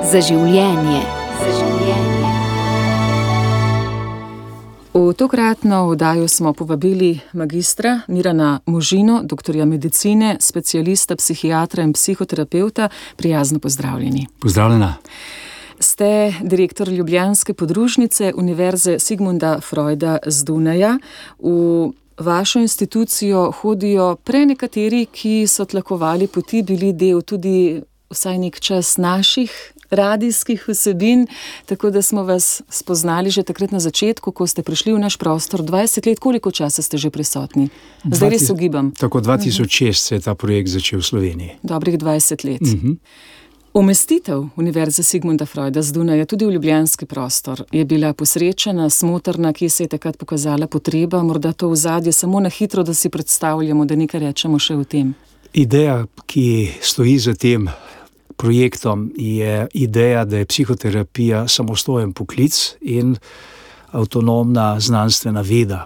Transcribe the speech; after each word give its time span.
Za 0.00 0.16
življenje. 0.24 1.00
Za 1.36 1.50
življenje. 1.52 2.28
V 4.94 5.12
tokratno 5.12 5.80
oddajo 5.92 6.28
smo 6.28 6.54
povabili 6.56 7.18
magistra 7.36 7.98
Mirana 8.08 8.60
Možino, 8.66 9.18
doktorja 9.22 9.66
medicine, 9.68 10.38
specialista, 10.40 11.16
psihiatra 11.20 11.84
in 11.84 11.92
psihoterapeuta. 11.92 12.88
Prijazno 13.16 13.60
pozdravljeni. 13.60 14.24
Pozdravljena. 14.40 14.94
Ste 15.80 16.32
direktor 16.40 16.88
Ljubljanske 16.88 17.54
podružnice 17.54 18.32
Univerze 18.36 18.98
Sigmunda 18.98 19.58
Freuda 19.60 20.16
z 20.26 20.44
Dunaja. 20.44 20.96
V 21.38 21.90
vašo 22.16 22.64
institucijo 22.64 23.50
hodijo 23.52 24.16
prenekateri, 24.16 25.04
ki 25.12 25.46
so 25.46 25.64
tlakovali 25.64 26.26
poti, 26.26 26.62
bili 26.62 26.92
del 26.92 27.20
tudi 27.20 27.82
vsaj 28.10 28.38
nek 28.38 28.60
čas 28.60 28.96
naših 28.96 29.52
radijskih 29.90 30.68
vsebin, 30.68 31.26
tako 31.66 31.90
da 31.90 32.02
smo 32.02 32.22
vas 32.22 32.62
spoznali 32.68 33.30
že 33.30 33.42
takrat 33.42 33.72
na 33.72 33.80
začetku, 33.80 34.32
ko 34.32 34.46
ste 34.46 34.62
prišli 34.62 34.92
v 34.92 34.98
naš 34.98 35.16
prostor. 35.16 35.62
20 35.62 36.06
let, 36.06 36.18
koliko 36.18 36.50
časa 36.50 36.82
ste 36.82 36.98
že 36.98 37.10
prisotni? 37.10 37.68
Zdaj 38.04 38.30
res 38.30 38.50
ugibam. 38.50 38.92
Tako 38.98 39.20
2006 39.20 39.92
se 39.92 40.14
je 40.14 40.20
ta 40.20 40.34
projekt 40.34 40.68
začel 40.68 41.00
v 41.00 41.04
Sloveniji. 41.04 41.50
Dobrih 41.62 41.98
20 41.98 42.44
let. 42.44 42.62
Uh 42.62 42.68
-huh. 42.68 42.96
Umestitev 43.74 44.48
Univerze 44.56 45.02
Sigmunda 45.02 45.46
Freuda 45.46 45.82
z 45.82 45.92
Dunaja 45.92 46.26
tudi 46.26 46.46
v 46.46 46.50
ljubljanski 46.50 47.06
prostor 47.06 47.64
je 47.72 47.84
bila 47.84 48.12
posrečena, 48.12 48.90
smotrna, 48.90 49.52
ki 49.52 49.68
se 49.68 49.84
je 49.84 49.88
takrat 49.88 50.16
pokazala 50.18 50.66
potreba, 50.66 51.22
morda 51.22 51.52
to 51.52 51.68
v 51.68 51.76
zadje, 51.76 52.12
samo 52.12 52.40
na 52.40 52.48
hitro, 52.48 52.82
da 52.82 52.94
si 52.94 53.08
predstavljamo, 53.08 53.84
da 53.84 53.96
nekaj 53.96 54.20
rečemo 54.20 54.58
še 54.58 54.74
o 54.74 54.84
tem. 54.84 55.14
Ideja, 55.52 56.06
ki 56.26 56.72
stoji 56.82 57.18
za 57.18 57.34
tem 57.34 57.68
projektom, 58.36 59.10
je 59.16 59.66
ideja, 59.74 60.24
da 60.24 60.38
je 60.38 60.46
psihoterapija 60.46 61.48
samostojen 61.48 62.12
poklic 62.12 62.76
in 62.80 63.16
avtonomna 63.90 64.80
znanstvena 64.80 65.40
veda. 65.40 65.84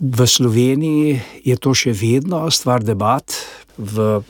V 0.00 0.26
Sloveniji 0.26 1.20
je 1.44 1.56
to 1.56 1.74
še 1.74 1.92
vedno 1.96 2.44
stvar 2.50 2.84
debat, 2.86 3.32
v 3.76 4.22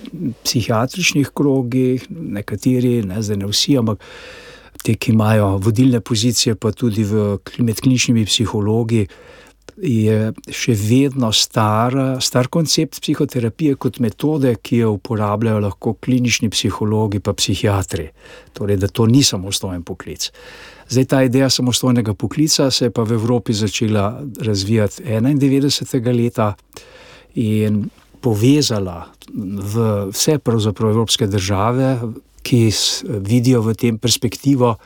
psihiatričnih 0.42 1.31
krogih, 1.34 2.07
nekateri, 2.11 3.03
ne 3.07 3.23
zdaj 3.23 3.39
ne 3.39 3.51
vsi, 3.51 3.77
ampak 3.79 4.03
te, 4.83 4.95
ki 4.95 5.14
imajo 5.14 5.57
vodilne 5.62 6.01
pozicije, 6.01 6.57
pa 6.59 6.73
tudi 6.75 7.05
v, 7.07 7.39
med 7.62 7.81
kliničnimi 7.81 8.27
psihologi, 8.27 9.07
je 9.77 10.33
še 10.53 10.75
vedno 10.77 11.29
star, 11.33 11.95
star 12.25 12.49
koncept 12.49 13.01
psihoterapije 13.03 13.77
kot 13.77 13.99
metode, 14.01 14.55
ki 14.63 14.83
jo 14.83 14.93
uporabljajo 14.97 15.61
lahko 15.61 15.95
klinični 16.01 16.49
psihologi 16.51 17.21
in 17.21 17.35
psihiatri. 17.35 18.09
Torej, 18.57 18.81
da 18.81 18.89
to 18.89 19.07
ni 19.07 19.23
samostojen 19.23 19.83
poklic. 19.85 20.31
Zdaj, 20.89 21.05
ta 21.05 21.23
ideja 21.23 21.51
samostojnega 21.51 22.15
poklica 22.15 22.71
se 22.71 22.87
je 22.87 22.91
pa 22.91 23.03
v 23.03 23.13
Evropi 23.13 23.53
začela 23.53 24.23
razvijati 24.41 25.03
91. 25.03 26.15
leta 26.15 26.55
in 27.35 27.91
povezala 28.21 29.13
v 29.35 30.09
vse 30.13 30.39
pravzaprav 30.39 30.91
evropske 30.91 31.27
države, 31.27 31.99
ki 32.43 32.71
vidijo 33.21 33.61
v 33.61 33.75
tem 33.75 33.99
perspektivo. 33.99 34.77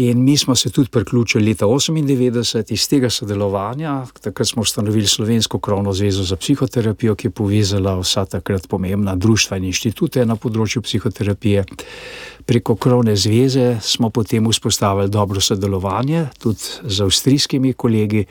In 0.00 0.22
mi 0.24 0.36
smo 0.36 0.54
se 0.56 0.70
tudi 0.70 0.88
priključili 0.88 1.44
leta 1.44 1.66
1998 1.66 2.72
iz 2.72 2.88
tega 2.88 3.10
sodelovanja. 3.10 4.06
Takrat 4.20 4.48
smo 4.48 4.62
ustanovili 4.62 5.06
Slovensko 5.06 5.58
krovno 5.58 5.92
zvezo 5.92 6.22
za 6.22 6.36
psihoterapijo, 6.36 7.14
ki 7.14 7.26
je 7.26 7.30
povezala 7.30 7.98
vsa 8.00 8.24
takrat 8.24 8.68
pomembna 8.68 9.14
društva 9.14 9.58
in 9.60 9.66
inštitute 9.68 10.24
na 10.24 10.36
področju 10.40 10.80
psihoterapije. 10.82 11.64
Preko 12.46 12.78
krovne 12.80 13.16
zveze 13.16 13.76
smo 13.82 14.08
potem 14.10 14.48
vzpostavili 14.48 15.12
dobro 15.12 15.40
sodelovanje 15.40 16.30
tudi 16.38 16.80
z 16.82 17.04
avstrijskimi 17.04 17.72
kolegi, 17.72 18.24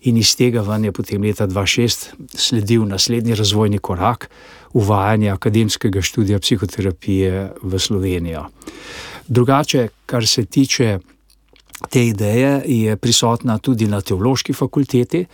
in 0.00 0.16
iz 0.16 0.32
tega 0.36 0.62
ven 0.64 0.84
je 0.84 0.92
potem 0.92 1.22
leta 1.22 1.46
2006 1.46 2.08
sledil 2.32 2.88
naslednji 2.88 3.34
razvojni 3.34 3.78
korak, 3.78 4.30
uvajanje 4.72 5.30
akademskega 5.30 6.02
študija 6.02 6.38
psihoterapije 6.38 7.52
v 7.62 7.78
Slovenijo. 7.78 8.46
Drugače, 9.28 9.88
kar 10.06 10.26
se 10.26 10.44
tiče 10.44 10.98
te 11.88 12.06
ideje, 12.06 12.62
je 12.66 12.96
prisotna 12.96 13.58
tudi 13.58 13.88
na 13.88 14.00
teološki 14.00 14.52
fakulteti. 14.52 15.26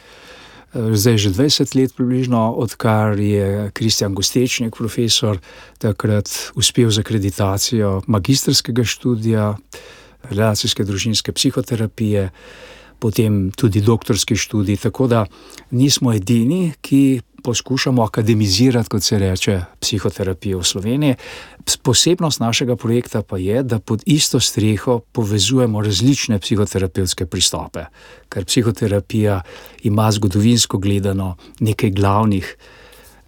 Zdaj, 0.76 1.16
že 1.18 1.30
20 1.30 1.74
let, 1.78 1.94
približno, 1.96 2.52
odkar 2.52 3.18
je 3.18 3.70
Kristjan 3.72 4.14
Gostečnik, 4.14 4.76
profesor, 4.76 5.38
takrat 5.78 6.28
uspel 6.54 6.90
z 6.90 7.00
akreditacijo 7.00 8.02
magistrskega 8.06 8.84
študija, 8.84 9.54
relacijske 10.30 10.84
družinske 10.84 11.32
psihoterapije 11.32 12.30
potem 12.98 13.50
tudi 13.50 13.80
doktorski 13.80 14.36
študij. 14.36 14.76
Tako 14.76 15.06
da 15.06 15.26
nismo 15.70 16.12
edini, 16.12 16.72
ki 16.80 17.20
poskušamo 17.46 18.02
akademizirati, 18.02 18.88
kot 18.88 19.02
se 19.02 19.18
reče, 19.18 19.60
psihoterapijo 19.80 20.58
v 20.58 20.64
Sloveniji. 20.64 21.14
Posebnost 21.82 22.40
našega 22.40 22.76
projekta 22.76 23.22
pa 23.22 23.38
je, 23.38 23.62
da 23.62 23.78
pod 23.78 24.02
isto 24.06 24.40
streho 24.40 24.98
povezujemo 25.12 25.82
različne 25.82 26.38
psihoterapevtske 26.38 27.26
pristope, 27.26 27.84
ker 28.28 28.44
psihoterapija 28.44 29.42
ima 29.82 30.10
zgodovinsko 30.12 30.78
gledano 30.78 31.36
nekaj 31.60 31.90
glavnih. 31.90 32.56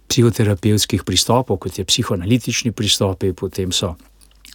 Psihoterapevtskih 0.09 1.03
pristopov, 1.05 1.57
kot 1.61 1.79
je 1.79 1.85
psihoanalitični 1.85 2.71
pristopi, 2.71 3.33
potem 3.33 3.71
so 3.71 3.93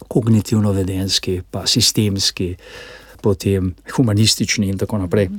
kognitivno-vedenski, 0.07 1.41
pa 1.51 1.63
sistemski, 1.67 2.55
potem 3.25 3.73
humanistični 3.95 4.69
in 4.69 4.77
tako 4.77 5.01
naprej. 5.01 5.29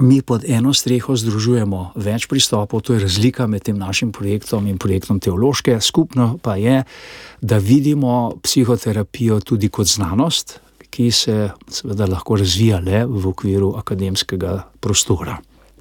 Mi 0.00 0.20
pod 0.22 0.44
eno 0.44 0.74
streho 0.76 1.16
združujemo 1.16 1.92
več 1.96 2.26
pristopov, 2.28 2.82
to 2.84 2.96
je 2.96 3.04
razlika 3.04 3.46
med 3.48 3.64
tem 3.64 3.78
našim 3.80 4.12
projektom 4.12 4.66
in 4.68 4.76
projektom 4.80 5.20
teološke. 5.20 5.78
Skupno 5.80 6.34
pa 6.42 6.56
je, 6.60 6.82
da 7.40 7.58
vidimo 7.58 8.36
psihoterapijo 8.44 9.40
tudi 9.40 9.72
kot 9.72 9.88
znanost, 9.88 10.58
ki 10.90 11.10
se 11.10 11.36
seveda 11.68 12.08
lahko 12.12 12.36
razvija 12.36 12.80
le 12.80 13.04
v 13.08 13.24
okviru 13.32 13.72
akademskega 13.80 14.58
prostora. 14.80 15.38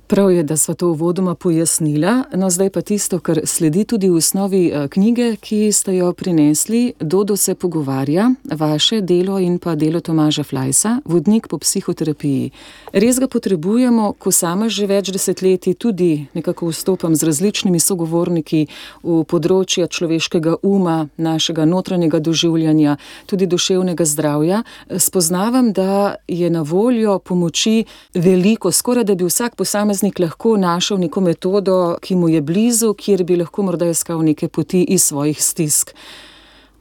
Prav 0.08 0.32
je, 0.32 0.44
da 0.44 0.58
smo 0.58 0.74
to 0.74 0.88
uvodoma 0.88 1.36
pojasnila, 1.36 2.24
no 2.34 2.50
zdaj 2.50 2.70
pa 2.70 2.82
tisto, 2.82 3.20
kar 3.20 3.40
sledi 3.44 3.84
tudi 3.84 4.10
v 4.10 4.16
osnovi 4.16 4.68
eh, 4.68 4.88
knjige, 4.88 5.36
ki 5.36 5.72
ste 5.72 5.96
jo 5.96 6.14
prinesli. 6.14 6.94
Dodo 7.00 7.38
se 7.38 7.56
pogovarja, 7.56 8.32
vaše 8.52 9.02
delo 9.02 9.40
in 9.40 9.58
pa 9.60 9.76
delo 9.76 10.00
Tomaža 10.00 10.44
Flajsa, 10.44 11.00
vodnik 11.06 11.48
po 11.48 11.58
psihoterapiji. 11.58 12.52
Res 12.94 13.20
ga 13.20 13.28
potrebujemo, 13.28 14.14
ko 14.14 14.32
sama 14.32 14.70
že 14.70 14.86
več 14.86 15.10
desetletij 15.10 15.74
tudi 15.74 16.28
nekako 16.34 16.70
vstopam 16.70 17.16
z 17.16 17.26
različnimi 17.26 17.80
sogovorniki 17.80 18.68
v 19.04 19.24
področja 19.26 19.88
človeškega 19.88 20.56
uma, 20.62 21.08
našega 21.18 21.66
notranjega 21.66 22.20
doživljanja, 22.20 22.98
tudi 23.26 23.48
duševnega 23.48 24.06
zdravja. 24.06 24.62
Spoznavam, 24.98 25.74
da 25.74 26.16
je 26.28 26.50
na 26.50 26.62
voljo 26.62 27.18
pomoči 27.20 27.86
veliko, 28.14 28.72
skoraj 28.72 29.04
da 29.04 29.16
bi 29.16 29.26
vsak 29.26 29.56
posameznik 29.56 29.95
posameznik 29.96 30.20
lahko 30.20 30.58
našel 30.58 31.00
neko 31.00 31.22
metodo, 31.22 31.98
ki 32.02 32.16
mu 32.16 32.30
je 32.30 32.42
blizu, 32.42 32.94
kjer 32.94 33.24
bi 33.24 33.38
lahko 33.38 33.64
morda 33.64 33.88
iskal 33.88 34.20
neke 34.24 34.48
poti 34.48 34.84
iz 34.84 35.04
svojih 35.04 35.40
stisk. 35.40 35.94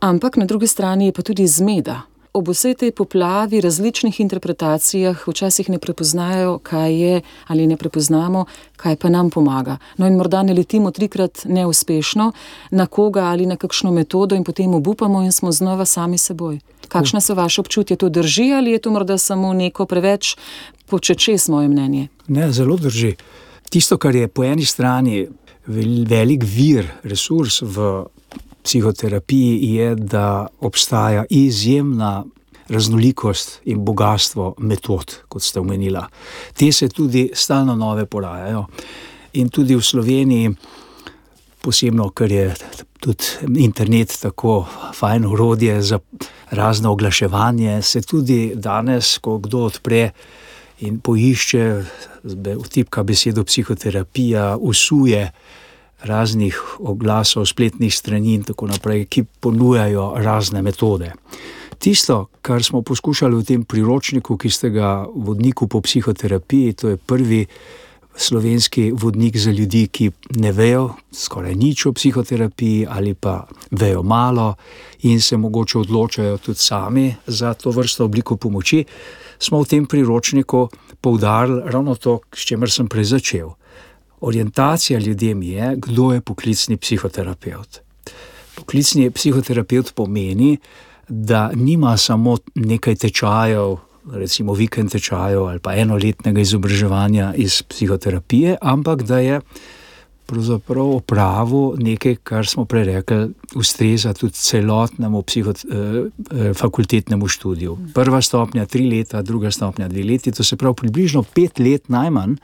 Ampak 0.01 0.37
na 0.37 0.45
drugi 0.45 0.67
strani 0.67 1.07
je 1.07 1.13
pa 1.13 1.23
tudi 1.23 1.47
zmeda. 1.47 2.03
Ob 2.35 2.49
vsej 2.49 2.75
tej 2.75 2.91
poplavi 2.91 3.61
različnih 3.61 4.21
interpretacijah 4.21 5.29
včasih 5.29 5.71
ne 5.71 5.79
prepoznajo, 5.79 6.59
kaj 6.59 6.95
je 6.95 7.21
ali 7.47 7.67
ne 7.67 7.77
prepoznamo, 7.77 8.47
kaj 8.77 8.97
pa 8.97 9.09
nam 9.09 9.31
pomaga. 9.31 9.79
No, 9.97 10.07
in 10.07 10.17
morda 10.17 10.43
ne 10.43 10.55
letimo 10.55 10.91
trikrat 10.91 11.45
neuspešno 11.45 12.33
na 12.71 12.87
koga 12.87 13.31
ali 13.31 13.47
na 13.47 13.57
kakšno 13.57 13.93
metodo, 13.93 14.35
in 14.35 14.45
potem 14.45 14.75
obupamo 14.75 15.23
in 15.23 15.33
smo 15.33 15.53
znova 15.53 15.85
sami 15.85 16.19
seboj. 16.19 16.59
Kakšne 16.89 17.21
so 17.21 17.35
vaše 17.35 17.61
občutje, 17.61 17.97
to 17.97 18.09
drži 18.09 18.53
ali 18.53 18.71
je 18.71 18.79
to 18.79 18.91
morda 18.91 19.19
samo 19.19 19.53
neko 19.53 19.87
preveč 19.87 20.37
počečes, 20.87 21.49
moje 21.49 21.69
mnenje? 21.69 22.09
Ne, 22.29 22.53
zelo 22.53 22.77
drži. 22.77 23.15
Tisto, 23.71 23.99
kar 23.99 24.15
je 24.15 24.29
po 24.29 24.45
eni 24.45 24.65
strani 24.65 25.27
velik 25.67 26.45
vir, 26.45 26.89
resurs 27.03 27.63
v 27.63 28.05
psihoterapiji, 28.65 29.75
je, 29.75 29.95
da 29.95 30.47
obstaja 30.61 31.25
izjemna 31.31 32.25
raznolikost 32.69 33.61
in 33.65 33.85
bogatstvo 33.85 34.55
metod, 34.59 35.19
kot 35.29 35.43
ste 35.43 35.61
omenili. 35.61 36.01
Te 36.57 36.73
se 36.73 36.89
tudi 36.89 37.31
stalno 37.35 37.75
nove 37.77 38.07
porajajo. 38.07 38.67
In 39.33 39.49
tudi 39.49 39.77
v 39.77 39.83
Sloveniji, 39.83 40.55
posebno, 41.61 42.09
ker 42.11 42.33
je 42.33 42.47
tudi 43.01 43.61
internet 43.65 44.17
tako 44.23 44.65
fajn 44.95 45.27
urodje 45.27 45.83
za 45.83 45.99
razno 46.51 46.93
oglaševanje, 46.93 47.83
se 47.83 48.03
tudi 48.03 48.53
danes, 48.55 49.19
ko 49.19 49.39
kdo 49.39 49.67
odpre 49.69 50.11
in 50.87 51.01
poišče, 51.01 51.65
vtipka 52.65 53.03
besedo 53.03 53.45
psihoterapija, 53.45 54.57
usuje 54.61 55.31
raznih 56.05 56.61
oglasov, 56.79 57.47
spletnih 57.47 57.95
strani 57.95 58.35
in 58.35 58.43
tako 58.45 58.69
naprej, 58.69 59.07
ki 59.09 59.25
ponujajo 59.41 60.13
razne 60.17 60.63
metode. 60.63 61.13
Tisto, 61.79 62.27
kar 62.43 62.63
smo 62.65 62.83
poskušali 62.83 63.37
v 63.37 63.45
tem 63.45 63.65
priročniku, 63.65 64.37
ki 64.37 64.51
ste 64.51 64.71
ga 64.71 65.07
vodniku 65.15 65.69
po 65.69 65.81
psihoterapiji, 65.81 66.73
to 66.73 66.95
je 66.95 66.97
prvi 66.97 67.47
slovenski 68.17 68.93
vodnik 68.93 69.37
za 69.37 69.51
ljudi, 69.51 69.87
ki 69.87 70.11
ne 70.37 70.53
vejo 70.53 70.95
skoraj 71.13 71.55
nič 71.55 71.87
o 71.87 71.93
psihoterapiji 71.93 72.87
ali 72.89 73.15
pa 73.15 73.47
vejo 73.71 74.03
malo 74.03 74.55
in 75.03 75.21
se 75.21 75.37
mogoče 75.37 75.79
odločajo 75.79 76.39
tudi 76.39 76.59
sami 76.59 77.15
za 77.27 77.55
to 77.55 77.71
vrsto 77.71 78.05
obliko 78.05 78.37
pomoči, 78.37 78.85
smo 79.45 79.63
v 79.63 79.69
tem 79.69 79.87
priročniku 79.87 80.69
poudarili 81.01 81.63
ravno 81.65 81.95
to, 81.95 82.21
s 82.35 82.49
čimer 82.49 82.71
sem 82.71 82.89
prej 82.89 83.05
začel. 83.05 83.53
Orientacija 84.21 84.99
ljudem 84.99 85.43
je, 85.43 85.75
kdo 85.77 86.13
je 86.13 86.21
poklicni 86.21 86.77
psihoterapeut. 86.77 87.81
Poklicni 88.57 89.11
psihoterapeut 89.11 89.93
pomeni, 89.95 90.57
da 91.09 91.51
nima 91.55 91.97
samo 91.97 92.39
nekaj 92.55 92.97
tečajev, 92.97 93.77
recimo 94.13 94.55
vikend 94.55 94.93
tečajev 94.93 95.45
ali 95.45 95.61
pa 95.61 95.75
enoletnega 95.77 96.41
izobraževanja 96.41 97.35
iz 97.37 97.63
psihoterapije, 97.63 98.57
ampak 98.61 99.03
da 99.03 99.19
je 99.19 99.41
pravzaprav 100.27 100.91
opravil 100.97 101.75
nekaj, 101.79 102.17
kar 102.23 102.47
smo 102.47 102.65
prej 102.65 102.85
rekli, 102.85 103.29
ustreza 103.55 104.15
tudi 104.15 104.33
celotnemu 104.33 105.23
psihot, 105.23 105.65
eh, 105.65 105.77
eh, 105.77 106.55
fakultetnemu 106.55 107.29
študiju. 107.29 107.79
Prva 107.95 108.23
stopnja 108.23 108.67
tri 108.67 108.91
leta, 108.91 109.23
druga 109.23 109.51
stopnja 109.51 109.89
dve 109.89 110.05
leti, 110.05 110.33
to 110.33 110.45
se 110.45 110.57
pravi 110.57 110.75
približno 110.75 111.23
pet 111.23 111.59
let 111.59 111.89
najmanj 111.89 112.37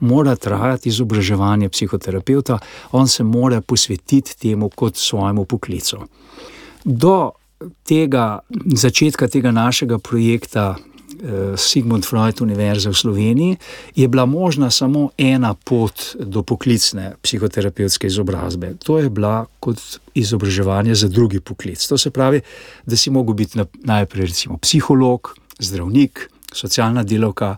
mora 0.00 0.36
trajati 0.36 0.88
izobraževanje 0.88 1.68
psihoterapeuta, 1.68 2.58
on 2.92 3.08
se 3.08 3.24
mora 3.24 3.60
posvetiti 3.60 4.38
temu 4.38 4.68
kot 4.68 4.96
svojemu 4.96 5.44
poklicu. 5.44 5.96
Do 6.84 7.30
tega 7.82 8.38
začetka 8.74 9.28
tega 9.28 9.50
našega 9.50 9.98
projekta 9.98 10.76
Sigmund 11.56 12.06
Freud, 12.06 12.40
Univerze 12.42 12.90
v 12.90 12.94
Sloveniji, 12.94 13.56
je 13.94 14.08
bila 14.08 14.26
možna 14.26 14.70
samo 14.70 15.10
ena 15.18 15.54
pot 15.54 16.16
do 16.18 16.42
poklicne 16.42 17.14
psihoterapevtske 17.22 18.06
izobrazbe. 18.06 18.74
To 18.84 18.98
je 18.98 19.10
bila 19.10 19.46
kot 19.60 19.78
izobraževanje 20.14 20.94
za 20.94 21.08
drugi 21.08 21.40
poklic. 21.40 21.86
To 21.86 21.98
se 21.98 22.10
pravi, 22.10 22.40
da 22.86 22.96
si 22.96 23.10
mogel 23.10 23.34
biti 23.34 23.58
najprej 23.84 24.26
recimo 24.26 24.58
psiholog, 24.58 25.34
zdravnik, 25.58 26.28
socialna 26.52 27.02
delovka. 27.02 27.56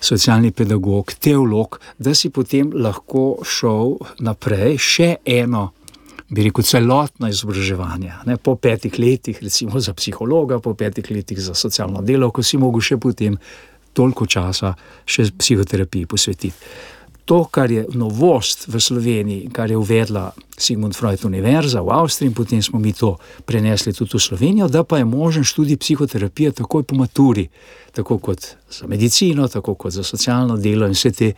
Socialni 0.00 0.48
pedagog, 0.50 1.12
teolog, 1.20 1.76
da 1.98 2.14
si 2.14 2.30
potem 2.30 2.70
lahko 2.72 3.42
šel 3.44 3.98
naprej, 4.24 4.78
še 4.80 5.08
eno 5.28 5.66
bi 6.30 6.46
rekel, 6.46 6.64
celotno 6.64 7.28
izobraževanje. 7.28 8.12
Ne, 8.26 8.36
po 8.36 8.54
petih 8.56 8.98
letih, 8.98 9.38
recimo 9.42 9.80
za 9.80 9.94
psihologa, 9.94 10.60
po 10.60 10.74
petih 10.74 11.10
letih 11.10 11.40
za 11.40 11.54
socialno 11.54 12.02
delo, 12.02 12.30
ko 12.30 12.42
si 12.42 12.58
mogel 12.58 12.80
še 12.80 12.98
potem 13.02 13.36
toliko 13.92 14.26
časa 14.26 14.74
še 15.04 15.30
psihoterapiji 15.38 16.06
posvetiti. 16.06 16.54
To, 17.30 17.44
kar 17.46 17.70
je 17.70 17.84
novost 17.94 18.64
v 18.66 18.80
Sloveniji, 18.82 19.50
kar 19.54 19.70
je 19.70 19.76
uvedla 19.78 20.32
Sigmund 20.58 20.96
Freud 20.98 21.22
Univerza 21.24 21.82
v 21.82 21.92
Avstriji, 21.94 22.30
in 22.30 22.34
potem 22.34 22.62
smo 22.62 22.80
mi 22.82 22.90
to 22.92 23.18
prenesli 23.46 23.92
tudi 23.94 24.16
v 24.18 24.22
Slovenijo, 24.22 24.68
da 24.68 24.82
pa 24.82 24.98
je 24.98 25.04
možen 25.06 25.46
študij 25.46 25.78
psihoterapije 25.78 26.52
takoj 26.62 26.82
po 26.82 26.98
maturi, 26.98 27.46
tako 27.94 28.18
kot 28.18 28.46
za 28.70 28.86
medicino, 28.86 29.46
tako 29.48 29.74
kot 29.74 29.92
za 29.92 30.02
socialno 30.02 30.56
delo 30.56 30.86
in 30.90 30.98
vse 30.98 31.12
te 31.12 31.32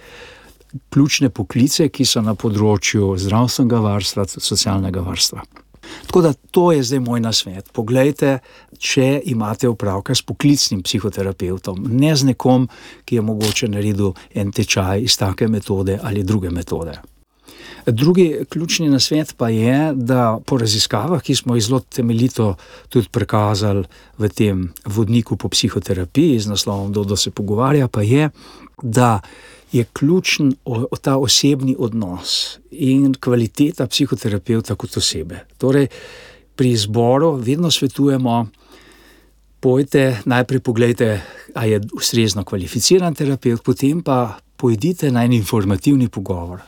ključne 0.92 1.30
poklice, 1.30 1.88
ki 1.88 2.04
so 2.08 2.22
na 2.24 2.34
področju 2.34 3.14
zdravstvenega 3.20 3.82
varstva, 3.82 4.26
socialnega 4.38 5.04
varstva. 5.04 5.44
Tako 6.06 6.22
da 6.22 6.32
to 6.32 6.72
je 6.72 6.82
zdaj 6.82 7.00
moj 7.00 7.20
nasvet. 7.20 7.70
Poglejte, 7.72 8.38
če 8.78 9.20
imate 9.24 9.68
opravka 9.68 10.14
s 10.14 10.22
poklicnim 10.22 10.82
psihoterapeutom, 10.82 11.86
ne 11.90 12.14
z 12.16 12.32
nekom, 12.32 12.68
ki 13.04 13.18
je 13.18 13.24
mogoče 13.26 13.68
naredil 13.72 14.14
en 14.34 14.52
tečaj 14.52 15.02
iz 15.02 15.18
take 15.18 15.48
metode 15.48 15.98
ali 16.02 16.22
druge 16.22 16.50
metode. 16.50 17.00
Drugi 17.86 18.44
ključni 18.48 18.88
nasvet 18.88 19.34
pa 19.36 19.48
je, 19.48 19.92
da 19.94 20.38
po 20.46 20.58
raziskavah, 20.58 21.22
ki 21.22 21.34
smo 21.34 21.56
jih 21.56 21.64
zelo 21.64 21.80
temeljito 21.80 22.54
tudi 22.88 23.08
prikazali 23.10 23.84
v 24.18 24.28
tem 24.28 24.68
vodniku 24.86 25.36
po 25.36 25.48
psihoterapiji 25.48 26.38
z 26.38 26.52
naslovom 26.54 26.92
Dodo 26.92 27.16
se 27.16 27.30
pogovarja, 27.30 27.88
pa 27.88 28.02
je, 28.02 28.30
da 28.82 29.20
je 29.72 29.84
ključen 29.92 30.54
ta 31.00 31.16
osebni 31.16 31.76
odnos 31.78 32.58
in 32.70 33.14
kvaliteta 33.20 33.86
psihoterapeuta 33.86 34.74
kot 34.74 34.96
osebe. 34.96 35.46
Torej, 35.58 35.86
pri 36.56 36.70
izboru 36.70 37.32
vedno 37.34 37.70
svetujemo, 37.70 38.46
pojte 39.60 40.20
najprej 40.24 40.60
pogledajte, 40.60 41.20
ali 41.54 41.70
je 41.70 41.80
ustrezno 41.94 42.44
kvalificiran 42.44 43.14
terapeut, 43.14 43.62
potem 43.64 44.02
pa 44.02 44.38
pojdite 44.56 45.10
na 45.10 45.24
en 45.24 45.32
informativni 45.32 46.08
pogovor. 46.08 46.60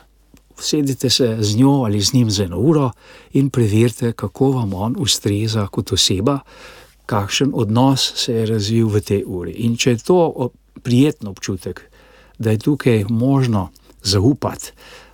Sedite 0.59 1.09
se 1.09 1.37
z 1.39 1.57
njo 1.57 1.83
ali 1.85 2.01
z 2.01 2.13
njim 2.13 2.31
za 2.31 2.43
eno 2.43 2.59
uro 2.59 2.91
in 3.33 3.49
preverite, 3.49 4.11
kako 4.11 4.51
vam 4.51 4.73
on 4.73 4.95
ustreza 4.99 5.67
kot 5.67 5.91
oseba, 5.91 6.39
kakšen 7.05 7.51
odnos 7.53 8.13
se 8.15 8.33
je 8.33 8.45
razvil 8.45 8.87
v 8.87 9.01
tej 9.01 9.23
uri. 9.25 9.51
In 9.51 9.77
če 9.77 9.91
je 9.91 9.97
to 9.97 10.49
prijetno 10.83 11.29
občutek, 11.29 11.81
da 12.39 12.51
je 12.51 12.57
tukaj 12.57 13.05
možno 13.09 13.69
zaupati, 14.03 14.71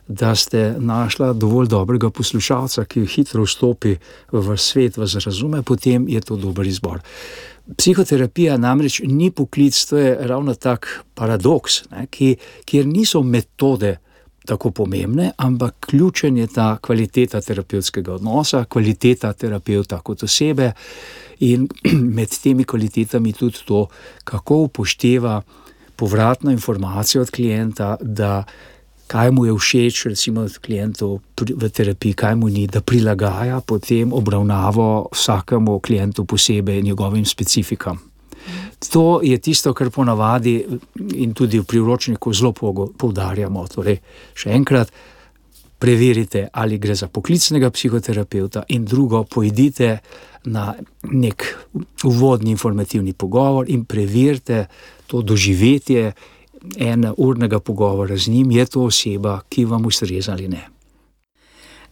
da 0.08 0.36
ste 0.36 0.76
našli 0.80 1.26
dovolj 1.36 1.68
dobrega 1.68 2.10
poslušalca, 2.10 2.86
ki 2.86 3.06
hitro 3.06 3.44
vstopi 3.44 3.96
v 4.32 4.58
svet, 4.58 4.98
vas 4.98 5.16
razume, 5.16 5.64
potem 5.64 6.08
je 6.10 6.22
to 6.22 6.36
dober 6.36 6.68
izbor. 6.68 7.00
Psihoterapija 7.78 8.58
namreč 8.58 9.02
ni 9.06 9.32
poklic, 9.32 9.86
to 9.86 9.98
je 9.98 10.18
ravno 10.28 10.54
tak 10.56 11.04
paradoks, 11.16 11.84
ne, 11.92 12.08
ki, 12.10 12.36
kjer 12.66 12.88
niso 12.88 13.24
metode 13.24 13.98
tako 14.46 14.72
pomembne, 14.72 15.32
ampak 15.38 15.76
ključen 15.80 16.38
je 16.38 16.48
ta 16.48 16.78
kvaliteta 16.82 17.42
terapevtskega 17.42 18.14
odnosa, 18.14 18.66
kvaliteta 18.66 19.34
terapeuta 19.34 20.00
kot 20.00 20.24
osebe 20.24 20.72
in 21.40 21.68
med 22.18 22.30
temi 22.44 22.64
kvalitetami 22.64 23.34
tudi 23.34 23.58
to, 23.66 23.86
kako 24.24 24.56
upošteva 24.56 25.42
povratno 26.02 26.52
informacijo 26.52 27.22
od 27.22 27.30
klienta, 27.30 27.96
da 28.02 28.44
kaj 29.08 29.32
mu 29.32 29.46
je 29.46 29.54
všeč, 29.54 30.06
recimo 30.10 30.42
od 30.42 30.58
klientov 30.58 31.20
v 31.38 31.70
terapiji, 31.70 32.16
kaj 32.18 32.36
mu 32.36 32.50
ni, 32.50 32.66
da 32.68 32.82
prilagaja 32.82 33.60
potem 33.62 34.14
obravnavo 34.14 35.12
vsakemu 35.14 35.80
klientu 35.80 36.26
posebej 36.26 36.82
njegovim 36.82 37.26
specifikam. 37.26 38.00
To 38.90 39.20
je 39.24 39.38
tisto, 39.38 39.74
kar 39.78 39.92
ponavadi 39.94 40.56
in 41.14 41.34
tudi 41.38 41.60
v 41.60 41.70
priročniku 41.70 42.34
zelo 42.34 42.54
poudarjamo. 42.98 43.68
Torej, 43.70 44.00
še 44.34 44.56
enkrat, 44.58 44.90
preverite, 45.78 46.48
ali 46.54 46.80
gre 46.82 46.96
za 46.96 47.12
poklicnega 47.14 47.70
psihoterapeuta, 47.70 48.64
in 48.74 48.86
drugo, 48.86 49.22
pojdite 49.24 50.00
na 50.50 50.74
nek 51.04 51.46
uvodni 52.10 52.56
informativni 52.58 53.14
pogovor 53.14 53.70
in 53.70 53.86
preverite 53.86 54.66
to 55.12 55.22
doživetje 55.22 56.14
enega 56.78 57.14
urnega 57.18 57.60
pogovora 57.60 58.18
z 58.18 58.32
njim, 58.32 58.52
je 58.52 58.66
to 58.66 58.84
oseba, 58.88 59.42
ki 59.50 59.66
vam 59.66 59.86
ustreza 59.86 60.32
ali 60.32 60.48
ne. 60.48 60.68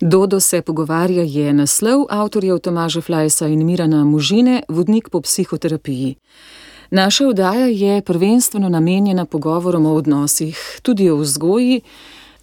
Dodo 0.02 0.40
se 0.40 0.62
pogovarja 0.62 1.24
je 1.24 1.54
naslov 1.54 2.06
avtorjev 2.10 2.60
Tomaža 2.60 3.02
Flajsa 3.02 3.48
in 3.48 3.66
Mirana 3.66 4.06
Možine, 4.06 4.64
vodnik 4.70 5.10
po 5.10 5.22
psihoterapiji. 5.22 6.16
Naša 6.92 7.28
vdaja 7.28 7.66
je 7.68 8.02
prvenstveno 8.02 8.70
namenjena 8.70 9.26
pogovorom 9.26 9.86
o 9.86 9.94
odnosih, 9.94 10.80
tudi 10.82 11.10
o 11.10 11.18
vzgoji. 11.18 11.82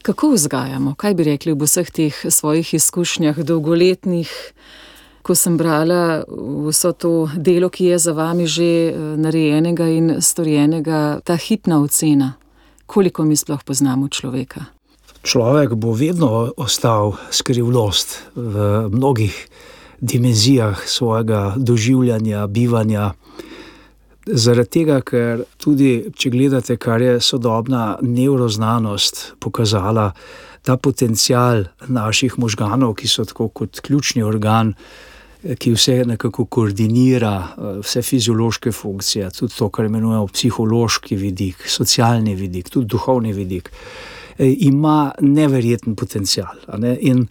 Kako 0.03 0.31
vzgajamo, 0.31 0.95
kaj 0.95 1.15
bi 1.15 1.25
rekli 1.25 1.53
v 1.53 1.65
vseh 1.65 1.91
teh 1.91 2.21
svojih 2.29 2.75
izkušnjah, 2.75 3.39
dolgoletnih, 3.39 4.53
ko 5.27 5.35
sem 5.35 5.57
brala 5.59 6.23
vso 6.71 6.93
to 6.95 7.27
delo, 7.35 7.67
ki 7.69 7.91
je 7.91 7.99
za 7.99 8.13
vami 8.15 8.47
že 8.47 8.71
eh, 8.89 8.95
narejenega 9.19 9.89
in 9.91 10.23
storjenega, 10.23 11.21
ta 11.27 11.35
hitna 11.35 11.83
ocena, 11.83 12.37
koliko 12.87 13.25
mi 13.27 13.37
sploh 13.37 13.65
poznamo 13.67 14.09
človeka. 14.09 14.71
Človek 15.27 15.75
bo 15.75 15.91
vedno 15.91 16.55
ostal 16.57 17.19
skrivnost 17.35 18.39
v 18.39 18.87
mnogih 18.95 19.35
dimenzijah 19.99 20.87
svojega 20.87 21.55
doživljanja, 21.59 22.47
bivanja. 22.47 23.15
Zaradi 24.27 24.71
tega, 24.71 25.01
ker 25.03 25.43
tudi, 25.59 26.13
če 26.15 26.31
gledate, 26.31 26.77
kar 26.79 27.03
je 27.03 27.19
sodobna 27.21 27.97
neuroznanost 28.03 29.35
pokazala, 29.43 30.13
ta 30.63 30.77
potencial 30.77 31.67
naših 31.87 32.39
možganov, 32.39 32.95
ki 32.99 33.11
so 33.11 33.25
tako 33.27 33.49
kot 33.49 33.83
ključni 33.83 34.23
organ 34.23 34.75
ki 35.59 35.73
vse 35.73 36.05
nekako 36.07 36.45
koordinira, 36.45 37.37
eh, 37.57 37.79
vse 37.83 38.03
fiziološke 38.03 38.73
funkcije, 38.73 39.31
tudi 39.39 39.55
to, 39.59 39.69
kar 39.69 39.85
imenujemo 39.85 40.27
psihološki 40.27 41.17
vidik, 41.17 41.69
socialni 41.69 42.35
vidik, 42.35 42.71
tudi 42.71 42.87
duhovni 42.87 43.33
vidik. 43.33 43.71
ima 44.39 45.13
neverjeten 45.21 45.95
potencial. 45.97 46.53
Ne? 46.79 46.99
In 47.01 47.27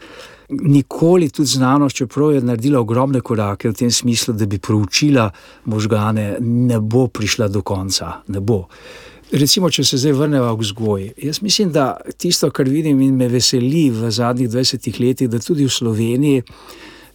nikoli 0.49 1.29
tudi 1.29 1.47
znanost, 1.47 1.95
čeprav 1.95 2.31
je 2.33 2.41
naredila 2.41 2.79
ogromne 2.79 3.21
korake 3.21 3.69
v 3.69 3.73
tem 3.73 3.91
smislu, 3.91 4.33
da 4.33 4.45
bi 4.45 4.59
proučila 4.59 5.31
možgane, 5.65 6.37
ne 6.39 6.79
bo 6.79 7.07
prišla 7.07 7.47
do 7.47 7.61
konca. 7.61 8.11
Ne 8.27 8.39
bo. 8.39 8.65
Recimo, 9.31 9.69
če 9.69 9.83
se 9.83 9.97
zdaj 9.97 10.13
vrnemo 10.13 10.57
k 10.57 10.61
vzgoji. 10.61 11.11
Jaz 11.17 11.41
mislim, 11.41 11.71
da 11.71 11.97
tisto, 12.17 12.49
kar 12.51 12.69
vidim 12.69 13.01
in 13.01 13.15
me 13.15 13.27
veseli 13.27 13.89
v 13.89 14.11
zadnjih 14.11 14.49
20 14.49 14.99
letih, 15.01 15.29
da 15.29 15.39
tudi 15.39 15.65
v 15.65 15.69
Sloveniji 15.69 16.43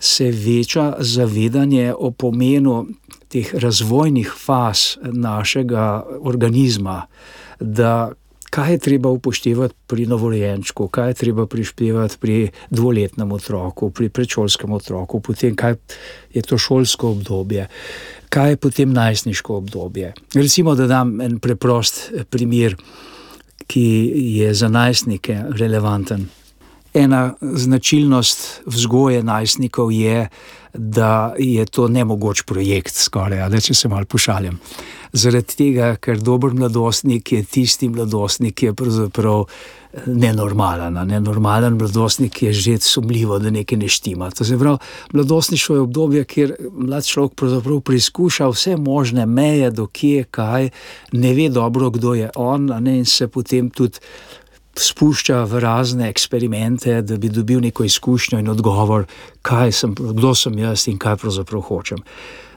se 0.00 0.30
veča 0.30 0.94
zavedanje 0.98 1.94
o 1.98 2.10
pomenu 2.10 2.86
teh 3.28 3.54
razvojnih 3.54 4.32
faz 4.36 4.96
našega 5.02 6.06
organizma, 6.20 7.06
da 7.60 8.12
kaj 8.50 8.72
je 8.72 8.78
treba 8.78 9.08
upoštevati 9.08 9.74
pri 9.86 10.06
novorojenčku, 10.06 10.88
kaj 10.88 11.10
je 11.10 11.14
treba 11.14 11.46
prištevati 11.46 12.16
pri 12.20 12.48
dvoletnem 12.70 13.32
otroku, 13.32 13.90
pri 13.90 14.08
predšolskem 14.08 14.72
otroku, 14.72 15.20
potem 15.20 15.56
kaj 15.56 15.76
je 16.34 16.42
to 16.42 16.58
šolsko 16.58 17.10
obdobje, 17.10 17.68
kaj 18.28 18.50
je 18.50 18.56
potem 18.56 18.92
najstniško 18.92 19.56
obdobje. 19.56 20.14
Recimo, 20.34 20.74
da 20.74 20.86
dam 20.86 21.20
en 21.20 21.38
preprost 21.38 22.10
primer, 22.30 22.76
ki 23.66 24.12
je 24.34 24.54
za 24.54 24.68
najstnike 24.68 25.42
relevanten. 25.54 26.26
Ena 26.94 27.34
značilnost 27.40 28.62
vzgoje 28.66 29.22
najstnikov 29.22 29.92
je, 29.92 30.28
da 30.74 31.34
je 31.38 31.66
to 31.66 31.88
nemogoč 31.88 32.42
projekt, 32.42 32.94
skoraj, 32.94 33.48
da 33.50 33.60
če 33.60 33.74
se 33.74 33.88
malo 33.88 34.06
pošalim. 34.06 34.58
Zaradi 35.12 35.56
tega, 35.58 35.94
ker 35.98 36.20
dober 36.22 36.54
mladostnik 36.54 37.32
je 37.32 37.42
tisti 37.42 37.88
mladostnik, 37.90 38.54
ki 38.54 38.68
je 38.68 38.74
pravzaprav 38.78 39.40
eh, 39.42 40.04
nenormalen. 40.06 40.98
Nenormalen 41.10 41.74
mladostnik 41.78 42.42
je 42.42 42.52
že 42.52 42.76
sumljivo, 42.78 43.38
da 43.38 43.50
nekaj 43.50 43.78
ne 43.78 43.88
štima. 43.88 44.30
To 44.30 44.44
se 44.44 44.58
pravi, 44.58 44.78
mladostništvo 45.12 45.76
je 45.76 45.80
obdobje, 45.80 46.24
kjer 46.24 46.54
mlad 46.72 47.06
človek 47.06 47.34
pravzaprav 47.34 47.80
preizkuša 47.80 48.48
vse 48.48 48.76
možne 48.76 49.26
meje, 49.26 49.70
do 49.70 49.86
kje, 49.86 50.24
kaj, 50.30 50.70
ne 51.12 51.34
ve 51.34 51.48
dobro, 51.48 51.90
kdo 51.90 52.14
je 52.14 52.30
on, 52.36 52.70
ne, 52.80 52.98
in 52.98 53.04
se 53.04 53.28
potem 53.28 53.70
tudi 53.70 53.98
spušča 54.78 55.44
v 55.44 55.60
razne 55.60 56.08
eksperimente, 56.10 57.02
da 57.02 57.16
bi 57.16 57.28
dobil 57.28 57.60
neko 57.60 57.84
izkušnjo 57.84 58.38
in 58.38 58.48
odgovor, 58.48 59.06
sem, 59.72 59.94
kdo 59.94 60.34
sem 60.34 60.58
jaz 60.58 60.88
in 60.88 60.98
kaj 60.98 61.16
pravzaprav 61.16 61.60
hočem. 61.60 61.98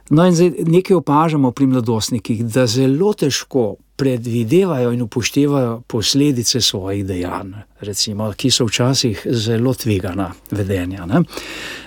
No, 0.10 0.26
in 0.28 0.36
zdaj 0.36 0.52
nekaj 0.68 0.96
opažamo 0.96 1.52
pri 1.52 1.66
mladostnikih, 1.68 2.46
da 2.46 2.68
zelo 2.68 3.14
težko 3.14 3.76
predvidevajo 3.96 4.92
in 4.92 5.02
upoštevajo 5.02 5.82
posledice 5.88 6.62
svojih 6.62 7.06
dejanj, 7.06 7.54
recimo, 7.80 8.32
ki 8.38 8.52
so 8.52 8.66
včasih 8.66 9.28
zelo 9.32 9.74
tvegana 9.74 10.32
vedenja. 10.52 11.06
Ne? 11.06 11.22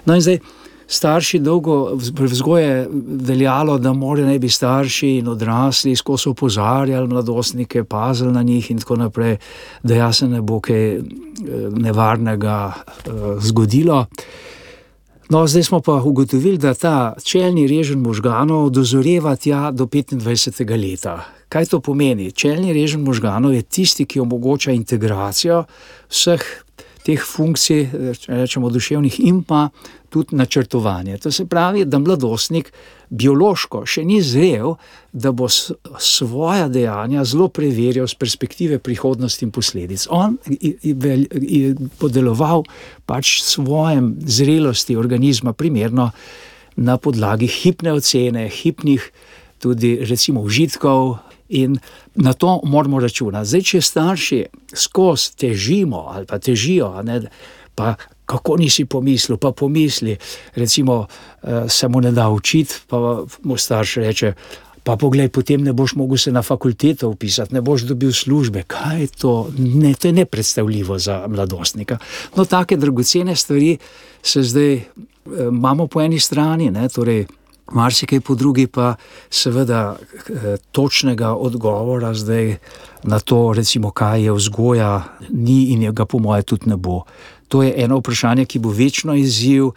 No, 0.04 0.14
in 0.14 0.20
zdaj 0.20 0.38
starši 0.86 1.38
dolgo 1.38 1.92
vzgoje 2.18 2.88
veljalo, 3.06 3.78
da 3.78 3.92
morajo 3.92 4.26
naj 4.26 4.38
bi 4.38 4.48
starši 4.48 5.08
in 5.08 5.28
odrasli 5.28 5.96
skozi 5.96 6.28
opozarjali 6.28 7.08
mladostnike, 7.08 7.84
pazili 7.84 8.32
na 8.32 8.42
njih 8.42 8.70
in 8.70 8.78
tako 8.78 8.96
naprej, 8.96 9.36
da 9.82 9.94
jaz 9.94 10.18
se 10.18 10.28
ne 10.28 10.40
bo 10.40 10.60
kaj 10.60 10.96
eh, 10.96 11.02
nevarnega 11.70 12.72
uh, 12.72 13.12
zgodilo. 13.38 14.06
No, 15.28 15.46
zdaj 15.46 15.62
smo 15.62 15.80
pa 15.80 15.92
ugotovili, 15.92 16.58
da 16.58 16.74
ta 16.74 17.14
čelni 17.24 17.66
režim 17.66 18.00
možganov 18.00 18.70
dozoreva 18.70 19.36
tja 19.36 19.70
do 19.70 19.84
25. 19.86 20.90
leta. 20.90 21.24
Kaj 21.48 21.66
to 21.66 21.80
pomeni? 21.80 22.32
Čelni 22.32 22.72
režim 22.72 23.02
možganov 23.02 23.54
je 23.54 23.62
tisti, 23.62 24.04
ki 24.04 24.20
omogoča 24.20 24.72
integracijo 24.72 25.64
vseh 26.08 26.65
teh 27.06 27.22
funkcij, 27.22 27.86
rečemo, 28.26 28.70
duševnih 28.70 29.20
in 29.20 29.42
pa 29.46 29.68
tudi 30.10 30.36
načrtovanje. 30.36 31.18
To 31.22 31.30
se 31.30 31.46
pravi, 31.46 31.84
da 31.84 31.98
mladostnik 32.02 32.72
biološko 33.10 33.84
še 33.86 34.02
ni 34.04 34.18
zrel, 34.24 34.74
da 35.12 35.30
bo 35.32 35.46
svoje 35.48 36.66
dejanja 36.74 37.24
zelo 37.24 37.46
preverjal 37.48 38.08
z 38.10 38.18
perspektive 38.18 38.78
prihodnosti 38.82 39.46
in 39.46 39.54
posledic. 39.54 40.06
On 40.10 40.34
je 40.50 41.74
podeloval 42.00 42.66
pač 43.06 43.38
svojem 43.46 44.16
zrelosti 44.26 44.96
organizma 44.98 45.52
primerno 45.52 46.10
na 46.76 46.98
podlagi 46.98 47.46
hipne 47.46 47.94
ocene, 47.94 48.48
hipnih 48.50 49.10
tudi 49.62 49.96
recimo 50.04 50.42
užitkov, 50.42 51.16
In 51.48 51.78
na 52.14 52.32
to 52.32 52.60
moramo 52.64 53.00
računati. 53.00 53.48
Zdaj, 53.48 53.62
če 53.62 53.80
starši 53.80 54.44
skozi 54.74 55.36
težimo 55.36 56.06
ali 56.10 56.26
pa 56.26 56.38
težijo, 56.38 56.90
ne, 57.02 57.20
pa 57.74 57.94
kako 58.26 58.56
nisi 58.56 58.84
pomislil, 58.84 59.36
pa 59.38 59.52
pomisli, 59.52 60.16
recimo, 60.54 61.06
uh, 61.06 61.48
se 61.68 61.88
mu 61.88 62.00
ne 62.00 62.12
da 62.12 62.28
učiti, 62.28 62.74
pa 62.86 63.22
mu 63.42 63.56
starš 63.56 63.94
reče. 63.94 64.32
Pa 64.86 64.94
poglej, 64.96 65.28
potem 65.34 65.64
ne 65.66 65.72
boš 65.72 65.96
mogel 65.98 66.18
se 66.18 66.32
na 66.32 66.42
fakulteto 66.42 67.08
upisati, 67.08 67.54
ne 67.54 67.60
boš 67.60 67.82
dobil 67.82 68.12
službe. 68.12 68.62
Kaj 68.66 69.00
je 69.00 69.06
to? 69.06 69.50
Ne, 69.58 69.94
to 69.94 70.08
je 70.08 70.12
nepredstavljivo 70.12 70.98
za 70.98 71.24
mladostnika. 71.28 71.98
No, 72.36 72.44
take 72.44 72.76
dragocene 72.76 73.36
stvari 73.36 73.78
se 74.22 74.42
zdaj 74.42 74.74
eh, 74.74 74.84
imamo 75.48 75.86
po 75.86 76.00
eni 76.00 76.20
strani, 76.20 76.70
ne, 76.70 76.88
torej 76.88 77.26
marsikaj 77.72 78.20
po 78.20 78.34
drugi, 78.34 78.66
pa 78.66 78.94
seveda 79.30 79.96
eh, 79.96 80.56
točnega 80.72 81.34
odgovora 81.34 82.14
zdaj 82.14 82.56
na 83.02 83.20
to, 83.20 83.52
recimo, 83.52 83.90
kaj 83.90 84.22
je 84.22 84.32
vzgoja, 84.32 85.04
ni 85.30 85.72
in 85.72 85.92
ga, 85.94 86.04
po 86.06 86.18
mojem, 86.18 86.42
tudi 86.42 86.70
ne 86.70 86.76
bo. 86.76 87.02
To 87.48 87.62
je 87.62 87.74
eno 87.76 87.98
vprašanje, 87.98 88.44
ki 88.44 88.58
bo 88.58 88.70
večno 88.74 89.14
izziv, 89.14 89.70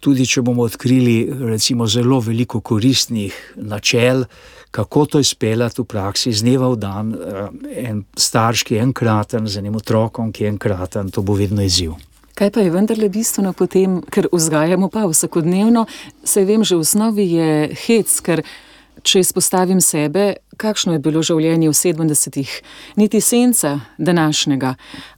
tudi 0.00 0.26
če 0.26 0.42
bomo 0.42 0.62
odkrili 0.62 1.26
recimo, 1.50 1.86
zelo 1.86 2.20
veliko 2.20 2.60
koristnih 2.60 3.54
načel. 3.56 4.24
Kako 4.70 5.06
to 5.06 5.20
izpeljati 5.20 5.80
v 5.80 5.84
praksi, 5.88 6.32
z 6.32 6.44
dneva 6.44 6.68
v 6.68 6.76
dan, 6.76 7.14
eh, 7.14 7.48
en 7.88 8.04
starš, 8.16 8.62
ki 8.62 8.74
je 8.74 8.82
enkraten, 8.82 9.48
z 9.48 9.58
enim 9.58 9.76
otrokom, 9.76 10.32
ki 10.32 10.44
je 10.44 10.48
enkraten, 10.48 11.10
to 11.10 11.22
bo 11.22 11.34
vedno 11.34 11.62
izziv. 11.62 11.96
Kaj 12.38 12.52
pa 12.54 12.62
je 12.62 12.70
vendarle 12.70 13.08
bistveno 13.10 13.50
potem, 13.52 13.98
ker 14.14 14.28
vzgajamo 14.30 14.86
pa 14.94 15.08
vsakodnevno, 15.10 15.88
se 16.22 16.44
vem, 16.46 16.62
že 16.62 16.76
v 16.78 16.84
osnovi 16.86 17.24
je 17.32 17.48
hec, 17.74 18.12
ker 18.22 18.44
če 19.08 19.22
izpostavim 19.24 19.80
sebe, 19.80 20.34
kakšno 20.58 20.96
je 20.96 21.00
bilo 21.02 21.22
življenje 21.24 21.70
v 21.70 21.76
70-ih, 21.76 22.50
niti 23.00 23.20
senca 23.24 23.78
današnjega. 23.96 24.74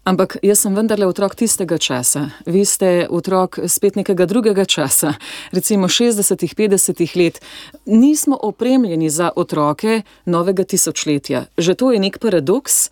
Ampak 0.06 0.36
jaz 0.46 0.62
sem 0.62 0.76
vendarle 0.76 1.08
otrok 1.08 1.34
tistega 1.38 1.78
časa, 1.80 2.28
vi 2.46 2.62
ste 2.68 3.08
otrok 3.10 3.58
spet 3.66 3.98
nekega 3.98 4.28
drugega 4.30 4.66
časa, 4.68 5.14
recimo 5.56 5.88
60-ih, 5.90 6.54
50-ih 6.58 7.16
let. 7.18 7.40
Nismo 7.86 8.38
opremljeni 8.38 9.10
za 9.10 9.32
otroke 9.36 10.02
novega 10.24 10.64
tisočletja. 10.64 11.46
Že 11.58 11.74
to 11.74 11.90
je 11.94 12.04
nek 12.04 12.20
paradoks 12.22 12.90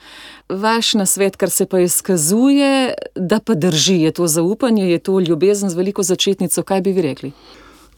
vaš 0.49 0.95
nasvet, 0.99 1.37
kar 1.37 1.53
se 1.53 1.69
pa 1.69 1.85
izkazuje, 1.85 2.95
da 3.15 3.39
pa 3.41 3.55
drži, 3.55 4.01
je 4.09 4.17
to 4.19 4.27
zaupanje, 4.27 4.89
je 4.91 4.99
to 4.99 5.21
ljubezen 5.21 5.71
z 5.71 5.79
veliko 5.79 6.03
začetnico, 6.03 6.63
kaj 6.63 6.83
bi 6.83 6.97
vi 6.97 7.09
rekli? 7.13 7.33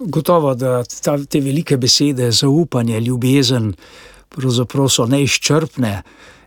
Gotovo, 0.00 0.54
da 0.54 0.85
ta, 1.02 1.19
te 1.25 1.40
velike 1.40 1.76
besede, 1.76 2.30
zaupanje, 2.33 3.00
ljubezen, 3.00 3.75
pravzaprav 4.28 4.88
so 4.88 5.07
neizčrpne 5.07 6.02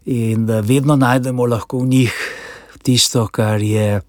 in 0.06 0.46
da 0.46 0.60
vedno 0.60 0.96
najdemo 0.96 1.46
lahko 1.46 1.84
v 1.84 1.88
njih 1.88 2.16
tisto, 2.82 3.28
kar 3.28 3.62
je 3.62 4.02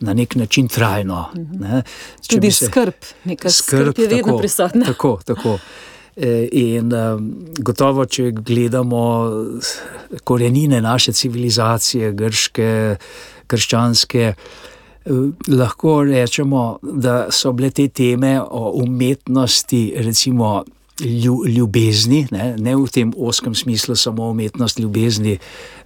na 0.00 0.14
nek 0.14 0.34
način 0.34 0.68
trajno. 0.68 1.26
Ne? 1.34 1.82
Tudi 2.28 2.50
se, 2.50 2.66
skrb, 2.66 2.94
nekaj 3.24 3.50
skrb, 3.50 3.92
skrb 3.92 3.98
je 3.98 4.08
vedno 4.08 4.32
tako, 4.32 4.38
prisotna. 4.38 4.86
Tako, 4.92 5.18
tako. 5.24 5.58
Eh, 6.16 6.48
in 6.52 6.92
um, 6.94 7.26
gotovo, 7.58 8.06
če 8.06 8.30
gledamo 8.30 9.30
korenine 10.24 10.80
naše 10.80 11.12
civilizacije, 11.12 12.12
grške, 12.12 12.96
krščanske, 13.46 14.34
lahko 15.48 16.02
rečemo, 16.04 16.78
da 16.82 17.26
so 17.30 17.52
bile 17.52 17.70
te 17.70 17.88
teme 17.88 18.40
o 18.40 18.70
umetnosti, 18.74 19.92
recimo 19.96 20.64
ljubezni, 21.46 22.26
ne, 22.30 22.54
ne 22.58 22.76
v 22.76 22.88
tem 22.88 23.12
oskem 23.16 23.54
smislu, 23.54 23.96
samo 23.96 24.30
umetnost 24.30 24.78
ljubezni, 24.78 25.38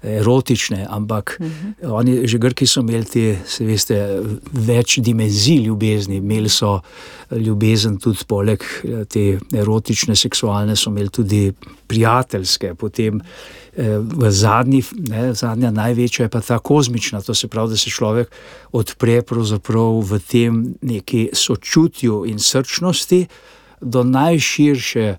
erotične, 0.03 0.87
ampak 0.91 1.37
uh 1.41 1.47
mhm. 1.47 1.71
-huh. 1.83 1.93
oni, 1.93 2.27
že 2.27 2.39
Grki 2.39 2.67
so 2.67 2.81
imeli 2.81 3.05
te, 3.05 3.39
se 3.47 3.65
veste, 3.65 4.23
več 4.53 4.99
dimenzij 4.99 5.57
ljubezni. 5.57 6.17
Imeli 6.17 6.49
so 6.49 6.81
ljubezen 7.31 7.99
tudi 7.99 8.19
poleg 8.27 8.65
te 9.09 9.39
erotične, 9.53 10.17
seksualne, 10.17 10.77
so 10.77 10.91
imeli 10.91 11.09
tudi 11.09 11.53
prijateljske, 11.87 12.75
potem 12.75 13.21
v 14.01 14.31
zadnji, 14.31 14.83
ne, 15.09 15.35
zadnja 15.35 15.71
največja 15.71 16.25
je 16.25 16.29
pa 16.29 16.41
ta 16.41 16.59
kozmična, 16.59 17.23
to 17.23 17.35
se 17.35 17.49
pravi, 17.49 17.71
da 17.71 17.77
se 17.77 17.91
človek 17.91 18.29
odpre 18.73 19.23
v 20.03 20.19
tem 20.31 20.75
neki 20.83 21.31
sočutju 21.33 22.25
in 22.27 22.39
srčnosti 22.39 23.27
do 23.81 24.05
najširše 24.05 25.17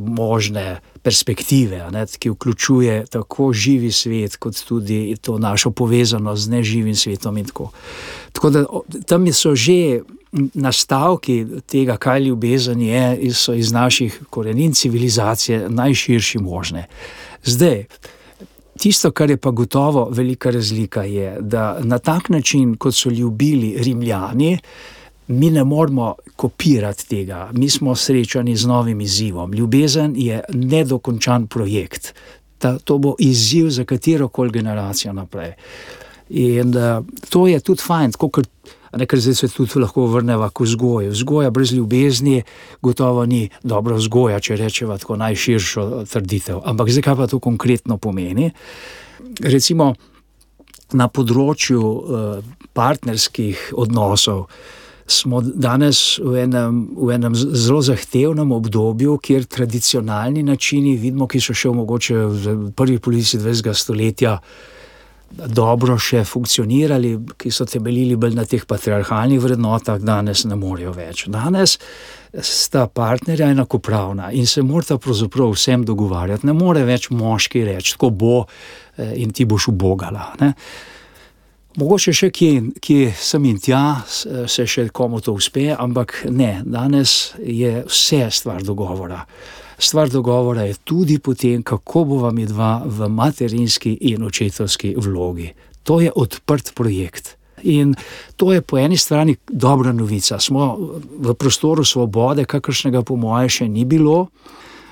možne 0.00 0.80
perspektive, 1.02 1.84
ne, 1.92 2.06
ki 2.18 2.30
vključuje 2.30 3.06
tako 3.06 3.52
živi 3.52 3.92
svet, 3.92 4.36
kot 4.36 4.64
tudi 4.68 5.16
to 5.20 5.38
našo 5.38 5.70
povezanost 5.70 6.42
z 6.42 6.48
neživim 6.50 6.96
svetom. 6.96 7.44
Tako. 7.44 7.70
tako 8.32 8.50
da 8.50 8.64
tam 9.06 9.32
so 9.32 9.54
že 9.54 10.00
nastavki 10.54 11.46
tega, 11.66 11.96
kaj 11.96 12.20
ljubezen 12.20 12.80
je, 12.80 13.32
so 13.34 13.54
iz 13.54 13.72
naših 13.72 14.22
korenin 14.30 14.72
civilizacije 14.72 15.68
najširši 15.68 16.38
možne. 16.38 16.86
Zdaj. 17.44 17.84
Tisto, 18.78 19.10
kar 19.10 19.30
je 19.30 19.36
pa 19.36 19.50
gotovo 19.50 20.08
velika 20.10 20.50
razlika, 20.50 21.02
je, 21.02 21.38
da 21.40 21.78
na 21.80 21.98
tak 21.98 22.28
način, 22.28 22.76
kot 22.76 22.94
so 22.94 23.10
ljubili 23.10 23.76
Rimljani, 23.78 24.58
mi 25.28 25.50
ne 25.50 25.64
moramo 25.64 26.14
kopirati 26.36 27.08
tega. 27.08 27.50
Mi 27.52 27.70
smo 27.70 27.94
srečani 27.96 28.56
z 28.56 28.66
novim 28.66 29.00
izzivom. 29.00 29.52
Ljubezen 29.52 30.14
je 30.16 30.40
nedokončan 30.52 31.46
projekt. 31.46 32.14
Ta, 32.58 32.78
to 32.78 32.98
bo 32.98 33.14
izziv 33.18 33.70
za 33.70 33.84
katero 33.84 34.28
koli 34.28 34.50
generacijo 34.50 35.12
naprej. 35.12 35.52
In 36.28 36.76
uh, 36.76 37.04
to 37.28 37.46
je 37.46 37.60
tudi 37.60 37.82
fajn, 37.82 38.12
kot 38.18 38.48
Nekaj 38.96 39.20
zdaj 39.20 39.34
se 39.34 39.48
tudi 39.48 39.78
lahko 39.78 40.06
vrnemo 40.06 40.48
k 40.50 40.60
vzgoji. 40.60 41.08
Vzgoja 41.08 41.50
brez 41.50 41.72
ljubezni, 41.72 42.42
gotovo 42.82 43.26
ni 43.26 43.48
dobra 43.62 43.96
vzgoja, 43.96 44.40
če 44.40 44.56
rečemo 44.56 44.98
tako 44.98 45.16
najširšo 45.16 46.04
trditev. 46.12 46.62
Ampak 46.64 46.90
zdaj, 46.90 47.02
kaj 47.02 47.16
pa 47.16 47.26
to 47.26 47.38
konkretno 47.38 47.98
pomeni? 47.98 48.50
Recimo 49.40 49.92
na 50.92 51.08
področju 51.08 51.82
uh, 51.82 52.56
partnerskih 52.72 53.72
odnosov 53.76 54.46
smo 55.06 55.40
danes 55.40 56.18
v 56.18 56.42
enem, 56.42 56.80
v 56.96 57.14
enem 57.14 57.34
zelo 57.34 57.82
zahtevnem 57.82 58.52
obdobju, 58.52 59.18
kjer 59.22 59.44
tradicionalni 59.44 60.42
načini, 60.42 60.96
vidimo, 60.96 61.28
ki 61.30 61.40
so 61.40 61.54
še 61.54 61.70
mogoče 61.74 62.16
v 62.16 62.56
prvi 62.76 62.98
polovici 62.98 63.38
20. 63.38 63.72
stoletja 63.74 64.40
dobro 65.30 65.96
še 65.98 66.22
funkcionirali, 66.24 67.12
ki 67.38 67.50
so 67.50 67.66
temeljili 67.68 68.16
bolj 68.16 68.36
na 68.38 68.44
teh 68.48 68.62
patriarhalnih 68.66 69.40
vrednotah, 69.42 69.98
danes 70.00 70.44
ne 70.46 70.56
morejo 70.58 70.94
več. 70.96 71.26
Danes 71.32 71.76
sta 72.42 72.86
partnerja 72.86 73.50
enakopravna 73.52 74.30
in 74.32 74.46
se 74.46 74.62
morata 74.62 74.98
pravzaprav 75.02 75.54
vsem 75.54 75.84
dogovarjati. 75.86 76.46
Ne 76.46 76.54
more 76.56 76.84
več 76.86 77.10
moški 77.10 77.64
reči, 77.66 77.96
tako 77.96 78.10
bo 78.10 78.36
eh, 78.44 79.16
in 79.22 79.32
ti 79.34 79.44
boš 79.44 79.70
ubogala. 79.74 80.30
Ne? 80.40 80.52
Mogoče 81.76 82.12
še 82.16 82.30
kje, 82.32 82.50
kje 82.80 83.10
sem 83.20 83.44
in 83.50 83.58
tja, 83.60 84.00
se 84.08 84.64
še 84.64 84.86
komu 84.96 85.18
to 85.20 85.34
uspe, 85.36 85.66
ampak 85.76 86.22
ne, 86.32 86.62
danes 86.64 87.34
je 87.36 87.82
vse 87.84 88.30
stvar 88.32 88.64
dogovora. 88.64 89.18
Stvar 89.76 90.08
dogovora 90.08 90.64
je 90.64 90.78
tudi 90.88 91.18
potem, 91.20 91.60
kako 91.60 92.06
bo 92.08 92.22
vam 92.22 92.40
dva 92.48 92.80
v 92.80 93.10
materinski 93.12 93.92
in 94.08 94.24
očetovski 94.24 94.94
vlogi. 94.96 95.50
To 95.84 96.00
je 96.00 96.08
odprt 96.16 96.72
projekt. 96.72 97.34
In 97.68 97.92
to 98.40 98.54
je 98.56 98.64
po 98.64 98.80
eni 98.80 98.96
strani 98.96 99.36
dobra 99.44 99.92
novica. 99.92 100.40
Smo 100.40 100.72
v 101.20 101.36
prostoru 101.36 101.84
svobode, 101.84 102.48
kakršnega 102.48 103.04
po 103.04 103.20
mojem 103.20 103.52
še 103.52 103.68
ni 103.68 103.84
bilo 103.84 104.30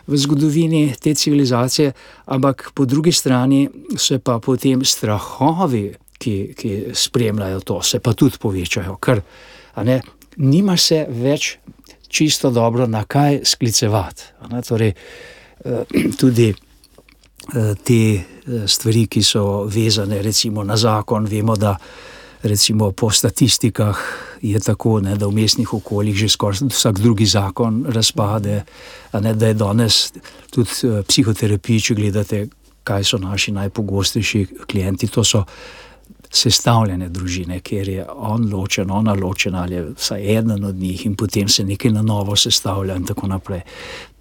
v 0.04 0.20
zgodovini 0.20 0.92
te 1.00 1.16
civilizacije, 1.16 1.96
ampak 2.28 2.70
po 2.76 2.84
drugi 2.84 3.12
strani 3.12 3.68
se 3.96 4.20
pa 4.20 4.36
potem 4.36 4.84
strahovi, 4.84 5.94
ki, 6.18 6.54
ki 6.56 6.75
spremljajo 6.94 7.61
to, 7.61 7.83
se 7.83 8.00
pa 8.00 8.12
tudi 8.12 8.38
povečajo. 8.40 8.97
Ker 9.02 9.23
ne, 9.85 10.00
nima 10.37 10.76
se 10.76 11.04
več 11.09 11.56
čisto 12.14 12.50
dobro, 12.50 12.87
na 12.87 13.04
kaj 13.04 13.40
sklicevati. 13.44 14.23
Torej, 14.68 14.92
eh, 15.64 15.85
tudi 16.21 16.49
eh, 16.50 17.75
te 17.85 18.00
eh, 18.14 18.23
stvari, 18.66 19.06
ki 19.06 19.23
so 19.23 19.64
vezane 19.64 20.23
recimo 20.23 20.64
na 20.64 20.76
zakon, 20.76 21.26
vemo, 21.26 21.56
da 21.56 21.76
recimo 22.42 22.90
po 22.92 23.11
statistikah 23.11 23.99
je 24.42 24.61
tako, 24.61 25.00
ne, 25.00 25.16
da 25.16 25.26
v 25.26 25.33
mestnih 25.33 25.75
okoljih 25.75 26.16
že 26.16 26.28
skoraj 26.28 26.68
vsak 26.68 26.99
drugi 27.00 27.26
zakon 27.26 27.87
razpade, 27.88 28.62
ne, 29.21 29.35
da 29.35 29.47
je 29.47 29.54
danes 29.54 30.12
tudi 30.50 30.70
psihoterapija, 31.09 31.81
če 31.81 31.94
gledate, 31.94 32.46
kaj 32.85 33.05
so 33.05 33.18
naši 33.18 33.53
najpogostejši 33.53 34.46
klienti. 34.68 35.09
To 35.09 35.24
so 35.24 35.44
sestavljene 36.35 37.09
družine, 37.09 37.61
kjer 37.61 37.88
je 37.88 38.07
on 38.16 38.49
ločen, 38.53 38.90
ona 38.90 39.14
ločena 39.14 39.62
ali 39.62 39.83
vsaj 39.94 40.37
eden 40.38 40.64
od 40.64 40.75
njih 40.75 41.07
in 41.07 41.14
potem 41.16 41.49
se 41.49 41.64
nekaj 41.64 41.92
na 41.92 42.03
novo 42.03 42.37
sestavlja 42.37 42.97
in 42.97 43.07
tako 43.07 43.27
naprej. 43.31 43.62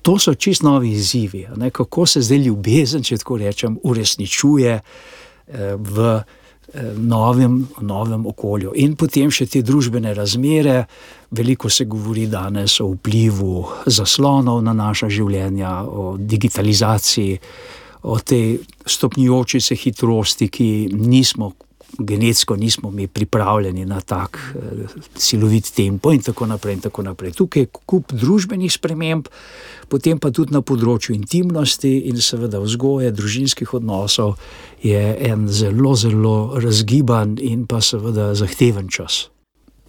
To 0.02 0.20
so 0.20 0.34
čist 0.34 0.64
novi 0.64 0.92
izzivi, 0.92 1.48
ne? 1.56 1.70
kako 1.72 2.06
se 2.06 2.22
zdaj 2.22 2.38
ljubezen, 2.38 3.04
če 3.04 3.18
tako 3.18 3.38
rečem, 3.38 3.78
uresničuje 3.84 4.74
eh, 4.76 5.76
v 5.78 6.08
eh, 6.20 6.94
novem, 6.98 7.62
novem 7.82 8.26
okolju. 8.28 8.74
In 8.76 8.98
potem 9.00 9.32
še 9.32 9.48
te 9.48 9.64
družbene 9.64 10.14
razmere, 10.14 10.84
veliko 11.32 11.70
se 11.70 11.86
govori 11.86 12.28
danes 12.28 12.78
o 12.84 12.92
vplivu 12.94 13.64
zaslonov 13.86 14.62
na 14.62 14.74
naša 14.74 15.10
življenja, 15.10 15.80
o 15.88 16.18
digitalizaciji, 16.20 17.40
o 18.04 18.20
tej 18.20 18.58
stopnjujoči 18.86 19.62
se 19.62 19.76
hitrosti, 19.80 20.50
ki 20.52 20.68
nismo 20.92 21.54
genetsko 22.00 22.56
nismo 22.56 22.92
mi 22.92 23.08
pripravljeni 23.08 23.86
na 23.86 24.02
tak 24.02 24.40
uh, 24.56 24.62
silovit 25.16 25.72
tempo, 25.76 26.12
in 26.12 26.22
tako 26.22 26.46
naprej. 26.46 26.74
In 26.74 26.82
tako 26.82 27.04
naprej. 27.04 27.32
Tukaj 27.32 27.62
je 27.62 27.72
kup 27.86 28.14
družbenih 28.14 28.74
sprememb, 28.74 29.28
potem 29.88 30.20
pa 30.20 30.32
tudi 30.32 30.54
na 30.54 30.62
področju 30.62 31.16
intimnosti 31.16 31.92
in 32.10 32.22
seveda 32.22 32.62
vzgoje, 32.64 33.12
družinskih 33.12 33.74
odnosov, 33.74 34.38
je 34.84 35.04
en 35.30 35.48
zelo, 35.48 35.96
zelo 35.96 36.60
razgiban 36.60 37.38
in 37.42 37.68
pa 37.68 37.82
seveda 37.82 38.34
zahteven 38.36 38.90
čas. 38.90 39.28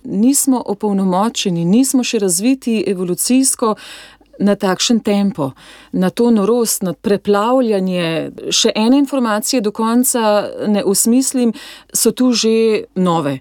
Nismo 0.05 0.61
opolnomočeni, 0.67 1.65
nismo 1.65 2.05
še 2.05 2.19
razviti 2.21 2.83
evolucijsko, 2.87 3.71
na 4.39 4.55
takšen 4.55 5.01
tempo, 5.01 5.51
na 5.93 6.11
to 6.11 6.31
norost, 6.31 6.83
na 6.83 6.93
preplavljanje. 6.93 8.31
Še 8.51 8.73
ene 8.75 8.99
informacije 8.99 9.61
do 9.61 9.73
konca 9.73 10.49
ne 10.67 10.85
usmislim, 10.85 11.53
so 11.93 12.11
tu 12.11 12.33
že 12.33 12.85
nove. 12.95 13.41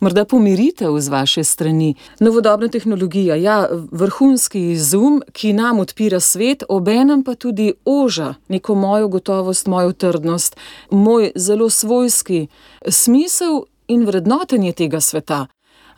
Morda 0.00 0.24
pomiritev 0.24 0.94
z 1.00 1.08
vaše 1.08 1.44
strani, 1.44 1.94
novodobna 2.20 2.68
tehnologija, 2.68 3.34
ja, 3.34 3.68
vrhunski 3.90 4.70
izum, 4.70 5.22
ki 5.32 5.52
nam 5.52 5.80
odpira 5.82 6.20
svet, 6.20 6.62
obenem 6.68 7.24
pa 7.26 7.34
tudi 7.34 7.72
oža 7.84 8.34
neko 8.48 8.74
mojo 8.74 9.08
gotovost, 9.08 9.66
mojo 9.66 9.92
trdnost, 9.92 10.56
moj 10.90 11.32
zelo 11.34 11.70
svojski 11.70 12.46
smisel 12.88 13.64
in 13.88 14.06
vrednotenje 14.06 14.72
tega 14.72 15.00
sveta. 15.00 15.46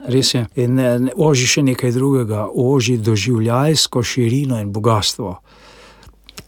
Res 0.09 0.35
je. 0.35 0.45
In 0.57 0.81
oži 1.17 1.47
še 1.47 1.63
nekaj 1.67 1.93
drugega, 1.93 2.47
oži 2.49 2.97
doživljajsko 2.99 4.03
širino 4.03 4.61
in 4.61 4.73
bogatstvo. 4.73 5.35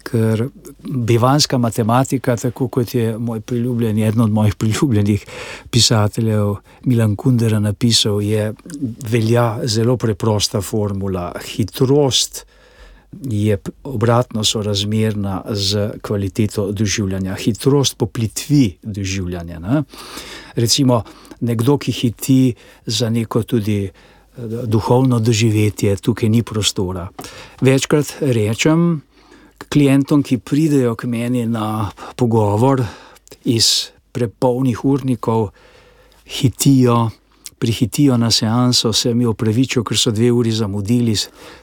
Ker 0.03 0.47
bivanska 0.83 1.59
matematika, 1.59 2.37
tako 2.37 2.69
kot 2.69 2.95
je 2.95 3.19
moj 3.19 3.41
priljubljen, 3.41 3.99
eden 3.99 4.25
od 4.25 4.33
mojih 4.33 4.57
priljubljenih 4.61 5.27
pisateljev, 5.71 6.57
Milan 6.89 7.17
Kundera, 7.17 7.61
napisal, 7.61 8.23
je 8.23 8.53
velja 9.09 9.61
zelo 9.65 9.97
preprosta 9.97 10.61
formula. 10.61 11.33
Hitrost 11.55 12.45
je 13.21 13.59
obratno 13.85 14.45
sorazmerna 14.45 15.43
z 15.51 15.91
kvaliteto 16.03 16.71
doživljanja, 16.73 17.35
hitrost 17.35 17.97
poplitvi 17.97 18.79
doživljanja. 18.83 19.59
Ne? 19.59 19.83
Recimo, 20.57 21.03
nekdo, 21.43 21.77
ki 21.79 21.93
hiti 21.93 22.55
za 22.87 23.11
neko 23.11 23.43
tudi 23.43 23.85
eh, 23.85 23.93
duhovno 24.67 25.21
doživetje, 25.21 25.97
tukaj 25.97 26.29
ni 26.29 26.43
prostora. 26.43 27.09
Večkrat 27.61 28.17
rečem 28.21 29.03
klientom, 29.73 30.23
ki 30.23 30.39
pridejo 30.39 30.95
k 30.95 31.07
meni 31.07 31.47
na 31.47 31.91
pogovor 32.17 32.83
iz 33.45 33.91
prepolnih 34.13 34.85
urnikov, 34.85 35.51
hitijo. 36.27 37.11
Prihitijo 37.63 38.17
na 38.19 38.31
seanso, 38.31 38.91
se 38.93 39.15
mi 39.15 39.27
opravičijo, 39.27 39.85
ker 39.87 39.99
so 39.99 40.11
dve 40.11 40.33
uri 40.35 40.51
zamudili, 40.51 41.15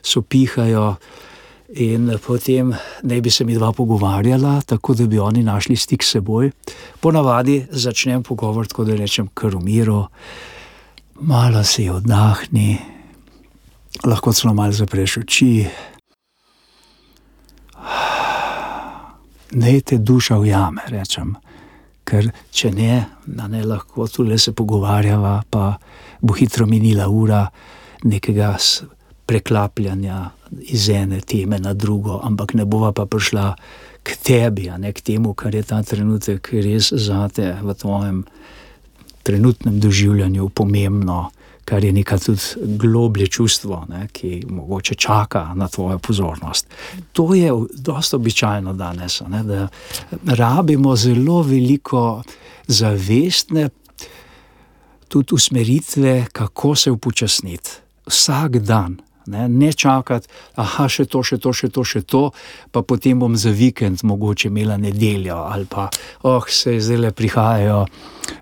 so 0.02 0.22
pihajo, 0.22 0.94
In 1.70 2.10
potem 2.26 2.74
naj 3.04 3.22
bi 3.22 3.30
se 3.30 3.46
mi 3.46 3.54
dva 3.54 3.72
pogovarjala, 3.72 4.62
tako 4.66 4.94
da 4.94 5.06
bi 5.08 5.20
oni 5.20 5.44
našli 5.44 5.76
stik 5.76 6.04
s 6.04 6.12
seboj. 6.12 6.52
Ponavadi 7.00 7.68
začnem 7.72 8.24
pogovor 8.24 8.68
tako, 8.68 8.84
da 8.84 8.96
rečem, 8.96 9.28
kar 9.34 9.56
umiro, 9.56 10.08
malo 11.22 11.64
se 11.64 11.92
oddahni, 11.92 12.78
lahko 14.06 14.34
celo 14.34 14.54
malo 14.54 14.72
zapreš 14.72 15.18
oči. 15.18 15.68
Ne 19.52 19.80
te 19.82 19.98
duša 19.98 20.40
ujame, 20.40 20.82
rečem. 20.88 21.36
Ker 22.04 22.32
če 22.52 22.72
ne, 22.72 23.06
da 23.26 23.48
ne 23.48 23.62
lahko 23.64 24.08
tu 24.08 24.26
le 24.26 24.38
se 24.38 24.56
pogovarjava, 24.58 25.44
pa 25.50 25.78
bo 26.22 26.34
hitro 26.34 26.66
minila 26.66 27.08
ura 27.10 27.46
nekega 28.04 28.56
preklapljanja 29.26 30.39
iz 30.60 30.90
ene 30.90 31.22
teme 31.22 31.60
na 31.60 31.74
drugo, 31.74 32.20
ampak 32.24 32.54
ne 32.54 32.66
bova 32.66 32.92
pa 32.92 33.06
prišla 33.06 33.56
k 34.04 34.16
tebi, 34.24 34.70
ne 34.78 34.94
k 34.94 35.02
temu, 35.02 35.34
kar 35.34 35.56
je 35.56 35.64
ta 35.64 35.84
trenutek 35.84 36.54
res 36.54 36.94
zate 36.94 37.58
v 37.62 37.74
tvojem 37.74 38.24
trenutnem 39.24 39.80
doživljanju 39.80 40.50
pomembno, 40.50 41.30
kar 41.66 41.84
je 41.84 41.92
neka 41.94 42.18
tudi 42.18 42.78
globlje 42.82 43.28
čustvo, 43.28 43.86
ne, 43.90 44.08
ki 44.12 44.46
mogoče 44.50 44.96
čaka 44.96 45.54
na 45.54 45.68
tvojo 45.68 46.00
pozornost. 46.00 46.68
To 47.14 47.34
je 47.34 47.52
dosta 47.76 48.18
običajno 48.18 48.74
danes, 48.74 49.22
ne, 49.28 49.44
da 49.44 49.68
rabimo 50.26 50.96
zelo 50.96 51.42
veliko 51.42 52.24
zavestne 52.68 53.70
tudi 55.08 55.36
usmeritve, 55.36 56.26
kako 56.32 56.76
se 56.76 56.92
upočasniti. 56.92 57.70
Vsak 58.08 58.58
dan. 58.58 58.98
Ne, 59.30 59.48
ne 59.50 59.70
čakati, 59.74 60.28
je 60.58 60.88
še 60.90 61.06
to, 61.06 61.24
še 61.24 61.38
to, 61.38 61.54
še 61.54 61.70
to, 61.70 61.84
še 61.86 62.02
to, 62.10 62.24
pa 62.72 62.82
potem 62.82 63.20
bom 63.20 63.36
za 63.38 63.54
vikend 63.54 64.04
mogoče 64.04 64.50
imela 64.50 64.78
nedeljo, 64.78 65.38
ali 65.46 65.68
pa 65.70 65.90
oh, 66.26 66.46
se 66.50 66.80
zdaj 66.82 66.98
le 66.98 67.12
prihajajo 67.14 67.84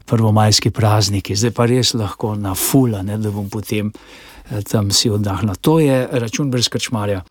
prvomajski 0.07 0.71
prazniki, 0.71 1.35
zdaj 1.35 1.55
pa 1.55 1.67
res 1.67 1.93
lahko 1.97 2.35
na 2.39 2.55
fula, 2.55 3.03
ne, 3.03 3.19
da 3.19 3.31
bom 3.31 3.49
potem 3.51 3.91
eh, 3.91 4.61
tam 4.63 4.91
si 4.91 5.11
oddahnila. 5.11 5.57
To 5.61 5.79
je 5.83 6.05
račun 6.11 6.51
brez 6.51 6.71
krčmarja. 6.71 7.23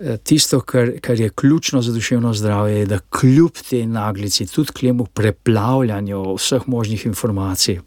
Eh, 0.00 0.16
tisto, 0.16 0.60
kar, 0.60 0.92
kar 1.02 1.20
je 1.20 1.30
ključno 1.30 1.82
za 1.82 1.92
duševno 1.92 2.34
zdravje, 2.34 2.78
je, 2.78 2.86
da 2.86 2.98
kljub 2.98 3.62
tej 3.70 3.86
naglici, 3.86 4.46
tudi 4.46 4.72
kljub 4.72 5.08
preplavljanju 5.14 6.34
vseh 6.34 6.66
možnih 6.66 7.06
informacij, 7.06 7.80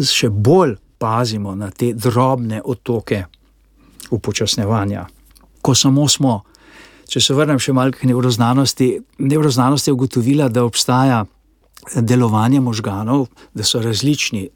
še 0.00 0.28
bolj 0.28 0.76
pazimo 0.98 1.54
na 1.54 1.70
te 1.70 1.92
drobne 1.92 2.62
otoke 2.64 3.24
upočasnevanja. 4.14 5.06
Ko 5.62 5.74
samo 5.74 6.08
smo, 6.08 6.40
če 7.08 7.20
se 7.20 7.36
vrnem 7.36 7.60
še 7.60 7.74
malo 7.76 7.94
k 7.94 8.08
nevroznanosti, 8.08 8.88
nevroznanost 9.18 9.88
je 9.88 9.94
ugotovila, 9.94 10.48
da 10.48 10.64
obstaja 10.64 11.24
delovanje 11.94 12.60
možganov, 12.60 13.26
da 13.54 13.64
so 13.64 13.82
različni 13.82 14.48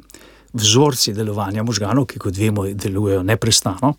vzorci 0.53 1.13
delovanja 1.13 1.63
možganov, 1.63 2.07
ki, 2.09 2.21
kot 2.23 2.37
vemo, 2.37 2.65
delujejo 2.73 3.23
neprestano. 3.23 3.95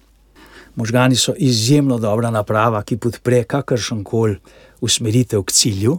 Možgani 0.75 1.15
so 1.15 1.33
izjemno 1.37 1.97
dobra 1.99 2.31
naprava, 2.31 2.81
ki 2.83 2.97
podpre 2.97 3.43
kakršen 3.43 4.03
koli 4.03 4.37
usmeritev 4.81 5.43
k 5.43 5.51
cilju, 5.51 5.97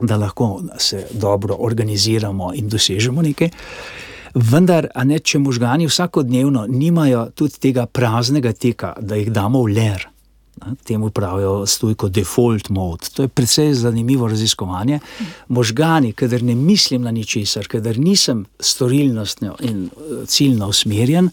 da 0.00 0.16
lahko 0.16 0.62
se 0.78 1.06
dobro 1.12 1.56
organiziramo 1.58 2.52
in 2.54 2.68
dosežemo 2.68 3.22
nekaj. 3.22 3.50
Vendar, 4.34 4.88
ne, 5.04 5.18
če 5.18 5.38
možgani 5.38 5.86
vsakodnevno 5.86 6.66
nimajo 6.70 7.26
tudi 7.36 7.60
tega 7.68 7.86
praznega 7.86 8.52
teka, 8.52 8.94
da 9.00 9.18
jih 9.20 9.28
damo 9.32 9.60
v 9.66 9.74
ler, 9.76 10.06
temu 10.84 11.10
pravijo 11.10 11.66
stojko 11.66 12.08
default 12.08 12.68
mode. 12.68 13.10
To 13.16 13.26
je 13.26 13.28
precej 13.28 13.74
zanimivo 13.74 14.28
raziskovanje. 14.28 15.00
Možgani, 15.48 16.12
kader 16.12 16.42
ne 16.42 16.54
mislim 16.54 17.02
na 17.02 17.10
ničesar, 17.10 17.66
kader 17.68 17.98
nisem 17.98 18.44
storilnostno 18.60 19.56
in 19.60 19.84
eh, 19.86 20.26
ciljno 20.26 20.68
usmerjen, 20.68 21.30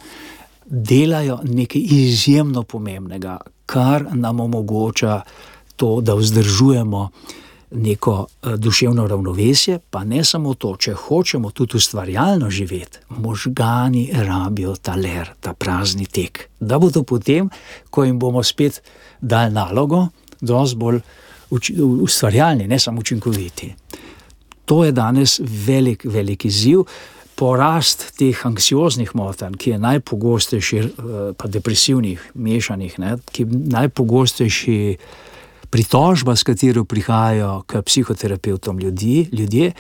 delajo 0.66 1.40
nekaj 1.44 1.82
izjemno 1.82 2.64
pomembnega, 2.64 3.38
kar 3.66 4.06
nam 4.12 4.40
omogoča 4.40 5.22
to, 5.76 6.02
da 6.02 6.14
vzdržujemo 6.14 7.10
neko 7.72 8.14
uh, 8.14 8.54
duševno 8.56 9.08
ravnovesje, 9.08 9.80
pa 9.90 10.04
ne 10.04 10.24
samo 10.24 10.54
to, 10.54 10.76
če 10.78 10.94
hočemo 10.94 11.52
tudi 11.52 11.78
ustvarjalno 11.78 12.50
živeti, 12.50 13.00
možgani 13.10 14.10
rabijo 14.14 14.76
ta 14.76 14.96
ler, 14.96 15.30
ta 15.40 15.54
prazni 15.54 16.06
tek. 16.06 16.50
Da 16.60 16.80
bodo 16.80 17.04
potem, 17.04 17.50
ko 17.90 18.04
jim 18.04 18.20
bomo 18.20 18.44
spet 18.44 18.82
dali 19.22 19.54
nalogo, 19.54 20.08
dosti 20.42 20.78
bolj 20.78 21.02
ustvarjalni, 22.02 22.68
ne 22.68 22.80
samo 22.80 23.00
učinkoviti. 23.00 23.74
To 24.66 24.86
je 24.86 24.92
danes 24.92 25.40
velik, 25.40 26.06
velik 26.06 26.46
izziv. 26.46 26.84
Porast 27.36 28.04
teh 28.18 28.46
anksioznih 28.46 29.16
motenj, 29.16 29.56
ki 29.58 29.70
je 29.70 29.78
najpogostejši, 29.80 30.78
eh, 30.78 30.90
pa 31.38 31.48
depresivnih, 31.48 32.32
mešanih, 32.34 33.00
ne, 33.00 33.16
ki 33.32 33.44
je 33.44 33.48
najpogostejši 33.78 34.98
pritožba, 35.70 36.36
s 36.36 36.44
katero 36.44 36.84
prihajajo 36.86 37.64
k 37.68 37.82
psihoterapeutom 37.82 38.80
ljudi, 38.80 39.30
ljudje. 39.32 39.72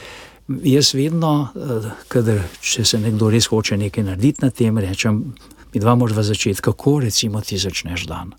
Jaz 0.63 0.93
vedno, 0.93 1.47
eh, 1.56 1.89
kadar, 2.08 2.41
če 2.62 2.86
se 2.86 2.99
nekdo 2.99 3.30
res 3.30 3.47
hoče 3.47 3.78
nekaj 3.78 4.04
narediti 4.04 4.45
na 4.45 4.49
tem, 4.49 4.78
rečem: 4.78 5.34
Mi 5.73 5.80
dva 5.80 5.95
moramo 5.95 6.23
začeti, 6.23 6.62
kako 6.62 6.99
recimo 6.99 7.41
ti 7.41 7.58
začneš 7.58 8.06
dan. 8.06 8.34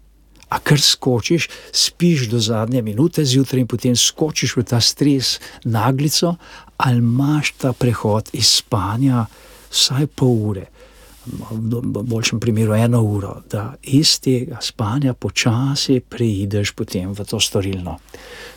A 0.49 0.59
kar 0.59 0.81
skočiš, 0.81 1.49
spiš 1.73 2.27
do 2.29 2.39
zadnje 2.39 2.83
minute 2.83 3.25
zjutraj 3.25 3.61
in 3.61 3.67
potem 3.67 3.97
skočiš 3.97 4.57
v 4.57 4.65
ta 4.65 4.81
stres, 4.81 5.39
naglico, 5.65 6.35
ali 6.77 6.99
imaš 6.99 7.53
ta 7.53 7.73
prehod 7.73 8.31
iz 8.33 8.49
spanja 8.59 9.27
vsaj 9.71 10.07
pol 10.07 10.35
ure 10.51 10.67
v 11.27 12.03
boljšem 12.03 12.41
primeru 12.41 12.75
eno 12.75 13.03
uro, 13.03 13.35
da 13.51 13.75
iz 13.83 14.21
tega 14.21 14.59
spanja 14.63 15.15
počasi 15.15 16.01
preideš 16.01 16.73
potem 16.73 17.13
v 17.13 17.25
to 17.25 17.41
storilno. 17.41 17.99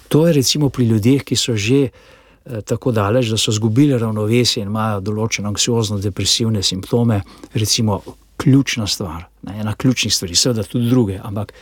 To 0.07 0.27
je 0.27 0.33
recimo 0.33 0.69
pri 0.69 0.85
ljudeh, 0.85 1.23
ki 1.23 1.35
so 1.35 1.55
že 1.55 1.81
eh, 1.83 2.61
tako 2.61 2.91
daleč, 2.91 3.27
da 3.27 3.37
so 3.37 3.51
izgubili 3.51 3.97
ravnovesje 3.97 4.63
in 4.63 4.69
imajo 4.69 5.01
določene 5.01 5.47
anksiozno-depresivne 5.51 6.63
simptome, 6.63 7.21
recimo 7.53 8.01
ključna 8.37 8.87
stvar, 8.87 9.27
ne, 9.41 9.59
ena 9.59 9.75
ključnih 9.75 10.13
stvari, 10.13 10.35
seveda 10.35 10.63
tudi 10.63 10.89
druge, 10.89 11.19
ampak 11.23 11.53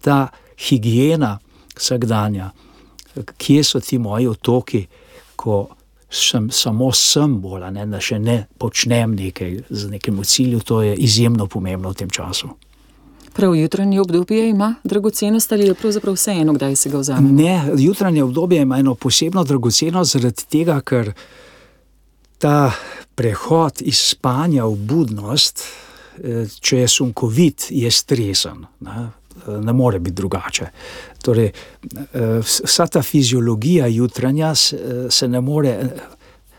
ta 0.00 0.28
higiena 0.58 1.38
vsakdanja, 1.76 2.50
kje 3.38 3.64
so 3.64 3.80
ti 3.80 3.98
moji 3.98 4.26
otoki, 4.26 4.86
ko 5.36 5.68
sem 6.10 6.50
samo 6.50 6.92
sem 6.92 7.40
bolj, 7.40 7.68
ne, 7.72 7.84
da 7.86 8.00
še 8.00 8.18
ne 8.18 8.46
počnem 8.58 9.14
nekaj 9.16 9.58
z 9.70 9.90
nekim 9.90 10.22
ciljem, 10.24 10.60
to 10.60 10.82
je 10.82 10.94
izjemno 10.96 11.46
pomembno 11.46 11.92
v 11.92 12.00
tem 12.02 12.10
času. 12.10 12.48
Prav 13.36 13.54
jutranje 13.54 14.00
obdobje 14.00 14.48
ima 14.50 14.74
dragocenost 14.84 15.52
ali 15.52 15.68
je 15.68 15.74
pravzaprav 15.74 16.16
vseeno, 16.16 16.52
kdaj 16.52 16.76
se 16.76 16.90
ga 16.90 16.98
vzame? 16.98 17.32
Ne, 17.32 17.60
jutranje 17.78 18.24
obdobje 18.24 18.62
ima 18.62 18.78
eno 18.78 18.94
posebno 18.94 19.44
dragocenost 19.44 20.16
zaradi 20.16 20.48
tega, 20.50 20.80
ker 20.80 21.12
ta 22.38 22.72
prehod 23.14 23.82
iz 23.82 24.00
spanja 24.14 24.66
v 24.66 24.74
budnost, 24.90 25.62
eh, 26.18 26.48
če 26.60 26.82
je 26.82 26.88
sunkovit, 26.88 27.68
je 27.70 27.90
stresen. 27.90 28.66
Ne? 28.80 29.10
ne 29.46 29.72
more 29.72 29.98
biti 29.98 30.14
drugače. 30.14 30.66
Torej, 31.22 31.50
eh, 31.50 32.40
vsa 32.42 32.86
ta 32.86 33.02
fiziologija 33.02 33.86
jutranja 33.86 34.54
se 35.10 35.28
ne 35.28 35.40
more 35.40 35.68
eh, 35.68 35.86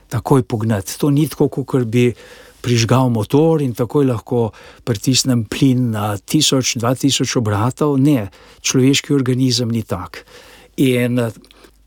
takoj 0.07 0.43
pognati. 0.43 0.99
To 0.99 1.09
ni 1.09 1.27
tako, 1.27 1.63
kot 1.63 1.83
bi 1.83 2.13
prižgal 2.61 3.09
motor 3.09 3.61
in 3.61 3.73
takoj 3.73 4.05
lahko 4.05 4.49
pritisnem 4.83 5.45
plin 5.47 5.91
na 5.91 6.17
1000-2000 6.17 7.37
obratov. 7.39 7.95
Ne, 7.99 8.27
človeški 8.61 9.13
organizem 9.15 9.71
ni 9.71 9.83
tak. 9.83 10.25
In 10.77 11.19
eh, 11.19 11.31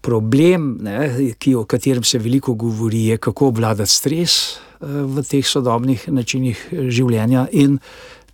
problem, 0.00 0.78
ne, 0.82 1.34
ki, 1.38 1.54
o 1.54 1.64
katerem 1.64 2.04
se 2.04 2.18
veliko 2.18 2.54
govori, 2.54 3.06
je, 3.12 3.18
kako 3.18 3.52
obvladati 3.52 3.90
stres 3.90 4.58
v 4.82 5.22
teh 5.22 5.46
sodobnih 5.46 6.08
načinih 6.10 6.58
življenja. 6.90 7.44
In 7.54 7.76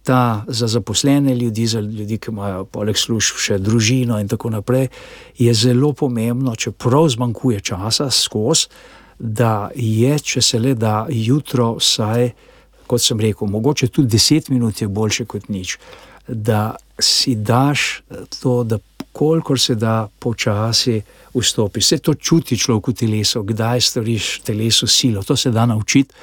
ta 0.09 0.45
za 0.49 0.67
zaposlene 0.67 1.35
ljudi, 1.35 1.67
za 1.67 1.81
ljudi, 1.81 2.17
ki 2.19 2.31
imajo 2.33 2.65
poleg 2.65 2.97
služb 2.97 3.37
še 3.45 3.59
družino 3.61 4.17
in 4.23 4.29
tako 4.29 4.49
naprej, 4.55 4.89
je 5.39 5.53
zelo 5.55 5.93
pomembno, 5.93 6.55
čeprav 6.57 7.11
zmanjkuje 7.13 7.61
časa 7.61 8.07
skozi, 8.11 8.71
da 9.19 9.69
je, 9.75 10.15
če 10.19 10.43
se 10.43 10.61
le 10.63 10.73
da 10.79 11.03
jutro, 11.13 11.75
vsaj, 11.77 12.31
kot 12.89 13.05
sem 13.05 13.21
rekel, 13.21 13.51
mogoče 13.53 13.91
tudi 13.93 14.15
deset 14.17 14.49
minut 14.49 14.81
je 14.81 14.89
boljše 14.89 15.29
kot 15.29 15.53
nič, 15.53 15.77
da 16.29 16.79
si 16.97 17.35
daš 17.37 18.01
to, 18.41 18.63
da 18.65 18.81
kolikor 19.13 19.61
se 19.61 19.75
da 19.75 20.09
počasi 20.19 21.03
vstopi. 21.35 21.85
Vse 21.85 22.01
to 22.01 22.15
čuti 22.15 22.57
človek 22.57 22.95
v 22.95 22.99
telesu, 23.05 23.45
kdaj 23.45 23.85
storiš 23.93 24.35
telesu 24.47 24.89
silo, 24.89 25.23
to 25.23 25.37
se 25.37 25.53
da 25.53 25.67
naučiti 25.67 26.15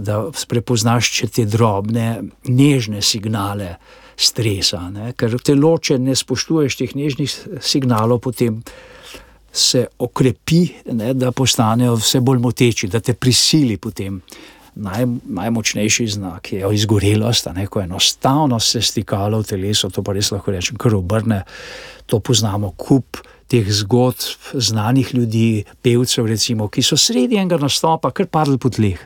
da 0.00 0.22
prepoznaš 0.48 1.10
te 1.34 1.44
drobne, 1.44 2.22
nežne 2.48 3.02
signale 3.02 3.74
stresa. 4.16 4.86
Ne? 4.92 5.12
Ker 5.16 5.36
telo, 5.44 5.74
če 5.78 5.98
ne 6.00 6.16
spoštuješ 6.16 6.78
teh 6.80 6.94
nežnih 6.96 7.34
signalov, 7.64 8.22
potem 8.24 8.60
se 9.52 9.86
okrepi, 9.98 10.62
ne? 10.94 11.12
da 11.18 11.32
postanejo 11.36 11.98
vse 12.00 12.22
bolj 12.24 12.40
moteči, 12.42 12.90
da 12.92 13.00
te 13.00 13.14
prisili 13.14 13.76
potem. 13.80 14.20
Naj, 14.80 15.04
najmočnejši 15.34 16.04
znak 16.14 16.52
je 16.54 16.68
izgorelost, 16.76 17.48
ko 17.68 17.80
enostavno 17.82 18.60
se 18.62 18.80
stikalo 18.82 19.40
v 19.42 19.48
telesu, 19.48 19.90
to 19.90 20.04
pa 20.06 20.14
res 20.14 20.30
lahko 20.30 20.54
rečem, 20.54 20.78
kar 20.78 20.94
obrne. 20.94 21.42
To 22.06 22.20
poznamo, 22.22 22.70
kup 22.78 23.18
teh 23.50 23.66
zgodb 23.74 24.54
znanih 24.54 25.14
ljudi, 25.14 25.64
pevcev, 25.82 26.28
recimo, 26.30 26.68
ki 26.70 26.84
so 26.86 26.96
sredi 26.96 27.40
enega 27.40 27.58
nastopa 27.58 28.12
kar 28.14 28.30
padli 28.30 28.58
po 28.58 28.70
tleh, 28.70 29.02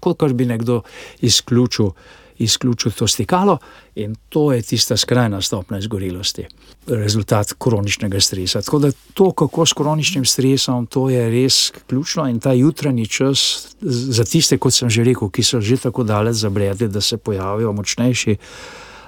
kot 0.00 0.20
kar 0.22 0.36
bi 0.38 0.46
nekdo 0.46 0.82
izključil 1.20 1.92
izključil 2.38 2.92
to 2.92 3.06
stikalo 3.06 3.58
in 3.94 4.14
to 4.28 4.52
je 4.52 4.62
tista 4.62 4.96
skrajna 4.96 5.40
stopnja 5.42 5.78
izgorelosti, 5.78 6.44
rezultat 6.86 7.52
kroničnega 7.58 8.20
stresa. 8.20 8.62
Tako 8.62 8.78
da 8.78 8.90
to, 9.14 9.32
kako 9.32 9.66
s 9.66 9.72
kroničnim 9.72 10.24
stresom, 10.24 10.86
to 10.86 11.08
je 11.10 11.30
res 11.30 11.72
ključno 11.86 12.28
in 12.28 12.40
ta 12.40 12.52
jutranji 12.52 13.06
čas 13.06 13.68
za 13.80 14.24
tiste, 14.24 14.58
kot 14.58 14.74
sem 14.74 14.90
že 14.90 15.04
rekel, 15.04 15.30
ki 15.30 15.42
so 15.42 15.60
že 15.60 15.76
tako 15.76 16.04
daleč 16.04 16.36
zabredli, 16.36 16.88
da 16.88 17.00
se 17.00 17.16
pojavijo 17.16 17.72
močnejši 17.72 18.36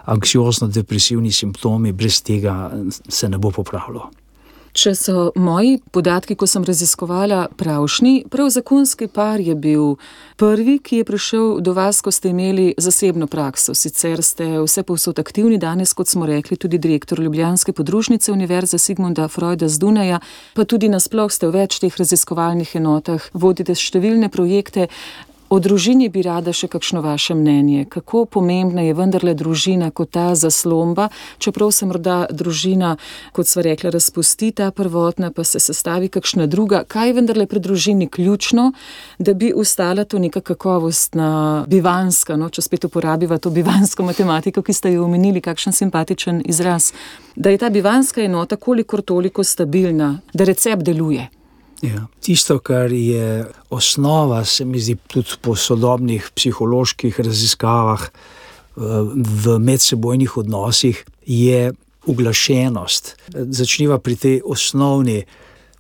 anksiozno-depresivni 0.05 1.33
simptomi, 1.33 1.93
brez 1.93 2.23
tega 2.23 2.71
se 3.09 3.29
ne 3.29 3.39
bo 3.39 3.51
popravilo. 3.51 4.11
Če 4.71 4.93
so 4.95 5.31
moji 5.35 5.81
podatki, 5.91 6.37
ko 6.39 6.47
sem 6.47 6.63
raziskovala, 6.63 7.49
pravšni, 7.59 8.27
prav 8.31 8.53
zakonski 8.55 9.09
par 9.11 9.43
je 9.43 9.57
bil 9.59 9.97
prvi, 10.39 10.79
ki 10.79 11.01
je 11.01 11.07
prišel 11.09 11.47
do 11.61 11.75
vas, 11.75 11.99
ko 12.01 12.13
ste 12.15 12.31
imeli 12.31 12.75
zasebno 12.79 13.27
prakso. 13.27 13.75
Sicer 13.75 14.23
ste 14.23 14.47
vse 14.63 14.85
povsod 14.87 15.19
aktivni, 15.19 15.59
danes, 15.59 15.91
kot 15.93 16.09
smo 16.09 16.27
rekli, 16.27 16.57
tudi 16.57 16.79
direktor 16.79 17.19
Ljubljanske 17.19 17.75
podružnice 17.75 18.33
Univerze 18.33 18.79
Sigmunda 18.79 19.27
Freuda 19.29 19.69
z 19.69 19.79
Dunaja, 19.83 20.21
pa 20.55 20.65
tudi 20.65 20.89
nasploh 20.89 21.33
ste 21.35 21.51
v 21.51 21.65
več 21.65 21.81
teh 21.83 21.91
raziskovalnih 21.91 22.77
enotah, 22.79 23.27
vodite 23.35 23.75
številne 23.75 24.31
projekte. 24.31 24.87
O 25.51 25.59
družini 25.59 26.07
bi 26.15 26.23
rada 26.23 26.53
še 26.55 26.69
kakšno 26.71 27.01
vaše 27.03 27.35
mnenje. 27.35 27.89
Kako 27.91 28.23
pomembna 28.31 28.85
je 28.87 28.95
vendarle 28.95 29.33
družina 29.35 29.89
kot 29.91 30.13
ta 30.15 30.29
zaslomba, 30.39 31.09
čeprav 31.43 31.73
se 31.75 31.89
morda 31.91 32.19
družina, 32.31 32.93
kot 33.35 33.51
sva 33.51 33.65
rekla, 33.67 33.91
razpusti 33.91 34.53
ta 34.55 34.69
prvotna, 34.71 35.33
pa 35.35 35.43
se 35.43 35.59
sestavi 35.59 36.07
kakšna 36.07 36.47
druga. 36.47 36.85
Kaj 36.87 37.11
je 37.11 37.17
vendarle 37.19 37.49
pri 37.51 37.65
družini 37.67 38.07
ključno, 38.07 38.69
da 39.19 39.35
bi 39.35 39.51
ustala 39.51 40.07
to 40.07 40.23
neka 40.23 40.39
kakovostna 40.53 41.33
bivanska, 41.67 42.39
no, 42.39 42.47
če 42.47 42.63
spet 42.69 42.87
uporabiva 42.87 43.41
to 43.43 43.51
bivansko 43.51 44.07
matematiko, 44.07 44.63
ki 44.63 44.79
ste 44.79 44.95
jo 44.95 45.09
omenili, 45.11 45.43
kakšen 45.43 45.75
simpatičen 45.75 46.45
izraz, 46.47 46.93
da 47.35 47.51
je 47.51 47.59
ta 47.59 47.75
bivanska 47.75 48.23
enota 48.23 48.55
kolikor 48.55 49.03
toliko 49.03 49.43
stabilna, 49.43 50.15
da 50.31 50.47
recept 50.47 50.87
deluje. 50.87 51.27
Ja. 51.83 52.07
Tisto, 52.21 52.59
kar 52.59 52.93
je 52.93 53.47
osnova, 53.71 54.45
se 54.45 54.65
mi 54.65 54.81
zdi 54.81 54.97
tudi 55.07 55.39
po 55.41 55.57
sodobnih 55.57 56.31
psiholoških 56.35 57.21
raziskavah 57.21 58.09
v 58.77 59.59
medsebojnih 59.59 60.37
odnosih, 60.37 61.05
je 61.27 61.73
uglašenost. 62.07 63.17
Začniva 63.29 63.99
pri 63.99 64.17
tej 64.17 64.41
osnovni. 64.45 65.23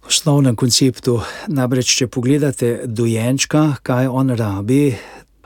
Osnovnem 0.00 0.56
konceptu, 0.56 1.20
namreč, 1.52 1.90
če 2.00 2.06
pogledate 2.08 2.70
dojenčka, 2.88 3.76
kaj 3.84 4.08
on 4.08 4.32
rabi, 4.34 4.96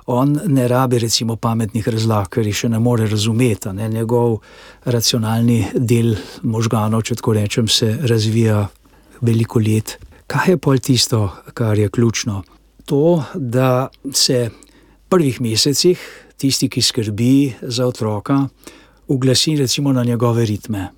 on 0.06 0.38
ne 0.46 0.68
rabi, 0.68 0.98
recimo, 1.02 1.36
pametnih 1.36 1.88
razlag, 1.88 2.30
ker 2.32 2.46
jih 2.46 2.56
še 2.56 2.70
ne 2.72 2.78
more 2.80 3.08
razumeti. 3.10 3.72
Ne? 3.74 3.88
Njegov 3.92 4.38
racionalni 4.86 5.58
del 5.74 6.14
možganov, 6.46 7.02
če 7.08 7.18
tako 7.20 7.34
rečem, 7.36 7.68
se 7.68 7.90
razvija 8.06 8.62
veliko 9.20 9.60
let. 9.60 9.98
Kaj 10.26 10.48
je 10.48 10.56
pol 10.56 10.78
tisto, 10.78 11.28
kar 11.54 11.78
je 11.78 11.88
ključno? 11.88 12.42
To, 12.84 13.24
da 13.34 13.88
se 14.12 14.48
v 14.48 15.08
prvih 15.08 15.40
mesecih 15.40 16.00
tisti, 16.37 16.68
ki 16.68 16.82
skrbi 16.82 17.52
za 17.62 17.87
otroka, 17.87 18.48
uglasi 19.08 19.56
recimo 19.56 19.92
na 19.92 20.04
njegove 20.04 20.44
ritme. 20.44 20.88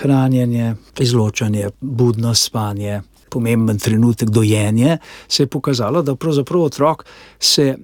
Hranjenje, 0.00 0.74
izločanje, 0.98 1.68
budnost, 1.80 2.44
spanje, 2.44 3.02
pomemben 3.30 3.78
trenutek 3.78 4.30
dojenje, 4.30 4.98
se 5.28 5.42
je 5.42 5.46
pokazalo, 5.46 6.02
da 6.02 6.16
pravzaprav 6.16 6.62
otrok 6.62 7.04
se 7.40 7.76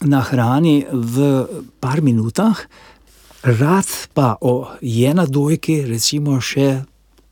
nahrani 0.00 0.84
v 0.92 1.46
par 1.80 2.02
minutah, 2.02 2.60
rad 3.42 3.86
pa 4.14 4.36
je 4.80 5.14
na 5.14 5.26
dojki, 5.26 5.82
recimo 5.86 6.40
še 6.40 6.82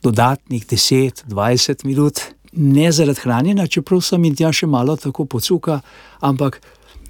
dodatnih 0.03 0.67
10-20 0.67 1.85
minut 1.85 2.21
ne 2.57 2.93
zaradi 2.93 3.21
hranjenja, 3.21 3.67
čeprav 3.67 4.01
sem 4.01 4.25
jim 4.25 4.37
tja 4.37 4.53
še 4.53 4.67
malo 4.67 4.97
tako 4.97 5.25
pocuka, 5.25 5.81
ampak 6.25 6.61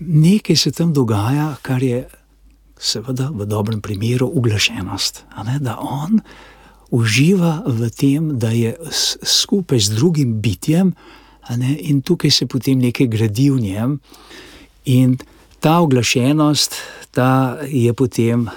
nekaj 0.00 0.56
se 0.56 0.72
tam 0.74 0.92
dogaja, 0.92 1.54
kar 1.62 1.82
je 1.82 2.04
seveda 2.78 3.30
v 3.32 3.46
dobrem 3.48 3.80
primeru 3.80 4.28
uglašenost. 4.28 5.24
Da 5.61 5.78
on 5.80 6.20
uživa 6.90 7.62
v 7.66 7.90
tem, 7.90 8.35
da 8.38 8.50
je 8.50 8.74
skupaj 9.22 9.80
z 9.80 9.96
drugim 9.96 10.40
bitjem 10.40 10.94
in 11.78 12.02
tukaj 12.02 12.30
se 12.30 12.46
potem 12.46 12.78
nekaj 12.78 13.06
gradi 13.06 13.50
v 13.50 13.61
njem. 13.61 13.98
In 14.85 15.16
ta 15.61 15.80
uglašenost, 15.80 16.74
ta 17.11 17.59
je 17.66 17.92
potem. 17.92 18.48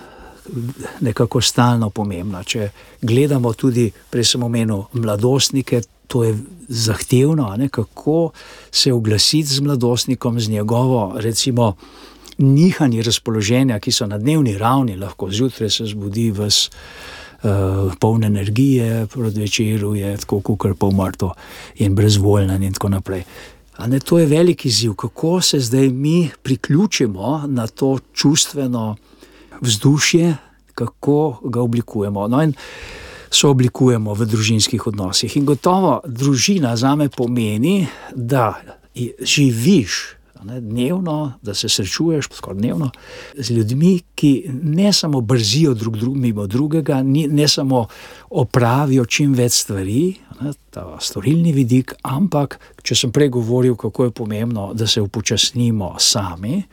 Nekako 1.00 1.42
stalno 1.46 1.92
pomembna. 1.94 2.40
Če 2.44 2.72
gledamo 3.06 3.52
tudi, 3.54 3.92
prej 4.10 4.26
sem 4.26 4.42
omenil, 4.44 4.88
mladostnike, 4.98 5.84
to 6.10 6.24
je 6.24 6.38
zahtevno, 6.68 7.56
ne, 7.58 7.70
kako 7.70 8.32
se 8.72 8.94
oglasiti 8.94 9.48
z 9.48 9.62
mladostnikom, 9.62 10.40
z 10.40 10.50
njegovo, 10.50 11.14
recimo, 11.16 11.76
nihanje 12.38 13.04
razpoloženja, 13.04 13.80
ki 13.80 13.92
so 13.92 14.08
na 14.08 14.18
dnevni 14.18 14.58
ravni, 14.58 14.96
lahko 14.98 15.30
zjutraj 15.32 15.70
se 15.70 15.86
zbudi 15.86 16.32
v 16.32 16.48
uh, 16.48 17.94
polne 18.00 18.28
energije, 18.28 19.06
proti 19.08 19.40
večeru 19.40 19.96
je 19.96 20.18
tako, 20.18 20.42
kot 20.42 20.66
je 20.66 20.74
pol 20.74 20.96
mrtev 20.98 21.30
in 21.86 21.96
brezvoljen 21.96 22.64
in 22.64 22.74
tako 22.74 22.90
naprej. 22.90 23.24
Ne, 23.88 24.00
to 24.00 24.20
je 24.20 24.26
velik 24.26 24.66
izziv, 24.66 24.94
kako 24.94 25.42
se 25.42 25.60
zdaj 25.60 25.90
mi 25.90 26.30
priključimo 26.44 27.44
na 27.48 27.68
to 27.68 27.98
čustveno 28.14 28.96
vzdušje, 29.62 30.36
kako 30.74 31.40
ga 31.44 31.62
oblikujemo. 31.62 32.28
No, 32.28 32.44
in, 32.44 32.54
sooblikujemo 33.32 34.14
v 34.14 34.26
družinskih 34.26 34.88
odnosih. 34.88 35.38
In 35.38 35.46
gotovo 35.46 36.00
družina 36.06 36.76
za 36.78 36.96
me 36.96 37.10
pomeni, 37.10 37.88
da 38.16 38.54
živiš 39.22 40.20
ne, 40.44 40.62
dnevno, 40.62 41.34
da 41.42 41.54
se 41.54 41.70
srečuješ 41.70 42.30
skoraj 42.32 42.60
dnevno 42.60 42.92
z 43.38 43.52
ljudmi, 43.52 44.00
ki 44.16 44.46
ne 44.64 44.94
samo 44.94 45.22
brzijo 45.22 45.74
drug 45.74 45.98
drug, 45.98 46.18
mimo 46.18 46.48
drugega, 46.48 47.04
ne, 47.04 47.28
ne 47.28 47.48
samo 47.48 47.88
opravijo 48.30 49.06
čim 49.06 49.34
več 49.34 49.52
stvari, 49.52 50.16
ne, 50.42 50.54
ta 50.70 50.98
storilni 51.02 51.54
vidik, 51.54 51.94
ampak, 52.04 52.60
če 52.84 52.96
sem 52.96 53.12
prej 53.12 53.30
govoril, 53.36 53.76
kako 53.76 54.10
je 54.10 54.12
pomembno, 54.12 54.72
da 54.74 54.88
se 54.88 55.02
upočasnimo 55.02 55.96
sami. 56.00 56.64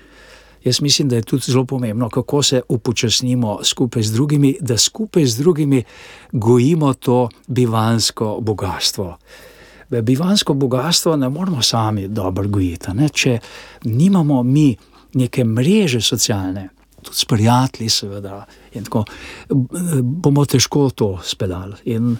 Jaz 0.65 0.81
mislim, 0.81 1.09
da 1.09 1.17
je 1.17 1.23
tudi 1.23 1.43
zelo 1.47 1.65
pomembno, 1.65 2.09
kako 2.11 2.43
se 2.43 2.63
upočasnimo 2.69 3.59
skupaj 3.65 4.03
z 4.03 4.13
drugimi, 4.13 4.57
da 4.61 4.79
skupaj 4.79 5.27
z 5.27 5.39
drugimi 5.39 5.85
gojimo 6.33 6.95
to 6.95 7.29
bivansko 7.47 8.39
bogatstvo. 8.41 9.17
Bivansko 10.03 10.55
bogatstvo 10.55 11.17
ne 11.17 11.29
moramo 11.29 11.63
sami 11.63 12.09
dobro 12.09 12.49
gojiti. 12.49 12.91
Ne? 12.95 13.09
Če 13.09 13.39
nimamo 13.85 14.43
mi 14.43 14.77
neke 15.15 15.45
mreže 15.45 16.01
socialne, 16.01 16.69
tudi 17.03 17.17
s 17.17 17.25
prijatelji, 17.25 17.89
seveda, 17.89 18.45
tako, 18.85 19.05
bomo 20.03 20.45
težko 20.45 20.91
to 20.91 21.19
speljali. 21.25 21.75
In 21.85 22.17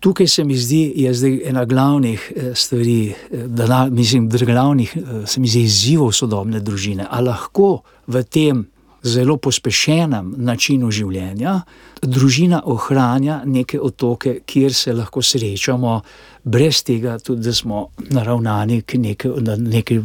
Tukaj 0.00 0.26
se 0.26 0.44
mi 0.44 0.56
zdi, 0.56 1.10
da 1.20 1.26
je 1.26 1.42
ena 1.48 1.64
glavnih 1.64 2.32
eh, 2.36 2.54
stvari, 2.54 3.08
eh, 3.08 3.46
da 3.46 3.88
mislim, 3.90 4.28
da 4.28 4.38
glavnih 4.38 4.96
eh, 4.96 5.26
se 5.26 5.40
mi 5.40 5.48
zdi 5.48 5.62
izzivov 5.62 6.12
sodobne 6.12 6.60
družine. 6.60 7.06
Ali 7.10 7.28
lahko 7.28 7.80
v 8.06 8.22
tem 8.22 8.66
zelo 9.02 9.36
pospešenem 9.36 10.34
načinu 10.36 10.90
življenja 10.90 11.60
družina 12.02 12.62
ohranja 12.64 13.42
neke 13.44 13.80
otoke, 13.80 14.40
kjer 14.46 14.74
se 14.74 14.92
lahko 14.92 15.22
srečamo, 15.22 16.00
brez 16.44 16.82
tega, 16.86 17.18
tudi, 17.18 17.42
da 17.42 17.54
smo 17.54 17.88
naravnani 18.10 18.82
k 18.82 18.98
nekaj, 18.98 19.98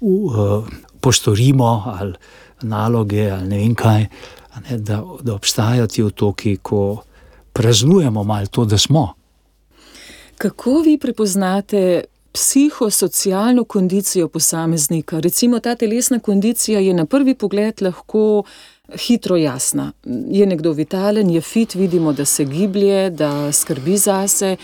uh, 0.00 0.68
postorimo 1.00 1.70
ali 1.86 2.14
naloge 2.62 3.30
ali 3.30 3.48
ne 3.48 3.58
vem 3.62 3.74
kaj, 3.74 4.06
ne, 4.68 4.78
da, 4.78 5.00
da 5.22 5.34
obstajajo 5.34 5.86
ti 5.86 6.02
otoki, 6.02 6.56
ko 6.62 7.02
praznujemo 7.52 8.24
malo 8.24 8.46
to, 8.46 8.64
da 8.64 8.78
smo. 8.78 9.19
Kako 10.40 10.78
vi 10.78 10.98
prepoznate 10.98 12.04
psihosocialno 12.32 13.64
kondicijo 13.64 14.28
posameznika? 14.28 15.20
Recimo, 15.20 15.58
ta 15.58 15.74
telesna 15.74 16.18
kondicija 16.18 16.80
je 16.80 16.94
na 16.94 17.06
prvi 17.06 17.34
pogled 17.34 17.82
lahko 17.82 18.42
hitro 18.98 19.36
jasna. 19.36 19.92
Je 20.30 20.46
nekdo 20.46 20.72
vitalen, 20.72 21.30
je 21.30 21.40
fit, 21.40 21.74
vidimo, 21.74 22.12
da 22.12 22.24
se 22.24 22.44
giblje, 22.44 23.10
da 23.10 23.52
skrbi 23.52 23.96
zase. 23.96 24.56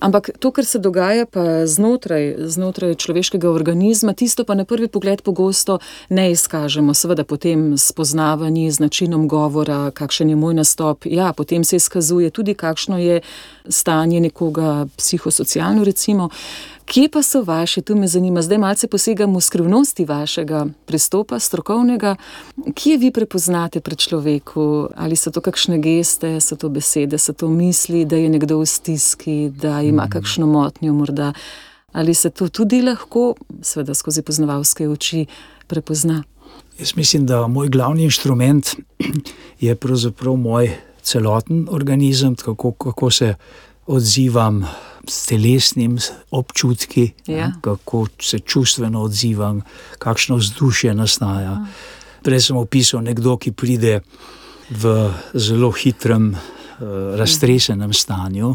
Ampak 0.00 0.30
to, 0.38 0.50
kar 0.50 0.64
se 0.64 0.78
dogaja 0.78 1.26
pa 1.26 1.66
znotraj, 1.66 2.34
znotraj 2.38 2.94
človeškega 2.94 3.50
organizma, 3.50 4.12
tisto 4.12 4.44
pa 4.44 4.54
na 4.54 4.64
prvi 4.64 4.88
pogled 4.88 5.22
pogosto 5.22 5.78
ne 6.08 6.30
izkažemo. 6.32 6.94
Seveda 6.94 7.24
potem 7.24 7.78
spoznavanje 7.78 8.70
z 8.70 8.80
načinom 8.80 9.28
govora, 9.28 9.90
kakšen 9.90 10.30
je 10.30 10.36
moj 10.36 10.54
nastop, 10.54 11.06
ja, 11.06 11.32
potem 11.32 11.64
se 11.64 11.76
izkazuje 11.76 12.30
tudi, 12.30 12.54
kakšno 12.54 12.98
je 12.98 13.20
stanje 13.68 14.20
nekoga 14.20 14.86
psihosocialno 14.96 15.84
recimo. 15.84 16.28
Kje 16.90 17.08
pa 17.08 17.22
so 17.22 17.42
vaše, 17.42 17.82
tu 17.82 17.94
me 17.96 18.08
zanima, 18.08 18.42
zdaj 18.42 18.58
malce 18.58 18.88
posegam 18.88 19.36
v 19.36 19.40
skrivnosti 19.40 20.04
vašega 20.04 20.64
pristopa, 20.86 21.38
strokovnega, 21.38 22.16
kje 22.74 22.96
vi 22.98 23.12
prepoznate 23.14 23.80
pri 23.80 23.94
človeku, 23.96 24.88
ali 24.96 25.16
so 25.16 25.30
to 25.30 25.38
kakšne 25.40 25.78
geste, 25.78 26.40
so 26.42 26.58
to 26.58 26.68
besede, 26.68 27.18
so 27.18 27.32
to 27.32 27.46
misli, 27.48 28.02
da 28.04 28.18
je 28.18 28.28
nekdo 28.28 28.58
v 28.58 28.66
stiski, 28.66 29.52
da 29.54 29.78
ima 29.86 30.08
mm. 30.08 30.10
kakšno 30.10 30.50
motnjo 30.50 30.92
morda, 30.92 31.32
ali 31.92 32.14
se 32.14 32.30
to 32.30 32.48
tudi 32.48 32.82
lahko, 32.82 33.36
seveda 33.62 33.94
skozi 33.94 34.26
poznavalske 34.26 34.88
oči, 34.88 35.26
prepozna. 35.70 36.24
Jaz 36.78 36.96
mislim, 36.96 37.26
da 37.26 37.46
moj 37.46 37.68
glavni 37.68 38.02
inštrument 38.02 38.74
je 39.66 39.76
pravzaprav 39.76 40.34
moj 40.34 40.74
celoten 41.02 41.68
organizem, 41.70 42.34
kako, 42.34 42.72
kako 42.72 43.10
se 43.10 43.34
odzivam 43.90 44.64
s 45.08 45.26
telesnim 45.26 45.98
občutki, 46.30 47.10
ja. 47.26 47.52
kako 47.60 48.06
se 48.22 48.38
čustveno 48.38 49.02
odzivam, 49.02 49.62
kakšno 49.98 50.36
vzdušje 50.36 50.94
nastaja. 50.94 51.40
Ja. 51.40 51.66
Prej 52.22 52.40
sem 52.40 52.56
opisal 52.56 53.02
nekdo, 53.02 53.36
ki 53.40 53.52
pride 53.52 54.00
v 54.70 55.10
zelo 55.34 55.72
hitrem, 55.72 56.30
uh, 56.34 57.16
raztresenem 57.18 57.92
stanju, 57.92 58.54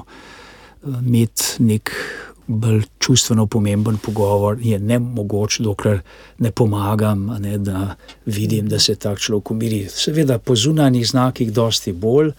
imeti 0.85 1.65
nek 1.65 1.91
bolj 2.47 2.83
čustveno 2.99 3.47
pomemben 3.47 3.97
pogovor 3.97 4.57
je 4.61 4.79
ne 4.79 4.99
mogoče, 4.99 5.63
dokler 5.63 5.99
ne 6.37 6.51
pomagam, 6.51 7.25
ne, 7.39 7.57
da 7.57 7.95
vidim, 8.25 8.69
da 8.69 8.79
se 8.79 8.95
tak 8.95 9.19
človek 9.19 9.51
umiri. 9.51 9.87
Seveda, 9.89 10.37
po 10.39 10.55
zunanjih 10.55 11.07
znakih, 11.07 11.53
dosti 11.53 11.93
bolj, 11.93 12.31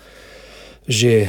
že 0.86 1.26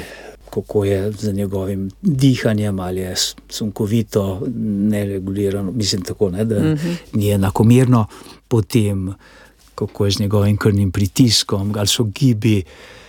kako 0.50 0.86
je 0.86 1.12
z 1.12 1.34
njegovim 1.34 1.92
dihanjem, 2.02 2.80
ali 2.80 3.02
je 3.02 3.16
sunkovito, 3.50 4.42
neregulirano, 4.90 5.72
mislim, 5.72 6.02
tako, 6.02 6.30
ne, 6.30 6.46
da 6.46 6.56
uh 6.56 6.64
mhm. 6.64 6.88
-huh. 6.88 6.96
ni 7.14 7.30
enakomerno, 7.30 8.06
potem 8.48 9.14
kako 9.76 10.06
je 10.06 10.12
z 10.12 10.20
njegovim 10.20 10.58
krvnim 10.58 10.92
pritiskom, 10.92 11.74
ali 11.78 11.88
so 11.88 12.04
gibi 12.04 12.64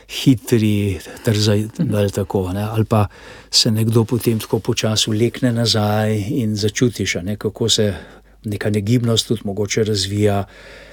hitri, 0.08 0.98
trzaj, 1.24 1.64
uh 1.64 1.70
mhm. 1.80 1.94
-huh. 1.94 2.14
tako, 2.14 2.52
ne, 2.52 2.62
ali 2.62 2.84
pa 2.84 3.06
se 3.50 3.70
nekdo 3.70 4.04
potem 4.04 4.38
tako 4.38 4.58
počasi 4.58 5.10
vlekne 5.10 5.52
nazaj 5.52 6.24
in 6.28 6.56
začutiš, 6.56 7.14
ne, 7.14 7.36
kako 7.36 7.68
se 7.68 7.94
neka 8.44 8.70
negibnost 8.70 9.28
tudi 9.28 9.40
mogoče 9.44 9.84
razvija, 9.84 10.44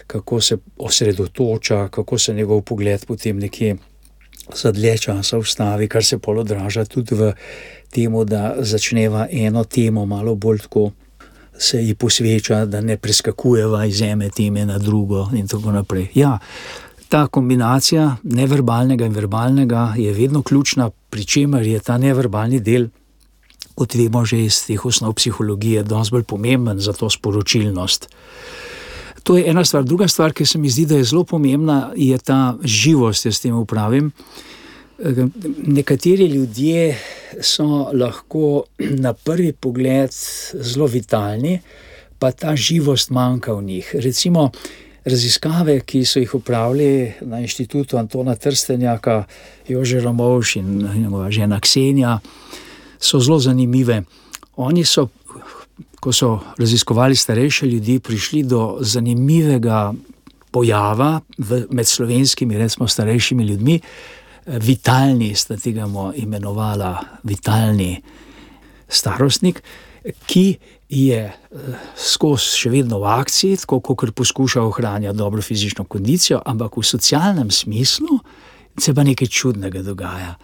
kako 0.07 0.41
se 0.41 0.57
osredotoča, 0.77 1.87
kako 1.87 2.17
se 2.17 2.33
njegov 2.33 2.61
pogled 2.61 3.05
potem 3.05 3.39
nekje 3.39 3.75
za 4.53 4.71
dlje 4.71 4.97
časa 4.97 5.37
ustavi, 5.37 5.87
kar 5.87 6.03
se 6.03 6.17
pol 6.17 6.39
odraža 6.39 6.85
tudi 6.85 7.15
v 7.15 7.31
tem, 7.91 8.13
da 8.25 8.55
začneva 8.59 9.27
eno 9.31 9.63
temo 9.63 10.05
malo 10.05 10.35
bolj 10.35 10.59
tako. 10.67 10.91
Se 11.57 11.79
ji 11.79 11.95
posveča, 11.95 12.65
da 12.65 12.81
ne 12.81 12.97
preskakujeva 12.97 13.85
iz 13.85 14.01
ene 14.01 14.29
teme 14.29 14.65
na 14.65 14.77
drugo, 14.77 15.29
in 15.33 15.47
tako 15.47 15.71
naprej. 15.71 16.09
Ja, 16.13 16.39
ta 17.09 17.27
kombinacija 17.27 18.17
neverbalnega 18.23 19.05
in 19.05 19.13
verbalnega 19.13 19.93
je 19.97 20.13
vedno 20.13 20.41
ključna, 20.43 20.89
pri 21.09 21.25
čemer 21.25 21.63
je 21.67 21.79
ta 21.79 21.97
neverbalni 21.97 22.59
del, 22.59 22.89
kot 23.75 23.95
vemo 23.95 24.25
že 24.25 24.39
iz 24.43 24.65
teh 24.67 24.85
osnov 24.85 25.13
psihologije, 25.15 25.83
dosti 25.83 26.11
bolj 26.11 26.23
pomemben 26.23 26.79
za 26.79 26.93
to 26.93 27.09
sporočilnost. 27.09 28.09
To 29.25 29.37
je 29.37 29.49
ena 29.49 29.65
stvar. 29.65 29.83
Druga 29.83 30.07
stvar, 30.07 30.33
ki 30.33 30.45
se 30.45 30.59
mi 30.61 30.69
zdi, 30.69 30.85
da 30.85 30.99
je 30.99 31.03
zelo 31.03 31.23
pomembna, 31.23 31.91
je 31.97 32.17
ta 32.17 32.57
živost, 32.61 33.25
jaz 33.25 33.39
tem 33.41 33.55
upravim. 33.57 34.11
Nekateri 35.65 36.27
ljudje 36.29 36.97
so 37.41 37.89
lahko 37.93 38.63
na 38.79 39.13
prvi 39.13 39.51
pogled 39.51 40.13
zelo 40.53 40.85
vitalni, 40.85 41.59
pa 42.19 42.31
ta 42.31 42.53
živost 42.55 43.09
manjka 43.09 43.53
v 43.53 43.63
njih. 43.63 43.89
Recimo 43.97 44.51
raziskave, 45.05 45.79
ki 45.79 46.05
so 46.05 46.21
jih 46.21 46.35
upravili 46.35 47.13
na 47.21 47.41
inštitutu 47.41 47.97
Antona 47.97 48.35
Trstenjaka, 48.35 49.23
Jože 49.67 49.99
Romovš 50.05 50.55
in 50.55 50.89
njegova 51.01 51.31
žena 51.31 51.59
Ksenija, 51.59 52.19
so 52.99 53.19
zelo 53.19 53.39
zanimive. 53.39 54.03
Oni 54.55 54.85
so 54.85 55.07
ko 56.05 56.13
so 56.13 56.39
raziskovali 56.57 57.15
starejše 57.15 57.65
ljudi, 57.65 57.99
prišli 57.99 58.43
do 58.43 58.77
zanimivega 58.81 59.93
pojava 60.51 61.21
v, 61.37 61.63
med 61.71 61.87
slovenskimi, 61.87 62.57
recimo, 62.57 62.87
starejšimi 62.87 63.43
ljudmi. 63.43 63.79
Vitalni, 64.45 65.31
sta 65.35 65.57
tega 65.57 65.87
imenovala, 66.13 66.91
vitalni 67.23 68.03
starostnik, 68.87 69.63
ki 70.29 70.45
je 70.93 71.23
eh, 71.25 71.89
skozi 71.97 72.53
še 72.53 72.73
vedno 72.75 73.01
v 73.01 73.09
akciji, 73.09 73.57
tako 73.65 73.81
kot 73.81 74.13
poskuša 74.13 74.61
ohranjati 74.61 75.17
dobro 75.17 75.41
fizično 75.41 75.87
kondicijo, 75.89 76.43
ampak 76.45 76.77
v 76.77 76.85
socialnem 76.85 77.49
smislu 77.49 78.19
se 78.77 78.93
pa 78.93 79.01
nekaj 79.03 79.27
čudnega 79.27 79.81
dogaja. 79.81 80.35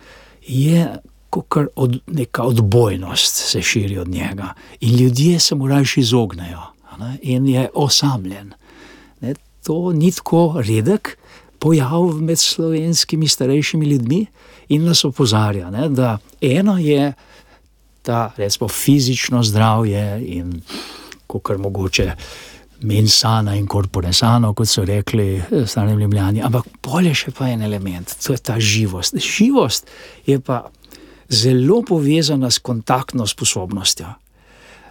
Je 0.42 0.90
kot 1.32 1.68
od, 1.76 2.00
neka 2.08 2.44
odbojnost 2.44 3.36
se 3.52 3.62
širi 3.62 3.98
od 3.98 4.08
njega 4.08 4.54
in 4.80 5.00
ljudje 5.00 5.40
se 5.40 5.56
mu 5.56 5.68
raje 5.68 5.86
izognejo 5.96 6.62
ne, 7.00 7.18
in 7.22 7.48
je 7.48 7.70
osamljen. 7.74 8.54
Ne, 9.22 9.34
to 9.64 9.92
ni 9.94 10.12
tako 10.12 10.62
redek 10.68 11.18
pojav 11.60 12.04
med 12.22 12.40
slovenskimi 12.40 13.28
starejšimi 13.28 13.86
ljudmi 13.86 14.26
in 14.70 14.86
nas 14.86 15.06
opozarja, 15.06 15.70
ne, 15.70 15.90
da 15.90 16.18
eno 16.42 16.78
je 16.78 17.14
ta 18.02 18.32
recimo, 18.38 18.68
fizično 18.68 19.44
zdravje 19.44 20.24
in 20.26 20.62
kar 21.44 21.58
mogoče. 21.58 22.12
Mensana 22.82 23.54
in 23.56 23.68
korporesano, 23.68 24.54
kot 24.58 24.68
so 24.68 24.82
rekli, 24.86 25.36
eh, 25.38 25.68
stari 25.68 25.92
ljubljani, 25.94 26.42
ampak 26.42 26.66
bolje 26.84 27.14
še 27.14 27.32
pa 27.32 27.50
en 27.50 27.62
element, 27.62 28.16
to 28.26 28.34
je 28.34 28.38
ta 28.38 28.60
živost. 28.60 29.16
Živost 29.22 29.88
je 30.26 30.40
pa 30.40 30.64
zelo 31.32 31.82
povezana 31.88 32.52
s 32.52 32.60
kontaktno 32.60 33.28
sposobnostjo. 33.28 34.08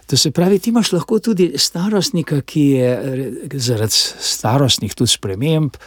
To 0.07 0.17
se 0.17 0.31
pravi, 0.31 0.59
ti 0.59 0.69
imaš 0.69 0.91
lahko 0.91 1.19
tudi 1.19 1.53
starostnika, 1.55 2.41
ki 2.41 2.61
je 2.61 3.31
zaradi 3.53 3.95
starostnih 4.19 4.95
tudi 4.95 5.11
sprememb, 5.11 5.77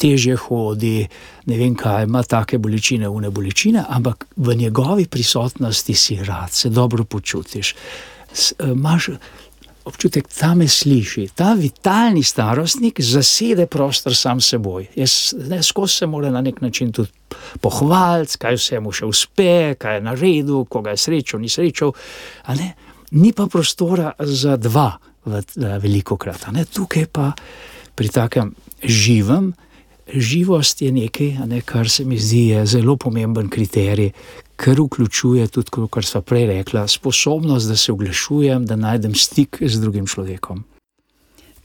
teže 0.00 0.36
hodi, 0.36 1.04
ne 1.46 1.58
vem 1.60 1.76
kaj, 1.76 2.06
ima 2.08 2.22
take 2.24 2.58
bolečine, 2.58 3.08
une 3.08 3.30
bolečine, 3.30 3.84
ampak 3.88 4.26
v 4.36 4.56
njegovi 4.56 5.06
prisotnosti 5.06 5.94
si 5.94 6.16
rad, 6.24 6.50
se 6.50 6.68
dobro 6.68 7.04
počutiš. 7.04 7.74
Imaš 8.64 9.10
občutek, 9.88 10.28
da 10.40 10.54
me 10.54 10.68
sliši. 10.68 11.28
Ta 11.34 11.52
vitalni 11.58 12.22
starostnik 12.22 13.00
zasede 13.00 13.66
prostor 13.66 14.16
sam 14.16 14.40
seboj. 14.40 14.86
Jaz 14.96 15.34
skozi 15.62 15.94
se 15.94 16.06
mora 16.06 16.30
na 16.30 16.40
nek 16.40 16.60
način 16.60 16.92
tudi 16.92 17.10
pohvaliti, 17.60 18.38
kaj 18.38 18.56
vse 18.56 18.80
mu 18.80 18.92
še 18.92 19.08
uspe, 19.08 19.74
kaj 19.78 19.98
je 19.98 20.04
naredil, 20.04 20.64
koga 20.64 20.94
je 20.94 21.02
srečal, 21.04 21.40
ni 21.40 21.48
srečal. 21.48 21.92
Ni 23.10 23.32
pa 23.32 23.46
prostora 23.46 24.12
za 24.18 24.56
dva, 24.56 24.90
veliko 25.82 26.16
krat. 26.16 26.48
Tukaj 26.72 27.06
pa 27.12 27.32
pri 27.94 28.08
takem 28.08 28.54
živem. 28.82 29.52
Živost 30.14 30.82
je 30.82 30.92
nekaj, 30.92 31.34
ne, 31.46 31.60
kar 31.60 31.88
se 31.90 32.04
mi 32.04 32.18
zdi 32.18 32.60
zelo 32.64 32.96
pomemben 32.96 33.48
kriterij, 33.48 34.10
kar 34.56 34.80
vključuje 34.80 35.46
tudi, 35.48 35.70
kot 35.90 36.04
smo 36.04 36.20
prej 36.20 36.46
rekli, 36.46 36.88
sposobnost, 36.88 37.68
da 37.68 37.76
se 37.76 37.92
oglašujem, 37.92 38.66
da 38.66 38.76
najdem 38.76 39.14
stik 39.14 39.58
z 39.60 39.80
drugim 39.80 40.06
človekom. 40.06 40.64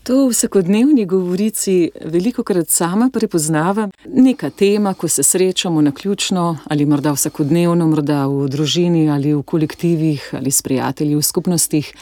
To 0.03 0.25
v 0.27 0.33
vsakodnevni 0.33 1.05
govorici 1.05 1.89
veliko 2.05 2.43
krat 2.43 2.69
sama 2.69 3.09
prepoznavam. 3.13 3.91
Neka 4.05 4.49
tema, 4.49 4.93
ko 4.93 5.07
se 5.07 5.23
srečamo 5.23 5.81
na 5.81 5.91
ključno, 5.91 6.57
ali 6.65 6.85
morda 6.85 7.13
vsakodnevno, 7.15 7.87
morda 7.87 8.25
v 8.27 8.49
družini 8.51 9.07
ali 9.09 9.31
v 9.33 9.43
kolektivih 9.43 10.29
ali 10.33 10.51
s 10.51 10.61
prijatelji 10.61 11.15
v 11.15 11.21
skupnostih 11.21 11.93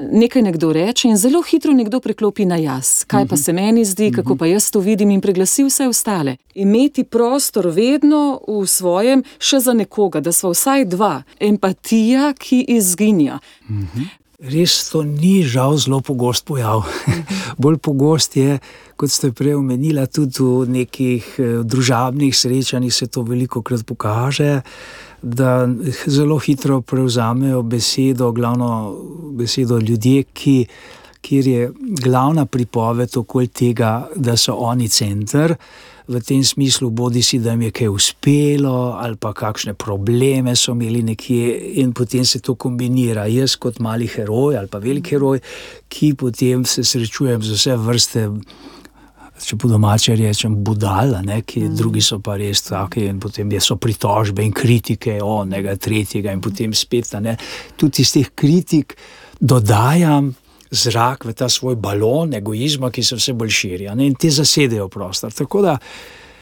nekaj 0.00 0.42
nekdo 0.42 0.72
reče 0.72 1.08
in 1.08 1.16
zelo 1.16 1.42
hitro 1.42 1.72
nekdo 1.72 2.00
preklopi 2.00 2.44
na 2.44 2.56
jaz, 2.56 3.04
kaj 3.04 3.26
pa 3.26 3.34
mhm. 3.34 3.42
se 3.42 3.52
meni 3.52 3.84
zdi, 3.84 4.12
kako 4.12 4.34
mhm. 4.34 4.38
pa 4.38 4.46
jaz 4.46 4.70
to 4.70 4.80
vidim 4.80 5.10
in 5.10 5.20
preglasi 5.20 5.64
vse 5.64 5.88
ostale. 5.88 6.36
Imeti 6.54 7.04
prostor 7.04 7.66
vedno 7.66 8.40
v 8.48 8.66
svojem, 8.66 9.24
še 9.38 9.60
za 9.60 9.72
nekoga, 9.72 10.20
da 10.20 10.32
smo 10.32 10.50
vsaj 10.50 10.84
dva, 10.84 11.22
empatija, 11.40 12.32
ki 12.38 12.64
izginja. 12.68 13.38
Res 14.38 14.70
to 14.86 15.00
ni 15.02 15.42
žal 15.42 15.74
zelo 15.82 15.98
pogost 15.98 16.44
pojav. 16.46 16.84
Bolj 17.62 17.80
pogost 17.82 18.36
je, 18.38 18.60
kot 18.94 19.10
ste 19.10 19.32
prej 19.34 19.56
omenili, 19.58 20.04
tudi 20.06 20.44
v 20.46 20.68
nekih 20.76 21.24
eh, 21.42 21.56
družabnih 21.66 22.30
srečanjih 22.30 22.94
se 22.94 23.08
to 23.10 23.24
veliko 23.26 23.64
krat 23.66 23.82
pokaže, 23.82 24.60
da 25.22 25.66
zelo 26.06 26.38
hitro 26.38 26.78
prevzamejo 26.86 27.64
besedo, 27.66 28.30
glavno 28.30 28.70
besedo 29.34 29.80
ljudje, 29.82 30.22
ki, 30.30 30.56
kjer 31.18 31.46
je 31.46 31.72
glavna 32.06 32.46
pripoved 32.46 33.18
okoli 33.18 33.50
tega, 33.50 34.06
da 34.14 34.36
so 34.38 34.54
oni 34.54 34.86
center 34.88 35.56
v 36.08 36.20
tem 36.24 36.44
smislu, 36.44 36.90
bodi 36.90 37.22
si, 37.22 37.38
da 37.38 37.52
jim 37.52 37.66
je 37.68 37.70
kaj 37.70 37.90
uspelo, 37.92 38.96
ali 38.96 39.16
pa 39.20 39.34
kakšne 39.36 39.74
probleme 39.76 40.56
so 40.56 40.72
imeli 40.72 41.02
nekje, 41.04 41.52
in 41.82 41.92
potem 41.92 42.24
se 42.24 42.40
to 42.40 42.54
kombinira. 42.54 43.26
Jaz, 43.28 43.58
kot 43.60 43.78
mali 43.84 44.08
heroj 44.08 44.56
ali 44.56 44.72
pa 44.72 44.80
veliki 44.80 45.16
heroj, 45.16 45.42
ki 45.88 46.14
potem 46.14 46.64
se 46.64 46.84
srečujem 46.84 47.44
z 47.44 47.58
vse 47.58 47.76
vrste. 47.76 48.24
Če 49.38 49.54
po 49.54 49.68
domače 49.70 50.16
rečem, 50.18 50.56
budala, 50.66 51.20
ne, 51.22 51.42
ki 51.46 51.68
mm. 51.68 51.76
drugi 51.78 52.00
so 52.02 52.18
pa 52.24 52.34
res 52.40 52.64
taki, 52.66 53.04
in 53.06 53.20
potem 53.22 53.52
so 53.62 53.76
pritožbe 53.78 54.42
in 54.42 54.50
kritike, 54.50 55.20
onega, 55.22 55.76
tretjega, 55.76 56.32
in 56.34 56.42
potem 56.42 56.74
spet. 56.74 57.12
Ne, 57.22 57.36
tudi 57.78 58.02
iz 58.02 58.16
teh 58.16 58.32
kritik 58.34 58.96
dodajam 59.38 60.32
zrak 60.70 61.24
v 61.24 61.34
ta 61.34 61.48
svoj 61.48 61.76
balon 61.76 62.34
egoizma, 62.34 62.90
ki 62.90 63.02
se 63.04 63.16
vse 63.16 63.32
bolj 63.32 63.50
širi 63.50 63.88
in 63.98 64.14
ti 64.14 64.30
zasedejo 64.30 64.88
prostor. 64.88 65.32
Tako 65.32 65.62
da, 65.62 65.78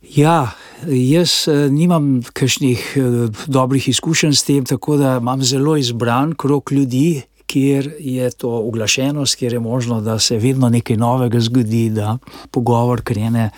ja, 0.03 0.51
jaz 0.87 1.49
eh, 1.49 1.69
nimam 1.71 2.23
kakšnih 2.33 2.93
eh, 2.97 3.01
dobrih 3.47 3.89
izkušenj 3.89 4.33
s 4.33 4.45
tem, 4.45 4.65
tako 4.65 4.97
da 4.97 5.17
imam 5.21 5.43
zelo 5.43 5.77
izbran 5.77 6.35
krok 6.35 6.71
ljudi. 6.73 7.23
Kjer 7.47 7.93
je 8.01 8.31
to 8.31 8.49
uglašenost, 8.51 9.37
kjer 9.39 9.53
je 9.53 9.61
možno, 9.61 10.01
da 10.01 10.19
se 10.19 10.39
vedno 10.39 10.69
nekaj 10.69 10.97
novega 10.97 11.41
zgodi, 11.41 11.91
da 11.91 12.19
pogovor 12.51 13.03
krene 13.07 13.51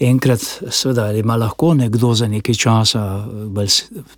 enkrat, 0.00 0.40
seveda, 0.70 1.12
ima 1.12 1.36
lahko 1.36 1.74
nekdo 1.74 2.14
za 2.14 2.28
nekaj 2.28 2.54
časa, 2.54 3.26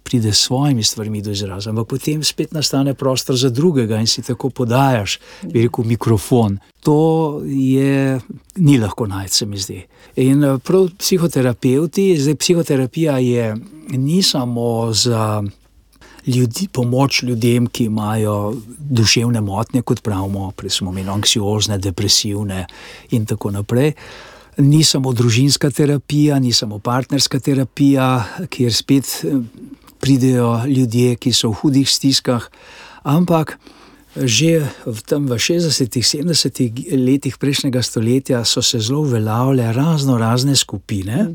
pride 0.03 0.33
s 0.33 0.39
svojimi 0.39 0.83
stvarmi 0.83 1.22
do 1.22 1.31
izraza, 1.31 1.70
ampak 1.70 1.89
potem 1.89 2.24
spet 2.24 2.53
nastane 2.53 2.95
prostor 2.95 3.37
za 3.37 3.51
drugega 3.51 4.01
in 4.01 4.07
si 4.07 4.22
tako 4.22 4.51
podajaš, 4.51 5.18
veliko 5.43 5.83
mikrofon. 5.83 6.59
To 6.81 7.41
je 7.45 8.20
ni 8.57 8.78
lahko 8.78 9.07
najti, 9.07 9.35
se 9.35 9.47
mi 9.47 9.59
zdi. 9.59 9.83
In 10.16 10.45
prav 10.64 10.89
psihoterapeuti, 10.99 12.16
zdaj 12.18 12.35
psihoterapija 12.35 13.18
je 13.18 13.57
ni 13.89 14.22
samo 14.22 14.93
za. 14.93 15.43
Ljudi, 16.26 16.68
pomoč 16.72 17.22
ljudem, 17.22 17.66
ki 17.66 17.85
imajo 17.85 18.55
duševne 18.78 19.41
motnje, 19.41 19.81
kot 19.83 20.03
pravimo, 20.03 20.51
prej 20.51 20.70
smo 20.70 20.93
imeli 20.93 21.09
anksiozne, 21.09 21.78
depresivne 21.78 22.66
in 23.11 23.24
tako 23.26 23.51
naprej 23.51 23.95
ni 24.61 24.84
samo 24.84 25.12
družinska 25.12 25.70
terapija, 25.70 26.38
ni 26.38 26.52
samo 26.52 26.78
partnerska 26.78 27.40
terapija, 27.40 28.24
kjer 28.48 28.74
spet 28.74 29.11
eh, 29.24 29.40
pridejo 30.00 30.62
ljudje, 30.66 31.16
ki 31.16 31.32
so 31.32 31.50
v 31.50 31.61
hudih 31.62 31.90
stiskah, 31.90 32.48
ampak 33.02 33.58
že 34.16 34.66
v, 34.86 34.98
tam, 35.06 35.30
v 35.30 35.38
60-ih, 35.38 36.02
70-ih 36.02 36.70
letih 36.98 37.38
prejšnjega 37.38 37.82
stoletja 37.82 38.42
so 38.44 38.62
se 38.62 38.80
zelo 38.82 39.06
uveljavljale 39.06 39.72
razno 39.72 40.18
razne 40.18 40.56
skupine. 40.56 41.30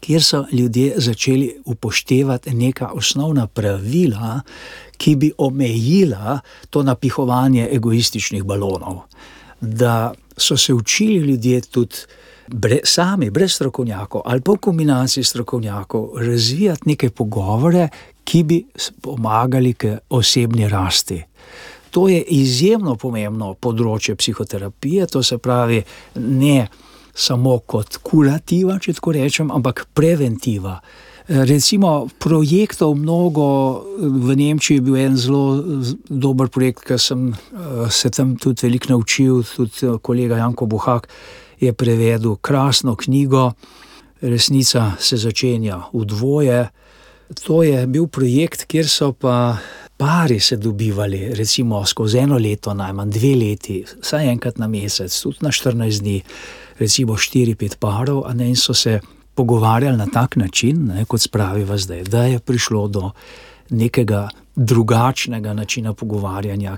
Kjer 0.00 0.22
so 0.22 0.44
ljudje 0.52 1.00
začeli 1.00 1.60
upoštevati 1.64 2.54
neka 2.54 2.92
osnovna 2.92 3.46
pravila, 3.46 4.40
ki 4.96 5.16
bi 5.16 5.32
omejila 5.38 6.40
to 6.70 6.82
napihovanje 6.82 7.68
egoističnih 7.72 8.44
balonov. 8.44 9.08
Da 9.60 10.12
so 10.36 10.56
se 10.56 10.74
učili 10.74 11.32
ljudje 11.32 11.60
tudi 11.60 11.96
bre, 12.52 12.80
sami, 12.84 13.30
brez 13.30 13.54
strokovnjakov 13.54 14.22
ali 14.24 14.40
pa 14.40 14.52
v 14.52 14.62
kombinaciji 14.66 15.24
strokovnjakov, 15.24 16.10
razvijati 16.18 16.88
neke 16.88 17.10
pogovore, 17.10 17.88
ki 18.24 18.42
bi 18.42 18.64
pomagali 19.02 19.74
k 19.74 19.96
osebni 20.08 20.68
rasti. 20.68 21.22
To 21.90 22.08
je 22.08 22.20
izjemno 22.22 22.94
pomembno 22.94 23.54
področje 23.54 24.14
psihoterapije, 24.14 25.06
to 25.06 25.22
se 25.22 25.38
pravi 25.38 25.82
ne 26.14 26.68
samo 27.14 27.58
kot 27.66 27.98
kurativa, 28.06 28.78
če 28.78 28.94
tako 28.98 29.16
rečem, 29.18 29.50
ampak 29.50 29.88
preventiva. 29.94 30.78
Recimo, 31.30 32.08
projektov 32.18 32.96
mnogo, 32.98 33.44
v 33.98 34.34
Nemčiji 34.38 34.78
je 34.78 34.82
bil 34.86 34.96
en 34.98 35.18
zelo 35.18 35.62
dober 36.08 36.48
projekt, 36.50 36.82
ker 36.86 36.98
sem 36.98 37.28
se 37.90 38.10
tam 38.10 38.34
tudi 38.38 38.66
veliko 38.66 38.94
naučil, 38.94 39.44
tudi 39.46 39.98
kolega 40.02 40.40
Janko 40.40 40.66
Buhak 40.66 41.06
je 41.60 41.72
prevedel 41.72 42.36
krasno 42.36 42.96
knjigo, 42.96 43.52
resnica 44.20 44.92
se 44.98 45.16
začenja 45.16 45.82
v 45.92 46.04
dvoje. 46.04 46.68
To 47.44 47.62
je 47.62 47.86
bil 47.86 48.06
projekt, 48.06 48.64
kjer 48.64 48.88
so 48.88 49.12
pa 49.12 49.56
pari 49.96 50.40
se 50.40 50.56
dobivali, 50.56 51.34
recimo 51.34 51.84
skozi 51.86 52.18
eno 52.18 52.38
leto, 52.38 52.74
najmanj 52.74 53.10
dve 53.10 53.34
leti, 53.36 53.84
vsaj 54.02 54.28
enkrat 54.32 54.58
na 54.58 54.68
mesec, 54.68 55.12
tudi 55.22 55.36
na 55.40 55.52
14 55.52 56.00
dni, 56.00 56.22
recimo 56.78 57.16
4-5 57.16 57.76
parov, 57.76 58.24
ne, 58.34 58.48
in 58.48 58.56
so 58.56 58.74
se 58.74 59.00
pogovarjali 59.34 59.96
na 59.96 60.06
tak 60.06 60.36
način, 60.36 60.86
ne, 60.86 61.04
kot 61.04 61.20
spraviva 61.20 61.76
zdaj, 61.78 62.02
da 62.02 62.24
je 62.24 62.38
prišlo 62.38 62.88
do 62.88 63.10
nekega 63.70 64.28
drugačnega 64.56 65.52
načina 65.52 65.92
pogovarjanja, 65.92 66.76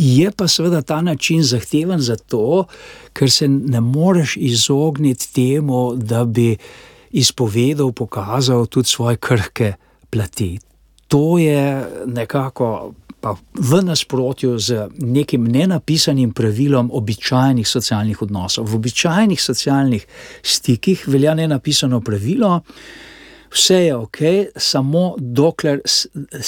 Je 0.00 0.30
pa 0.32 0.48
seveda 0.48 0.80
ta 0.82 1.02
način 1.04 1.42
zahteven 1.42 2.00
zato, 2.00 2.64
ker 3.12 3.30
se 3.30 3.48
ne 3.48 3.80
moreš 3.80 4.36
izogniti 4.36 5.32
temu, 5.34 5.94
da 5.96 6.24
bi 6.24 6.56
izpovedal, 7.10 7.92
pokazal 7.92 8.66
tudi 8.66 8.88
svoje 8.88 9.16
krhke 9.16 9.72
plati. 10.10 10.58
To 11.08 11.38
je 11.38 11.86
nekako 12.06 12.94
v 13.54 13.82
nasprotju 13.82 14.58
z 14.58 14.88
nekim 14.98 15.44
nenapisanim 15.44 16.32
pravilom 16.32 16.90
običajnih 16.92 17.68
socialnih 17.68 18.22
odnosov. 18.22 18.72
V 18.72 18.74
običajnih 18.74 19.42
socialnih 19.42 20.06
stikih 20.42 21.04
velja 21.08 21.34
nenapisano 21.34 22.00
pravilo. 22.00 22.60
Vse 23.52 23.74
je 23.74 23.96
ok, 23.96 24.18
samo 24.56 25.14
dokler 25.18 25.80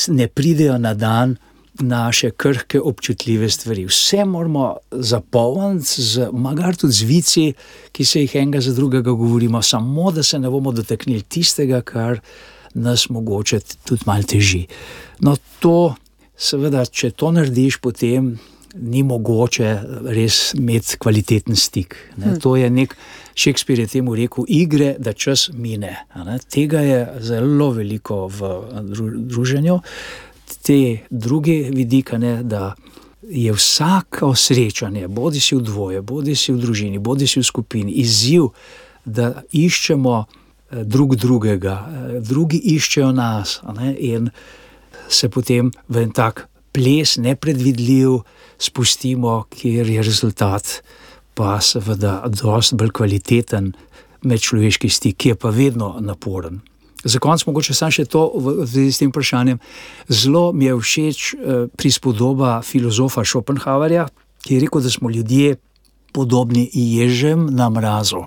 ne 0.09 0.29
pridejo 0.29 0.79
na 0.79 0.95
dan 0.95 1.37
naše 1.81 2.31
krhke, 2.31 2.81
občutljive 2.81 3.51
stvari. 3.51 3.87
Vse 3.87 4.25
moramo 4.25 4.77
zapolniti, 4.91 6.03
z, 6.03 6.29
magar 6.33 6.77
tudi 6.77 6.93
z 6.93 7.03
vici, 7.03 7.53
ki 7.93 8.05
se 8.05 8.21
jih 8.21 8.35
enega 8.35 8.61
za 8.61 8.73
drugega 8.73 9.11
govorimo, 9.11 9.63
samo 9.63 10.11
da 10.13 10.23
se 10.23 10.39
ne 10.39 10.51
bomo 10.51 10.73
dotaknili 10.73 11.23
tistega, 11.23 11.81
kar 11.81 12.21
nas 12.75 13.09
mogoče 13.09 13.61
tudi 13.85 14.03
malo 14.07 14.23
teži. 14.23 14.67
No, 15.21 15.37
to, 15.61 15.95
seveda, 16.37 16.85
če 16.85 17.11
to 17.11 17.33
narediš, 17.33 17.81
potem 17.81 18.39
ni 18.75 19.03
mogoče 19.03 19.73
res 20.17 20.55
imeti 20.57 20.97
kvaliteten 20.99 21.57
stik. 21.57 21.97
Hmm. 22.17 22.39
To 22.41 22.57
je 22.57 22.71
nek. 22.71 22.97
Šekspir 23.35 23.79
je 23.81 23.87
temu 23.87 24.15
rekel: 24.15 24.45
igre, 24.49 24.95
da 24.99 25.13
čas 25.13 25.51
mine. 25.53 25.97
Tega 26.53 26.81
je 26.81 27.05
zelo 27.21 27.71
veliko 27.73 28.27
v 28.29 28.51
druženju 29.29 29.79
te 30.63 30.99
druge 31.11 31.71
vidike, 31.71 32.19
ne, 32.19 32.43
da 32.43 32.75
je 33.23 33.53
vsako 33.53 34.35
srečanje, 34.35 35.09
bodi 35.09 35.41
si 35.41 35.57
v 35.57 35.63
dvoje, 35.63 36.03
bodi 36.03 36.37
si 36.37 36.53
v 36.53 36.59
družini, 36.59 36.99
bodi 36.99 37.27
si 37.27 37.41
v 37.41 37.47
skupini, 37.47 37.93
izziv, 38.03 38.51
da 39.05 39.43
iščemo 39.53 40.15
eh, 40.23 40.85
drug 40.85 41.17
drugega, 41.17 41.77
eh, 41.87 42.21
drugi 42.21 42.61
iščejo 42.75 43.13
nas 43.13 43.61
ne, 43.75 43.95
in 43.99 44.31
se 45.09 45.29
potem 45.29 45.71
v 45.89 46.03
en 46.03 46.11
tak 46.11 46.47
ples, 46.73 47.17
nepredvidljiv, 47.17 48.23
spustimo, 48.59 49.43
kjer 49.51 49.91
je 49.91 50.03
rezultat, 50.03 50.83
pa 51.35 51.61
seveda, 51.61 52.23
dosti 52.29 52.79
bolj 52.81 52.93
kvaliteten 52.97 53.73
medčloveški 54.23 54.89
stik, 54.89 55.19
ki 55.19 55.35
je 55.35 55.39
pa 55.39 55.51
vedno 55.51 55.97
naporen. 56.01 56.61
Za 57.05 57.19
konec 57.19 57.47
mogoče 57.47 57.75
samo 57.75 57.91
še 57.91 58.05
to 58.07 58.29
v 58.35 58.67
zvezi 58.67 58.93
s 58.93 59.01
tem 59.03 59.11
vprašanjem. 59.11 59.59
Zelo 60.09 60.53
mi 60.53 60.69
je 60.69 60.77
všeč 60.79 61.21
eh, 61.35 61.67
prispodoba 61.77 62.61
filozofa 62.63 63.25
Schopenhauerja, 63.25 64.07
ki 64.47 64.55
je 64.55 64.61
rekel, 64.63 64.83
da 64.83 64.91
smo 64.91 65.11
ljudje 65.11 65.57
podobni 66.13 66.69
ježem 66.73 67.49
na 67.51 67.71
mrazu. 67.71 68.23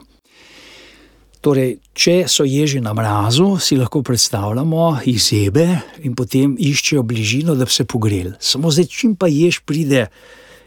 Torej, 1.45 1.77
če 1.93 2.25
so 2.27 2.43
ježi 2.43 2.81
na 2.81 2.95
mrazu, 2.97 3.59
si 3.61 3.77
lahko 3.77 4.01
predstavljamo 4.01 5.05
izebe 5.05 5.67
in 6.01 6.15
potem 6.17 6.55
iščejo 6.57 7.03
bližino, 7.05 7.55
da 7.55 7.69
bi 7.69 7.71
se 7.71 7.85
pogreli. 7.85 8.33
Samo 8.39 8.73
zdaj, 8.73 8.89
čim 8.89 9.13
pa 9.15 9.29
jež 9.29 9.61
pride, 9.61 10.07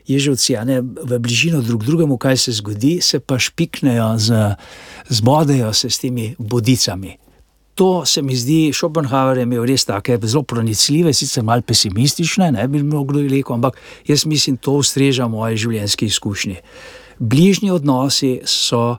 ježovci, 0.06 0.54
ne, 0.64 0.80
v 0.80 1.18
bližino 1.18 1.61
drug 1.66 1.82
drugemu, 1.84 2.16
kaj 2.16 2.36
se 2.46 2.54
zgodi, 2.62 3.00
se 3.02 3.18
pa 3.20 3.40
špiknejo, 3.42 4.14
zbodejo 5.11 5.72
se 5.74 5.90
s 5.90 5.98
temi 5.98 6.30
bodicami 6.38 7.18
to 7.79 8.07
se 8.07 8.22
mi 8.22 8.37
zdi, 8.37 8.72
Schopenhauer 8.74 9.39
je 9.39 9.45
imel 9.47 9.62
res 9.64 9.85
tako 9.87 10.16
zelo 10.26 10.43
pronicljive, 10.43 11.12
sicer 11.14 11.45
malo 11.47 11.62
pesimistične, 11.62 12.51
ne 12.53 12.64
bi 12.68 12.83
mogli 12.83 13.29
reči, 13.29 13.53
ampak 13.55 13.79
jaz 14.07 14.24
mislim, 14.26 14.57
to 14.57 14.81
ustreža 14.83 15.29
moje 15.31 15.61
življenjske 15.62 16.07
izkušnje. 16.07 16.57
Bližnji 17.18 17.70
odnosi 17.70 18.33
so 18.45 18.97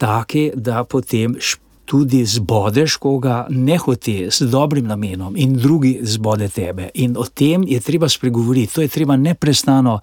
taki, 0.00 0.46
da 0.56 0.86
potem 0.88 1.36
tudi 1.84 2.24
zbodeš 2.24 2.96
koga 2.96 3.44
nehote, 3.50 4.30
z 4.32 4.48
dobrim 4.48 4.88
namenom, 4.88 5.36
in 5.36 5.58
drugi 5.60 5.98
zbode 6.02 6.48
tebe. 6.48 6.88
In 6.94 7.20
o 7.20 7.28
tem 7.28 7.68
je 7.68 7.80
treba 7.80 8.08
spregovoriti, 8.08 8.72
to 8.74 8.80
je 8.80 8.88
treba 8.88 9.20
neprestano 9.20 9.98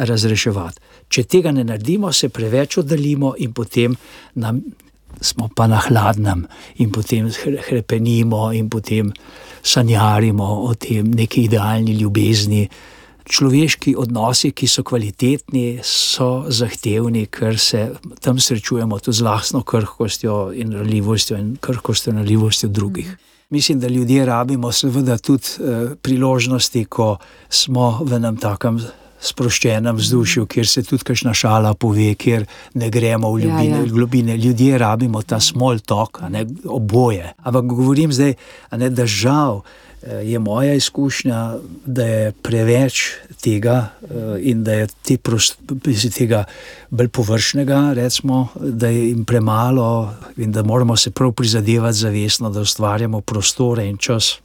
razreševati. 0.00 0.80
Če 1.12 1.28
tega 1.28 1.52
ne 1.52 1.64
naredimo, 1.64 2.12
se 2.12 2.32
preveč 2.32 2.80
oddaljimo 2.80 3.34
in 3.36 3.52
potem 3.52 3.96
nam, 4.34 4.64
smo 5.20 5.48
pa 5.54 5.66
na 5.66 5.80
hladnem, 5.80 6.46
in 6.76 6.90
potem 6.92 7.28
krepenimo, 7.68 8.52
in 8.52 8.70
potem 8.70 9.12
sanjarimo 9.62 10.44
o 10.64 10.74
tem 10.74 11.10
neki 11.10 11.44
idealni 11.48 11.92
ljubezni. 11.92 12.68
Človeški 13.30 13.94
odnosi, 13.98 14.50
ki 14.50 14.66
so 14.66 14.82
kvalitetni, 14.82 15.80
so 15.86 16.46
zahtevni, 16.48 17.26
ker 17.30 17.58
se 17.58 17.92
tam 18.24 18.40
srečujemo 18.40 18.98
tudi 18.98 19.20
z 19.20 19.26
vlastno 19.26 19.62
krhkostjo 19.62 20.50
in 20.56 20.72
ranljivostjo, 20.74 21.36
in 21.38 21.52
krhkostjo 21.60 22.10
in 22.10 22.18
ranljivostjo 22.24 22.68
drugih. 22.68 23.12
Mislim, 23.50 23.80
da 23.80 23.88
ljudje 23.88 24.26
rabimo, 24.26 24.72
seveda, 24.72 25.18
tudi 25.18 25.44
eh, 25.60 25.94
priložnosti, 26.02 26.84
ko 26.84 27.16
smo 27.48 28.00
v 28.02 28.18
enem 28.18 28.36
takem 28.36 28.80
sproščenem 29.20 29.96
vzdušju, 29.96 30.46
kjer 30.46 30.68
se 30.68 30.82
tudi 30.86 31.04
kakšna 31.04 31.34
šala 31.36 31.74
pove, 31.74 32.14
kjer 32.14 32.46
ne 32.74 32.90
gremo 32.90 33.32
v 33.34 33.44
ljubine. 33.44 33.76
Ja, 33.76 33.84
ja. 33.84 33.92
globine. 33.92 34.36
Ljudje 34.36 34.78
rabimo 34.78 35.22
ta 35.22 35.40
small 35.40 35.78
talk, 35.78 36.22
ne, 36.28 36.46
oboje. 36.64 37.34
Ampak 37.38 37.70
govorim 37.74 38.12
zdaj, 38.12 38.34
ne, 38.76 38.90
da 38.90 39.06
žal. 39.06 39.62
Eh, 40.02 40.30
je 40.32 40.38
moja 40.38 40.74
izkušnja, 40.74 41.58
da 41.86 42.04
je 42.04 42.32
preveč 42.32 43.02
tega 43.42 43.90
eh, 44.02 44.38
in 44.40 44.64
da 44.64 44.72
je 44.72 44.86
te 45.04 45.16
tega 46.16 46.44
bolj 46.90 47.08
površnega, 47.08 47.92
recimo, 47.92 48.48
da 48.56 48.88
je 48.88 49.08
jim 49.08 49.24
premalo, 49.24 50.14
in 50.36 50.52
da 50.52 50.62
moramo 50.62 50.96
se 50.96 51.10
prav 51.10 51.32
prizadevati 51.32 51.98
zavestno, 51.98 52.50
da 52.50 52.60
ustvarjamo 52.60 53.20
prostore 53.20 53.86
in 53.86 53.96
čas 53.96 54.38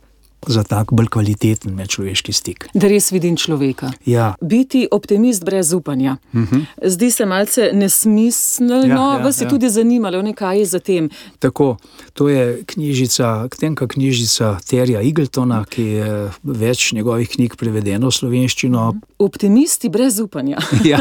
za 0.47 0.63
tak 0.63 0.91
bolj 0.91 1.07
kvaliteten 1.07 1.75
medčloveški 1.75 2.33
stik. 2.33 2.67
Da 2.73 2.87
res 2.87 3.11
vidim 3.11 3.37
človeka. 3.37 3.91
Ja. 4.05 4.33
Biti 4.41 4.87
optimist 4.91 5.45
brez 5.45 5.73
upanja. 5.73 6.17
Uh 6.33 6.39
mhm. 6.39 6.55
-huh. 6.55 6.89
Zdi 6.89 7.11
se 7.11 7.25
malce 7.25 7.69
nesmiselno, 7.73 8.75
ja, 8.75 9.17
ja, 9.17 9.23
vas 9.23 9.41
je 9.41 9.45
ja. 9.45 9.49
tudi 9.49 9.69
zanimalo, 9.69 10.33
kaj 10.33 10.59
je 10.59 10.65
za 10.65 10.79
tem. 10.79 11.09
Tako, 11.39 11.77
to 12.13 12.29
je 12.29 12.63
knjižica, 12.65 13.47
tenka 13.59 13.87
knjižica 13.87 14.57
Terja 14.69 15.01
Igeltona, 15.01 15.65
ki 15.65 15.83
je 15.83 16.31
več 16.43 16.91
njegovih 16.91 17.29
knjig 17.29 17.55
prevedeno 17.55 18.07
v 18.07 18.11
slovenščino. 18.11 18.93
Optimisti 19.19 19.89
brez 19.89 20.19
upanja. 20.19 20.57
ja. 20.83 20.99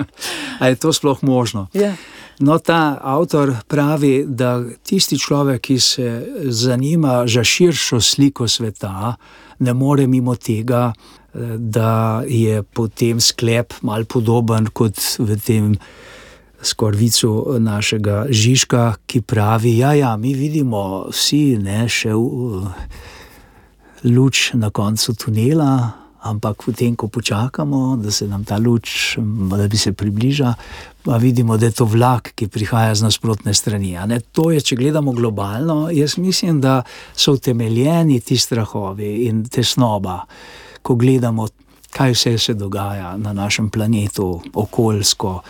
A 0.60 0.68
je 0.68 0.76
to 0.76 0.92
sploh 0.92 1.22
možno? 1.22 1.68
Ja. 1.72 1.94
No, 2.40 2.58
ta 2.58 2.96
avtor 3.04 3.52
pravi, 3.68 4.24
da 4.24 4.62
tisti 4.82 5.18
človek, 5.20 5.60
ki 5.60 5.80
se 5.80 6.26
zanima 6.48 7.26
za 7.28 7.44
širšo 7.44 8.00
sliko 8.00 8.48
sveta, 8.48 9.14
ne 9.58 9.74
more 9.74 10.06
mimo 10.06 10.34
tega, 10.36 10.92
da 11.56 12.22
je 12.26 12.62
potem 12.62 13.20
sklep 13.20 13.74
mal 13.82 14.04
podoben 14.04 14.66
kot 14.72 14.96
v 15.18 15.36
tem 15.36 15.74
skorvicu 16.62 17.60
našega 17.60 18.24
Žižka, 18.30 18.94
ki 19.06 19.20
pravi: 19.20 19.76
Ja, 19.78 19.92
ja, 19.92 20.16
mi 20.16 20.34
vidimo 20.34 21.06
vsi 21.12 21.58
ne 21.60 21.84
še 21.88 22.16
v, 22.16 22.64
luč 24.04 24.50
na 24.54 24.70
koncu 24.70 25.14
tunela. 25.14 25.99
Ampak 26.22 26.62
potem, 26.66 26.96
ko 26.96 27.08
počakamo, 27.08 27.96
da 27.96 28.10
se 28.10 28.26
nam 28.28 28.44
ta 28.44 28.58
luč, 28.58 29.16
da 29.56 29.68
bi 29.68 29.78
se 29.80 29.92
približala, 29.92 30.54
vidimo, 31.18 31.56
da 31.56 31.66
je 31.66 31.72
to 31.72 31.84
vlak, 31.84 32.32
ki 32.34 32.48
prihaja 32.48 32.94
z 32.94 33.02
nasprotne 33.08 33.54
strani. 33.54 33.96
To 34.32 34.50
je, 34.50 34.60
če 34.60 34.76
gledamo 34.76 35.12
globalno, 35.16 35.88
jaz 35.90 36.18
mislim, 36.18 36.60
da 36.60 36.82
so 37.16 37.32
utemeljeni 37.32 38.20
ti 38.20 38.36
strahovi 38.36 39.24
in 39.30 39.48
tesnoba, 39.48 40.20
ko 40.82 40.94
gledamo, 40.94 41.48
kaj 41.90 42.12
vse 42.12 42.38
se 42.38 42.54
dogaja 42.54 43.16
na 43.16 43.32
našem 43.32 43.70
planetu, 43.70 44.42
okoljsko. 44.54 45.40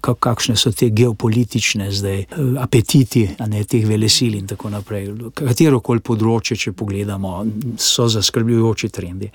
Kakšne 0.00 0.54
so 0.56 0.70
te 0.72 0.86
geopolitične 0.94 1.88
zdaj, 1.92 2.22
apetiti, 2.62 3.24
a 3.38 3.48
ne 3.50 3.64
teh 3.64 3.82
velesil 3.88 4.36
in 4.38 4.46
tako 4.46 4.70
naprej. 4.70 5.10
Katero 5.34 5.80
koli 5.80 6.00
področje, 6.00 6.56
če 6.56 6.72
pogledamo, 6.78 7.40
so 7.76 8.06
zaskrbljujoči 8.08 8.88
trendi. 8.88 9.32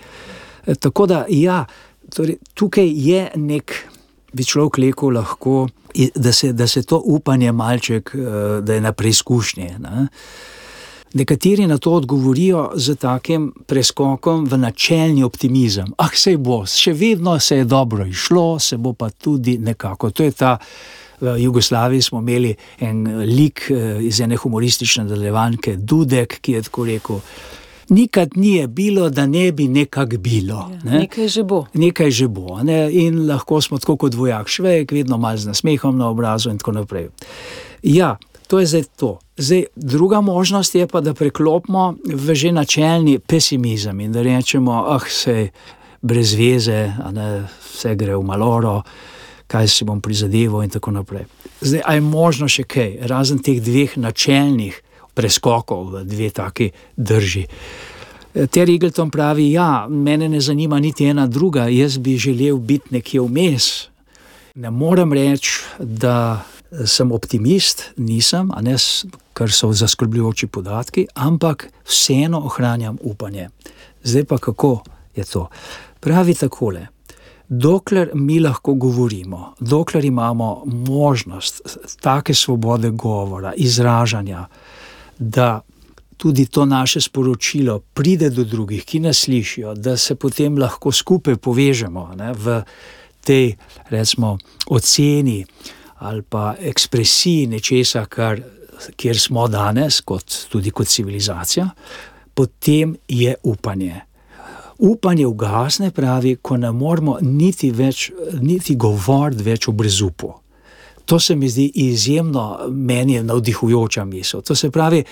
Tako 0.80 1.06
da, 1.06 1.26
ja, 1.30 1.66
torej, 2.16 2.38
tukaj 2.54 2.90
je 2.90 3.32
nek, 3.36 3.74
bi 4.34 4.44
človek 4.44 4.78
rekel, 4.78 5.10
lahko, 5.10 5.68
da 6.16 6.32
se, 6.32 6.54
da 6.54 6.68
se 6.68 6.84
to 6.84 7.02
upanje 7.06 7.52
malček, 7.52 8.16
eh, 8.16 8.62
da 8.62 8.74
je 8.74 8.82
na 8.82 8.92
preizkušnji. 8.92 9.70
Ne? 9.80 10.08
Nekateri 11.14 11.68
na 11.68 11.78
to 11.78 11.92
odgovorijo 11.92 12.72
z 12.76 12.96
takim 12.96 13.54
preskokom 13.66 14.46
v 14.46 14.58
načelni 14.58 15.24
optimizem. 15.24 15.94
Ah, 15.98 16.12
se 16.14 16.38
bo, 16.38 16.66
še 16.66 16.94
vedno 16.94 17.40
se 17.40 17.58
je 17.58 17.66
dobro 17.66 18.06
išlo, 18.06 18.60
se 18.60 18.78
bo 18.78 18.94
pa 18.94 19.10
tudi 19.10 19.58
nekako. 19.58 20.12
To 20.12 20.24
je 20.24 20.32
ta. 20.32 20.58
V 21.22 21.38
Jugoslaviji 21.40 22.02
smo 22.02 22.20
imeli 22.20 22.56
en 22.80 23.06
lik 23.24 23.72
eh, 23.72 24.04
iz 24.04 24.20
ene 24.20 24.36
humoristične 24.36 25.04
nadaljevanke, 25.04 25.78
Dudek, 25.78 26.42
ki 26.42 26.52
je 26.52 26.62
tako 26.62 26.86
rekel: 26.86 27.22
nikad 27.90 28.30
ni 28.36 28.68
bilo, 28.68 29.10
da 29.10 29.26
ne 29.26 29.52
bi 29.52 29.68
nekako 29.68 30.18
bilo. 30.18 30.70
Ja, 30.72 30.92
ne? 30.92 31.00
Nekaj 31.00 31.28
že 31.28 31.44
bo. 31.44 31.66
Nekaj 31.74 32.12
že 32.12 32.28
bo. 32.28 32.60
Ne? 32.64 32.92
In 32.92 33.28
lahko 33.28 33.62
smo 33.62 33.80
tako 33.80 33.98
kot 33.98 34.14
vojak 34.14 34.48
švejk, 34.48 34.92
vedno 34.92 35.18
malo 35.18 35.38
z 35.38 35.48
nasmehom 35.48 35.98
na 35.98 36.10
obrazu 36.10 36.50
in 36.50 36.58
tako 36.58 36.72
naprej. 36.72 37.10
Ja, 37.84 38.18
to 38.48 38.60
je 38.60 38.66
zdaj 38.66 38.84
to. 38.96 39.20
Zdaj, 39.38 39.66
druga 39.76 40.22
možnost 40.22 40.76
je 40.76 40.88
pa, 40.88 41.02
da 41.02 41.14
preklopimo 41.14 41.96
v 42.06 42.36
že 42.36 42.52
načelni 42.52 43.20
pesimizem 43.20 44.00
in 44.00 44.12
da 44.12 44.22
rečemo, 44.22 44.86
ah, 44.88 45.02
vse 45.06 45.50
brez 46.02 46.34
veze, 46.34 46.94
ne, 47.12 47.44
vse 47.74 47.96
gre 47.96 48.16
v 48.16 48.24
maloro, 48.24 48.82
kaj 49.48 49.68
si 49.68 49.86
bom 49.86 50.02
prizadeval 50.02 50.64
in 50.64 50.70
tako 50.70 50.92
naprej. 50.92 51.26
Zdaj, 51.62 51.82
a 51.86 51.94
je 51.94 52.02
možno 52.02 52.48
še 52.48 52.64
kaj, 52.64 52.98
razen 53.10 53.42
teh 53.42 53.62
dveh 53.62 53.98
načelnih 53.98 54.82
preskokov 55.16 55.90
v 55.94 56.04
dve 56.04 56.30
taki 56.30 56.70
drži. 56.98 57.46
Ter 58.52 58.70
Eagleton 58.70 59.12
pravi: 59.12 59.52
Ja, 59.52 59.88
mene 59.90 60.30
ne 60.30 60.42
zanima 60.42 60.80
niti 60.80 61.06
ena 61.06 61.28
druga, 61.28 61.68
jaz 61.72 61.98
bi 61.98 62.18
želel 62.18 62.58
biti 62.58 62.94
nekje 62.94 63.22
vmes. 63.22 63.88
Ne 64.56 64.72
morem 64.72 65.14
reči, 65.14 65.62
da 65.80 66.46
sem 66.86 67.12
optimist, 67.12 67.84
nisem, 67.98 68.52
ne, 68.62 68.76
ker 69.36 69.52
so 69.52 69.72
zaskrbljujoči 69.74 70.48
podatki, 70.48 71.08
ampak 71.14 71.70
vseeno 71.88 72.40
ohranjam 72.46 72.98
upanje. 73.02 73.50
Zdaj 74.04 74.26
pa 74.26 74.38
kako 74.38 74.84
je 75.16 75.24
to? 75.24 75.48
Pravi 76.00 76.36
takole. 76.36 76.88
Dokler 77.50 78.10
mi 78.14 78.40
lahko 78.40 78.74
govorimo, 78.74 79.54
dokler 79.60 80.06
imamo 80.06 80.64
možnost 80.66 81.78
take 82.02 82.34
svobode 82.34 82.90
govora, 82.90 83.54
izražanja, 83.58 84.48
da 85.20 85.62
tudi 86.18 86.46
to 86.46 86.66
naše 86.66 87.02
sporočilo 87.02 87.80
pride 87.80 88.30
do 88.30 88.44
drugih, 88.44 88.86
ki 88.86 89.00
nas 89.00 89.18
slišijo, 89.18 89.76
da 89.76 89.98
se 89.98 90.16
potem 90.16 90.58
lahko 90.58 90.92
skupaj 90.92 91.36
povežemo 91.36 92.12
ne, 92.16 92.34
v 92.34 92.62
tej, 93.24 93.56
recimo, 93.90 94.38
oceni 94.68 95.46
ali 95.96 96.22
pa 96.22 96.56
ekspresiji 96.60 97.48
nečesa, 97.48 98.06
kar, 98.06 98.42
kjer 98.96 99.20
smo 99.20 99.48
danes, 99.48 100.02
kot, 100.02 100.48
tudi 100.52 100.72
kot 100.72 100.88
civilizacija, 100.88 101.70
potem 102.34 102.98
je 103.08 103.36
upanje. 103.44 104.02
Upanje 104.80 105.26
ugasne, 105.26 105.92
pravi, 105.92 106.36
ko 106.42 106.58
ne 106.58 106.72
moremo 106.72 107.18
niti, 107.22 107.72
več, 107.72 108.12
niti 108.42 108.76
govoriti 108.76 109.44
več 109.44 109.68
o 109.68 109.72
brezupu. 109.72 110.34
To 111.06 111.20
se 111.20 111.36
mi 111.36 111.50
zdi 111.50 111.72
izjemno, 111.76 112.60
meni 112.70 113.24
navdihujoča 113.24 114.06
misel. 114.06 114.42
To 114.42 114.56
se 114.56 114.72
pravi, 114.72 115.04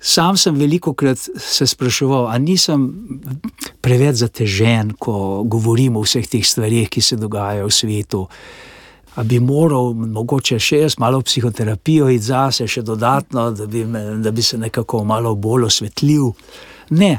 sam 0.00 0.36
sem 0.36 0.54
veliko 0.54 0.94
krat 0.94 1.18
se 1.38 1.66
spraševal, 1.66 2.26
ali 2.26 2.42
nisem 2.42 2.86
preveč 3.80 4.16
zatežen, 4.16 4.92
ko 4.98 5.42
govorim 5.44 5.96
o 5.96 6.04
vseh 6.04 6.28
teh 6.28 6.46
stvarih, 6.46 6.88
ki 6.88 7.00
se 7.00 7.16
dogajajo 7.16 7.66
v 7.66 7.74
svetu. 7.74 8.26
A 9.16 9.24
bi 9.24 9.40
moral, 9.40 9.94
mogoče 9.94 10.58
še 10.60 10.82
jaz, 10.84 10.98
malo 11.00 11.22
psihoterapijo 11.24 12.10
iti 12.12 12.28
zase, 12.28 12.66
še 12.68 12.82
dodatno, 12.84 13.50
da 13.50 13.66
bi, 13.66 13.84
me, 13.84 14.04
da 14.20 14.30
bi 14.30 14.42
se 14.42 14.58
nekako 14.58 15.04
malo 15.04 15.34
bolj 15.34 15.70
osvetlil. 15.70 16.32
Ne, 16.90 17.16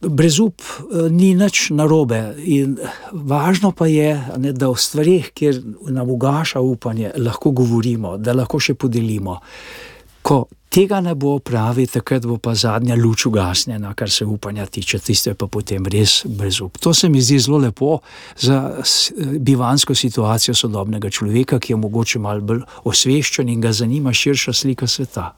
brezup 0.00 0.62
eh, 0.62 1.10
ni 1.10 1.34
nič 1.34 1.70
narobe. 1.70 2.22
In 2.44 2.78
važno 3.12 3.72
pa 3.72 3.86
je, 3.86 4.14
ne, 4.38 4.52
da 4.52 4.70
o 4.70 4.76
stvarih, 4.76 5.30
kjer 5.34 5.60
nam 5.90 6.10
ugaša 6.10 6.60
upanje, 6.60 7.12
lahko 7.16 7.50
govorimo, 7.50 8.16
da 8.18 8.36
lahko 8.36 8.60
še 8.60 8.74
podelimo. 8.74 9.38
Ko 10.22 10.44
Tega 10.72 11.02
ne 11.04 11.12
bo 11.14 11.34
pravi, 11.44 11.84
takrat 11.86 12.24
bo 12.24 12.38
pa 12.40 12.54
zadnja 12.56 12.96
luč 12.96 13.26
ugasnjena, 13.28 13.90
kar 13.94 14.10
se 14.10 14.24
upanja 14.24 14.64
tiče, 14.66 14.98
tiste 15.04 15.34
pa 15.36 15.44
potem 15.46 15.84
res 15.84 16.22
brez 16.24 16.62
up. 16.64 16.78
To 16.80 16.94
se 16.96 17.10
mi 17.12 17.20
zdi 17.20 17.36
zelo 17.44 17.58
lepo 17.60 17.98
za 18.40 18.80
bivansko 19.38 19.94
situacijo 19.94 20.54
sodobnega 20.56 21.10
človeka, 21.10 21.60
ki 21.60 21.74
je 21.74 21.76
mogoče 21.76 22.24
malo 22.24 22.40
bolj 22.40 22.64
osveščen 22.88 23.52
in 23.52 23.60
ga 23.60 23.72
zanima 23.76 24.16
širša 24.16 24.56
slika 24.56 24.88
sveta. 24.88 25.34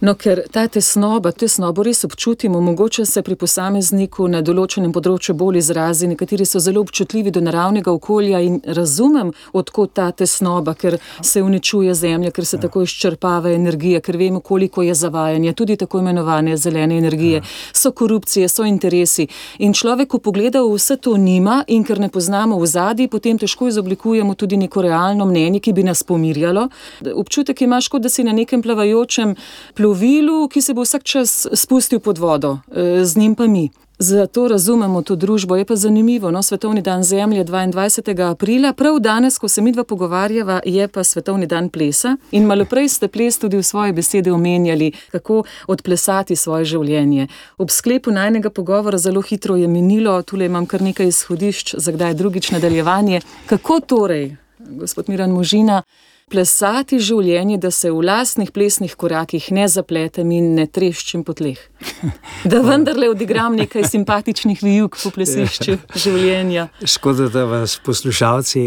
No, 0.00 0.14
ker 0.14 0.42
ta 0.50 0.66
tesnoba, 0.68 1.30
tesnobo 1.32 1.82
res 1.86 2.04
občutimo, 2.04 2.60
mogoče 2.60 3.04
se 3.06 3.22
pri 3.22 3.36
posamezniku 3.38 4.26
na 4.28 4.40
določenem 4.42 4.92
področju 4.92 5.34
bolj 5.38 5.60
izrazi, 5.60 6.08
nekateri 6.10 6.46
so 6.48 6.58
zelo 6.58 6.82
občutljivi 6.82 7.30
do 7.30 7.42
naravnega 7.44 7.92
okolja 7.92 8.40
in 8.42 8.58
razumem, 8.66 9.30
odkot 9.54 9.94
ta 9.94 10.10
tesnoba, 10.10 10.74
ker 10.74 10.98
se 11.22 11.42
uničuje 11.42 11.94
zemlja, 11.94 12.32
ker 12.34 12.46
se 12.46 12.56
ja. 12.58 12.64
tako 12.66 12.82
izčrpava 12.82 13.52
energija, 13.54 14.00
ker 14.02 14.18
vemo, 14.18 14.40
koliko 14.40 14.82
je 14.82 14.96
zavajanja, 14.98 15.54
tudi 15.54 15.76
tako 15.78 16.02
imenovane 16.02 16.56
zelene 16.56 16.98
energije, 16.98 17.42
ja. 17.42 17.46
so 17.72 17.92
korupcije, 17.92 18.48
so 18.48 18.66
interesi. 18.66 19.28
In 19.62 19.72
človek, 19.78 20.10
ko 20.10 20.18
pogleda 20.18 20.64
vse 20.66 20.98
to 20.98 21.14
nima 21.20 21.62
in 21.68 21.86
ker 21.86 22.02
ne 22.02 22.10
poznamo 22.10 22.58
v 22.58 22.66
zadnji, 22.66 23.08
potem 23.08 23.38
težko 23.38 23.70
izoblikujemo 23.70 24.34
tudi 24.34 24.58
neko 24.58 24.82
realno 24.82 25.28
mnenje, 25.30 25.62
ki 25.62 25.72
bi 25.72 25.86
nas 25.86 26.02
pomirjalo. 26.02 26.68
Občutek 27.14 27.62
imaš, 27.62 27.88
kot 27.88 28.02
da 28.02 28.10
si 28.10 28.26
na 28.26 28.34
nekem 28.34 28.62
plavajočem 28.62 29.36
plovilu, 29.84 30.48
ki 30.48 30.62
se 30.62 30.72
bo 30.74 30.80
vsak 30.80 31.02
čas 31.04 31.46
spustil 31.52 32.00
pod 32.00 32.18
vodo, 32.18 32.58
e, 32.72 33.04
z 33.04 33.16
njim 33.16 33.34
pa 33.34 33.46
mi. 33.46 33.68
Zato 33.98 34.48
razumemo 34.48 35.02
to 35.02 35.16
družbo. 35.16 35.56
Je 35.56 35.64
pa 35.64 35.76
zanimivo, 35.76 36.30
no, 36.30 36.42
Svetovni 36.42 36.82
dan 36.82 37.02
Zemlje 37.02 37.44
22. 37.44 38.30
aprila, 38.30 38.72
prav 38.72 38.98
danes, 38.98 39.38
ko 39.38 39.48
se 39.48 39.60
mi 39.62 39.72
dva 39.72 39.84
pogovarjava, 39.84 40.60
je 40.64 40.88
pa 40.88 41.04
Svetovni 41.04 41.46
dan 41.46 41.68
plesa. 41.68 42.16
In 42.30 42.46
malo 42.46 42.64
prej 42.64 42.88
ste 42.88 43.08
ples 43.08 43.38
tudi 43.38 43.56
v 43.56 43.62
svoje 43.62 43.92
besede 43.92 44.32
omenjali, 44.32 44.92
kako 45.12 45.42
odplesati 45.66 46.36
svoje 46.36 46.64
življenje. 46.64 47.28
Ob 47.58 47.70
sklepu 47.70 48.10
najnega 48.10 48.50
pogovora 48.50 48.98
zelo 48.98 49.20
hitro 49.20 49.56
je 49.56 49.68
minilo, 49.68 50.22
tule 50.22 50.46
imam 50.46 50.66
kar 50.66 50.82
nekaj 50.82 51.12
izhodišč, 51.12 51.74
za 51.76 51.92
kdaj 51.92 52.14
drugič 52.14 52.50
nadaljevanje. 52.50 53.20
Kako 53.46 53.80
torej, 53.80 54.36
gospod 54.58 55.08
Miran 55.08 55.30
Možina? 55.30 55.82
Plesati 56.30 56.98
življenje, 57.02 57.58
da 57.60 57.70
se 57.70 57.90
v 57.92 58.00
lastnih 58.04 58.50
plesnih 58.54 58.94
korakih 58.98 59.50
ne 59.54 59.66
zapletem 59.68 60.30
in 60.34 60.54
ne 60.56 60.66
treščim 60.66 61.24
po 61.26 61.36
tleh. 61.36 61.60
Da 62.44 62.60
vendarle 62.64 63.08
odigram 63.08 63.54
nekaj 63.56 63.86
simpatičnih 63.88 64.60
vijuk 64.64 64.98
po 65.00 65.10
plesišču 65.14 65.78
življenja. 66.00 66.66
Škoda, 66.84 67.30
da 67.32 67.44
vas 67.48 67.78
poslušalci 67.84 68.62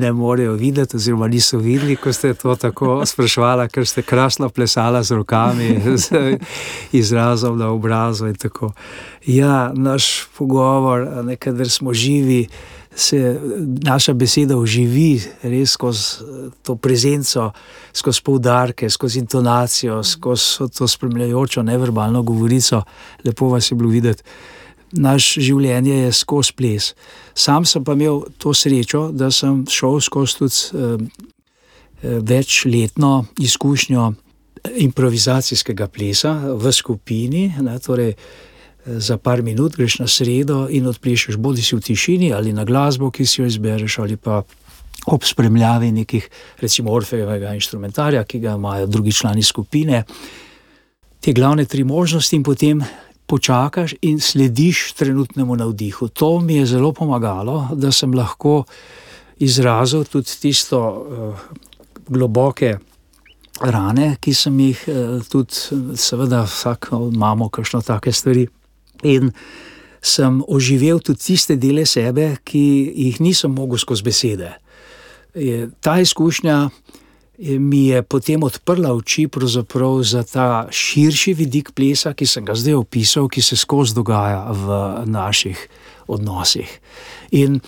ne 0.00 0.10
morejo 0.16 0.52
videti, 0.60 0.98
oziroma 1.00 1.28
niso 1.32 1.60
videli, 1.60 1.96
ko 1.96 2.12
ste 2.12 2.34
to 2.36 2.56
tako 2.60 2.98
sprašvali, 3.08 3.68
ker 3.72 3.88
ste 3.88 4.04
krasno 4.04 4.50
plesali 4.52 5.00
z 5.04 5.16
rokami, 5.16 5.70
z 6.04 6.36
izrazom 6.92 7.56
na 7.60 7.70
obrazu. 7.72 8.28
Ja, 9.24 9.72
naš 9.72 10.26
pogovor, 10.36 11.08
nekaj, 11.24 11.64
smo 11.72 11.96
živi 11.96 12.44
se 12.96 13.40
naša 13.82 14.12
beseda 14.14 14.56
oživi 14.56 15.22
res 15.42 15.70
skozi 15.70 16.22
eh, 16.22 16.50
to 16.62 16.76
prezenco, 16.76 17.50
skozi 17.92 18.22
poudarke, 18.22 18.90
skozi 18.90 19.18
intonacijo, 19.18 20.02
skozi 20.02 20.68
to 20.78 20.88
spremljajočo 20.88 21.62
neverbalno 21.62 22.22
govorico. 22.22 22.82
Lepo 23.24 23.48
vas 23.48 23.70
je 23.70 23.74
bilo 23.74 23.90
videti. 23.90 24.22
Naš 24.92 25.34
življenje 25.42 25.94
je 25.94 26.12
skozi 26.12 26.52
ples. 26.54 26.94
Sam 27.34 27.64
sem 27.64 27.84
pa 27.84 27.92
imel 27.92 28.22
to 28.38 28.54
srečo, 28.54 29.08
da 29.12 29.30
sem 29.30 29.64
šel 29.70 30.00
skozi 30.00 30.38
tudi 30.38 30.54
eh, 30.54 30.98
eh 32.02 32.18
večletno 32.22 33.24
izkušnjo 33.40 34.12
improvizacijskega 34.76 35.88
plesa 35.88 36.32
v 36.54 36.72
skupini. 36.72 37.52
Ne, 37.60 37.78
torej, 37.78 38.14
za 38.86 39.16
par 39.16 39.42
minut 39.42 39.76
greš 39.76 39.98
na 39.98 40.06
sredo 40.06 40.66
in 40.70 40.86
odplešeš, 40.86 41.36
bodi 41.36 41.62
si 41.62 41.76
v 41.76 41.80
tišini 41.80 42.32
ali 42.32 42.52
na 42.52 42.64
glasbo, 42.64 43.10
ki 43.10 43.26
si 43.26 43.40
jo 43.40 43.46
izbereš, 43.46 43.98
ali 43.98 44.16
pa 44.16 44.42
ob 45.06 45.24
spremljavi 45.24 45.92
nekih, 45.92 46.28
recimo, 46.60 46.92
orfejevega 46.92 47.54
instrumentarja, 47.54 48.24
ki 48.24 48.40
ga 48.40 48.54
imajo 48.56 48.86
drugi 48.86 49.12
člani 49.12 49.42
skupine. 49.42 50.04
Te 51.20 51.32
glavne 51.32 51.64
tri 51.64 51.84
možnosti, 51.84 52.36
in 52.36 52.42
potem 52.42 52.82
počakaš 53.26 53.94
in 54.02 54.20
slediš 54.20 54.92
trenutnemu 54.92 55.56
navdihu. 55.56 56.08
To 56.08 56.40
mi 56.40 56.56
je 56.56 56.66
zelo 56.66 56.92
pomagalo, 56.92 57.68
da 57.74 57.92
sem 57.92 58.14
lahko 58.14 58.64
izrazil 59.38 60.04
tudi 60.04 60.30
tisto 60.40 60.80
uh, 60.80 61.38
globoke. 62.08 62.78
Rane, 63.60 64.16
ki 64.20 64.32
sem 64.34 64.56
jih 64.58 64.80
eh, 64.90 64.94
tudi, 65.30 65.54
seveda, 65.94 66.40
vsak 66.42 66.88
imamo, 66.90 67.46
kakšno 67.54 67.84
take 67.86 68.10
stvari, 68.12 68.48
In 69.04 69.30
sem 70.04 70.42
oživel 70.48 71.00
tudi 71.00 71.20
tiste 71.20 71.56
dele 71.56 71.86
sebe, 71.88 72.34
ki 72.44 72.64
jih 73.06 73.20
nisem 73.24 73.54
mogel 73.54 73.80
skozi 73.80 74.04
besede. 74.04 74.52
Ta 75.80 75.98
izkušnja 76.00 76.68
mi 77.38 77.86
je 77.86 78.02
potem 78.02 78.42
odprla 78.42 78.92
oči 78.94 79.28
za 80.02 80.22
ta 80.22 80.66
širši 80.70 81.34
vidik 81.34 81.72
plesa, 81.74 82.12
ki 82.14 82.26
sem 82.26 82.44
ga 82.44 82.54
zdaj 82.54 82.74
opisal, 82.74 83.28
ki 83.28 83.42
se 83.42 83.56
skozi 83.56 83.94
dogaja 83.94 84.52
v 84.52 85.04
naših 85.06 85.68
odnosih. 86.06 86.80
In 87.30 87.60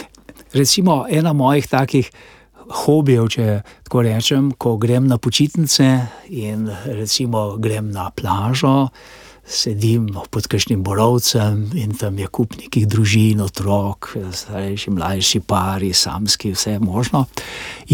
recimo 0.53 1.07
ena 1.09 1.33
mojih 1.33 1.67
takih. 1.67 2.11
Hobijev, 2.67 3.29
če 3.31 3.63
tako 3.87 4.01
rečem, 4.03 4.51
ko 4.59 4.75
grem 4.77 5.07
na 5.07 5.19
počitnice 5.23 5.85
in 6.35 6.67
recimo 6.85 7.57
grem 7.63 7.93
na 7.95 8.11
plažo, 8.11 8.89
sedim 9.47 10.09
pod 10.31 10.47
kakšnim 10.51 10.83
borovcem 10.83 11.71
in 11.79 11.95
tam 11.95 12.19
je 12.19 12.27
kup 12.27 12.57
nekih 12.59 12.87
družin, 12.91 13.41
otrok, 13.41 14.11
starejši, 14.33 14.91
mlajši, 14.91 15.41
pari, 15.47 15.93
samski, 15.95 16.53
vse 16.53 16.79
možno. 16.83 17.25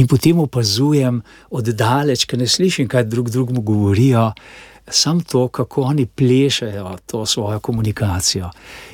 In 0.00 0.08
potem 0.08 0.40
opazujem 0.40 1.20
oddaleč, 1.50 2.24
ker 2.24 2.40
ne 2.40 2.48
slišim, 2.48 2.88
kaj 2.88 3.04
drug 3.04 3.30
drugemu 3.30 3.60
govorijo 3.60 4.30
samo 4.88 5.20
to, 5.20 5.48
kako 5.48 5.82
oni 5.82 6.06
plešajo 6.06 6.96
to 7.06 7.26
svojo 7.26 7.60
komunikacijo. 7.60 8.50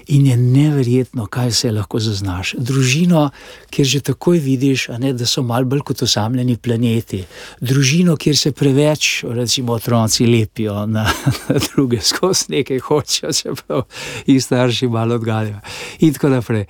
In 0.07 0.27
je 0.27 0.37
neverjetno, 0.37 1.27
kaj 1.27 1.53
se 1.53 1.73
lahko 1.73 1.99
zaznaš. 2.01 2.55
Družino, 2.59 3.31
kjer 3.71 3.87
že 3.87 4.01
takoj 4.01 4.39
vidiš, 4.39 4.89
ne, 4.99 5.13
da 5.13 5.27
so 5.27 5.43
malo 5.43 5.65
bolj 5.65 5.81
kot 5.81 6.03
osamljeni 6.03 6.57
planeti. 6.57 7.25
Družino, 7.61 8.17
kjer 8.17 8.37
se 8.37 8.53
preveč, 8.53 9.25
recimo, 9.29 9.73
otroci 9.73 10.27
lepijo 10.27 10.87
na, 10.87 11.05
na 11.49 11.59
druge, 11.69 12.01
skozi 12.01 12.45
nekaj 12.49 12.79
hočejo, 12.79 13.33
čeprav 13.33 13.83
jih 14.27 14.45
starši 14.45 14.89
malo 14.89 15.15
odgaljajo. 15.15 15.61
In 16.01 16.15
tako 16.15 16.29
naprej. 16.29 16.65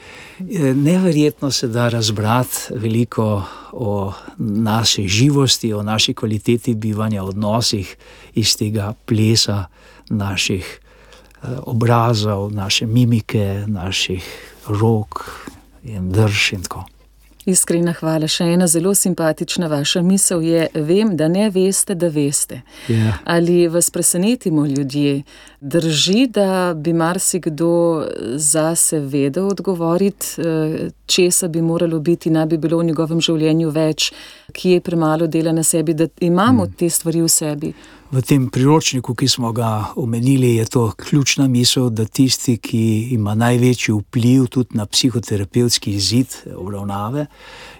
Neverjetno 0.74 1.50
se 1.50 1.68
da 1.68 1.88
razbrati 1.88 2.74
veliko 2.74 3.42
o 3.72 4.12
naši 4.38 5.08
živosti, 5.08 5.72
o 5.72 5.82
naši 5.82 6.14
kvaliteti 6.14 6.74
bivanja, 6.74 7.24
odnosih 7.24 7.96
iz 8.34 8.56
tega 8.56 8.94
plesa 9.18 9.64
naših 10.08 10.80
eh, 11.42 11.46
obrazov, 11.66 12.52
naše 12.52 12.86
mimike, 12.86 13.64
naših 13.66 14.24
rok 14.68 15.30
in 15.82 16.12
drž 16.12 16.52
in 16.52 16.62
tako. 16.62 16.84
Iskrena 17.48 17.94
hvala. 17.96 18.28
Še 18.28 18.44
ena 18.52 18.66
zelo 18.68 18.92
simpatična 18.94 19.70
vaša 19.72 20.02
misel 20.04 20.42
je: 20.44 20.66
Vem, 20.74 21.14
da 21.16 21.28
ne 21.32 21.46
veste, 21.50 21.94
da 21.94 22.10
veste. 22.12 22.60
Yeah. 22.88 23.06
Ja. 23.06 23.14
Ali 23.24 23.68
vas 23.68 23.90
presenetimo 23.90 24.66
ljudje? 24.66 25.22
Drži, 25.60 26.26
da 26.26 26.74
bi 26.76 26.92
marsikdo 26.92 27.70
zase 28.36 29.00
vedel 29.00 29.48
odgovoriti, 29.48 30.26
eh, 30.38 30.90
česa 31.06 31.48
bi 31.48 31.62
moralo 31.62 32.00
biti, 32.00 32.30
naj 32.30 32.46
bi 32.46 32.58
bilo 32.58 32.78
v 32.78 32.90
njegovem 32.92 33.20
življenju 33.20 33.70
več, 33.70 34.12
kje 34.52 34.72
je 34.72 34.80
premalo 34.80 35.26
dela 35.26 35.52
na 35.52 35.62
sebi, 35.62 35.94
da 35.94 36.08
imamo 36.20 36.64
mm. 36.64 36.72
te 36.72 36.90
stvari 36.90 37.22
v 37.22 37.28
sebi. 37.28 37.72
V 38.10 38.22
tem 38.22 38.48
priročniku, 38.48 39.14
ki 39.14 39.28
smo 39.28 39.52
ga 39.52 39.92
omenili, 39.96 40.54
je 40.56 40.64
to 40.64 40.92
ključna 40.96 41.48
misel, 41.48 41.90
da 41.90 42.04
tisti, 42.04 42.56
ki 42.56 43.08
ima 43.12 43.34
največji 43.34 43.94
vpliv 43.94 44.46
tudi 44.46 44.76
na 44.76 44.86
psihoterapevtski 44.86 45.92
izid 45.92 46.36
obravnave, 46.56 47.26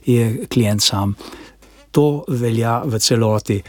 je 0.07 0.47
klient 0.47 0.83
sam. 0.83 1.15
To 1.91 2.25
velja 2.29 2.83
v 2.85 2.99
celoti. 2.99 3.63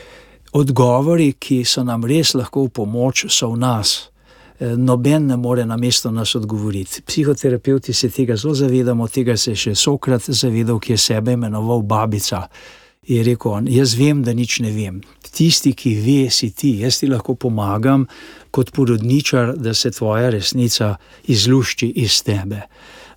Odgovori, 0.51 1.33
ki 1.39 1.63
so 1.65 1.83
nam 1.83 2.03
res 2.03 2.33
lahko 2.33 2.65
v 2.65 2.73
pomoč, 2.75 3.25
so 3.29 3.53
v 3.53 3.59
nas. 3.59 4.09
E, 4.59 4.75
noben 4.75 5.27
ne 5.27 5.37
more 5.37 5.65
na 5.65 5.77
mesto 5.77 6.11
nas 6.11 6.35
odgovoriti. 6.35 7.01
Psihoterapeuti 7.05 7.93
se 7.93 8.09
tega 8.09 8.35
zelo 8.35 8.53
zavedamo, 8.53 9.07
tega 9.07 9.37
se 9.37 9.51
je 9.51 9.55
še 9.55 9.75
Sokrat 9.75 10.27
zavedal, 10.27 10.79
ki 10.79 10.93
je 10.93 10.97
sebe 10.97 11.37
imenoval 11.39 11.81
babica 11.81 12.47
je 13.09 13.23
rekel: 13.23 13.51
on, 13.51 13.67
Jaz 13.67 13.95
vem, 13.97 14.21
da 14.23 14.33
nič 14.33 14.59
ne 14.61 14.71
vem. 14.71 15.01
Tisti, 15.29 15.73
ki 15.77 15.93
ve, 16.03 16.19
si 16.33 16.51
ti, 16.53 16.79
jaz 16.83 16.99
ti 17.01 17.09
lahko 17.09 17.35
pomagam 17.35 18.05
kot 18.51 18.71
porodničar, 18.73 19.55
da 19.57 19.73
se 19.73 19.91
tvoja 19.91 20.29
resnica 20.29 20.95
izlušči 21.27 21.91
iz 22.01 22.21
tebe. 22.23 22.65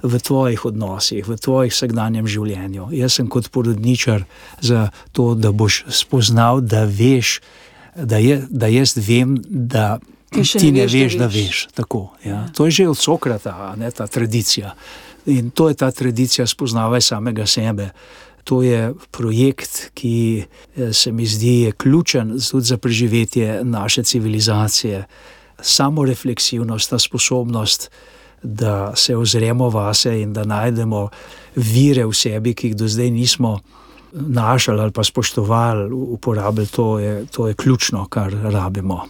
V 0.02 0.18
tvojih 0.18 0.64
odnosih, 0.66 1.28
v 1.28 1.36
tvojih 1.38 1.72
vsakdanjem 1.72 2.26
življenju. 2.26 2.88
Jaz 2.96 3.20
sem 3.20 3.28
kot 3.30 3.52
porodničar 3.54 4.24
za 4.60 4.88
to, 5.12 5.32
da 5.38 5.52
boš 5.52 5.84
spoznal, 5.94 6.60
da 6.60 6.84
veš, 6.84 7.38
da, 7.96 8.18
je, 8.18 8.40
da 8.50 8.66
jaz 8.72 8.96
vem, 8.98 9.36
da 9.46 10.00
ti, 10.32 10.42
ti 10.42 10.72
ne, 10.72 10.82
ne 10.82 10.88
veš, 10.88 10.96
veš, 10.96 11.18
da 11.20 11.26
veš. 11.26 11.36
Da 11.36 11.46
veš. 11.46 11.62
Tako, 11.78 12.02
ja. 12.24 12.30
Ja. 12.30 12.42
To 12.56 12.66
je 12.66 12.70
že 12.80 12.88
od 12.88 12.98
Sokrata, 12.98 13.74
ne, 13.78 13.90
ta 13.90 14.06
tradicija. 14.06 14.74
In 15.26 15.50
to 15.54 15.68
je 15.68 15.78
ta 15.78 15.90
tradicija 15.90 16.46
spoznavaj 16.46 17.00
samega 17.00 17.46
sebe. 17.46 17.92
To 18.44 18.62
je 18.62 18.94
projekt, 19.10 19.90
ki 19.94 20.44
eh, 20.76 20.92
se 20.92 21.12
mi 21.12 21.26
zdi 21.26 21.72
ključen 21.76 22.38
tudi 22.50 22.64
za 22.64 22.76
preživetje 22.76 23.64
naše 23.64 24.02
civilizacije. 24.02 25.06
Samo 25.60 26.04
refleksivnost, 26.04 26.90
ta 26.90 26.98
sposobnost, 26.98 27.90
da 28.42 28.96
se 28.96 29.16
ozremo 29.16 29.68
vase 29.70 30.20
in 30.20 30.32
da 30.32 30.44
najdemo 30.44 31.08
vire 31.56 32.06
v 32.06 32.12
sebi, 32.12 32.54
ki 32.54 32.66
jih 32.66 32.76
do 32.76 32.88
zdaj 32.88 33.10
nismo 33.10 33.60
našli 34.12 34.80
ali 34.80 34.92
pa 34.92 35.04
spoštovali, 35.04 35.92
uporabljali, 35.92 36.66
to 36.66 36.98
je, 36.98 37.26
to 37.26 37.48
je 37.48 37.54
ključno, 37.54 38.06
kar 38.08 38.32
rabimo. 38.42 39.04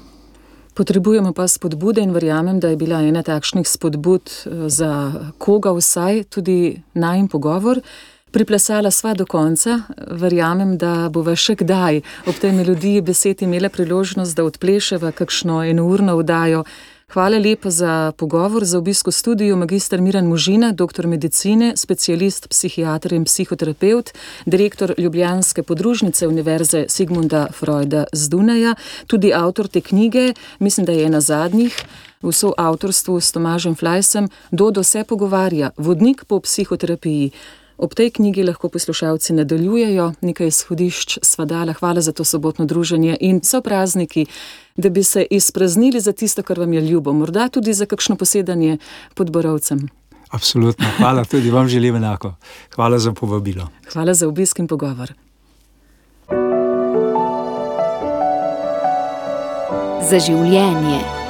Potrebujemo 0.74 1.32
pa 1.32 1.48
spodbude 1.48 2.00
in 2.00 2.10
verjamem, 2.10 2.60
da 2.60 2.68
je 2.68 2.76
bila 2.76 3.00
ena 3.00 3.22
takšnih 3.22 3.68
spodbud 3.68 4.22
eh, 4.30 4.68
za 4.68 5.12
koga 5.38 5.72
vsaj 5.72 6.24
tudi 6.24 6.82
najmen 6.94 7.28
pogovor. 7.28 7.80
Priplesala 8.32 8.90
sva 8.90 9.12
do 9.14 9.26
konca, 9.26 9.82
verjamem, 10.10 10.78
da 10.80 11.10
bova 11.12 11.34
še 11.36 11.52
kdaj 11.60 12.00
ob 12.26 12.38
tej 12.40 12.54
melodiji 12.56 13.02
besed 13.04 13.42
imela 13.44 13.68
priložnost, 13.68 14.36
da 14.36 14.46
odpleševa 14.48 15.12
kakšno 15.12 15.60
enourno 15.68 16.16
vdajo 16.16 16.64
Hvala 17.12 17.36
lepa 17.38 17.70
za 17.70 18.12
pogovor, 18.16 18.64
za 18.64 18.78
obisko 18.78 19.12
studiu, 19.12 19.56
magistr 19.56 20.00
Miran 20.00 20.26
Možina, 20.26 20.72
doktor 20.72 21.06
medicine, 21.06 21.74
specialist, 21.76 22.48
psihiatr 22.48 23.12
in 23.12 23.26
psihoterapeut, 23.28 24.14
direktor 24.46 24.94
Ljubljanske 24.98 25.62
podružnice 25.62 26.28
Univerze 26.28 26.86
Sigmunda 26.88 27.46
Freuda 27.52 28.06
z 28.12 28.28
Dunaja, 28.28 28.74
tudi 29.06 29.34
avtor 29.34 29.68
te 29.68 29.80
knjige, 29.80 30.32
mislim, 30.58 30.86
da 30.86 30.92
je 30.92 31.04
ena 31.04 31.20
zadnjih. 31.20 31.76
V 32.22 32.32
soavtorstvu 32.32 33.20
s 33.20 33.32
Tomažem 33.32 33.74
Flajsem, 33.74 34.28
Dodo 34.50 34.82
se 34.82 35.04
pogovarja, 35.04 35.70
vodnik 35.76 36.24
po 36.24 36.40
psihoterapiji. 36.40 37.30
Ob 37.82 37.94
tej 37.94 38.10
knjigi 38.14 38.44
lahko 38.46 38.68
poslušalci 38.68 39.32
nadaljujejo, 39.32 40.12
nekaj 40.20 40.46
izhodišč 40.46 41.16
sva 41.26 41.44
dala. 41.44 41.72
Hvala 41.74 42.00
za 42.00 42.12
to 42.12 42.24
sobotno 42.24 42.64
druženje 42.64 43.16
in 43.20 43.40
so 43.42 43.58
prazniki, 43.60 44.26
da 44.76 44.88
bi 44.88 45.02
se 45.02 45.26
izpraznili 45.30 46.00
za 46.00 46.12
tisto, 46.12 46.42
kar 46.42 46.60
vam 46.60 46.72
je 46.72 46.80
ljubo, 46.80 47.12
morda 47.12 47.48
tudi 47.48 47.74
za 47.74 47.86
kakšno 47.86 48.16
posedanje 48.16 48.78
pod 49.14 49.30
borovcem. 49.30 49.88
Absolutno. 50.30 50.86
Hvala 50.96 51.24
tudi 51.24 51.50
vam 51.50 51.68
želim 51.68 51.96
enako. 51.96 52.34
Hvala 52.74 52.98
za 52.98 53.12
povabilo. 53.12 53.68
Hvala 53.92 54.14
za 54.14 54.28
obisk 54.28 54.58
in 54.58 54.68
pogovor. 54.68 55.12
Za 60.10 60.18
življenje. 60.18 61.21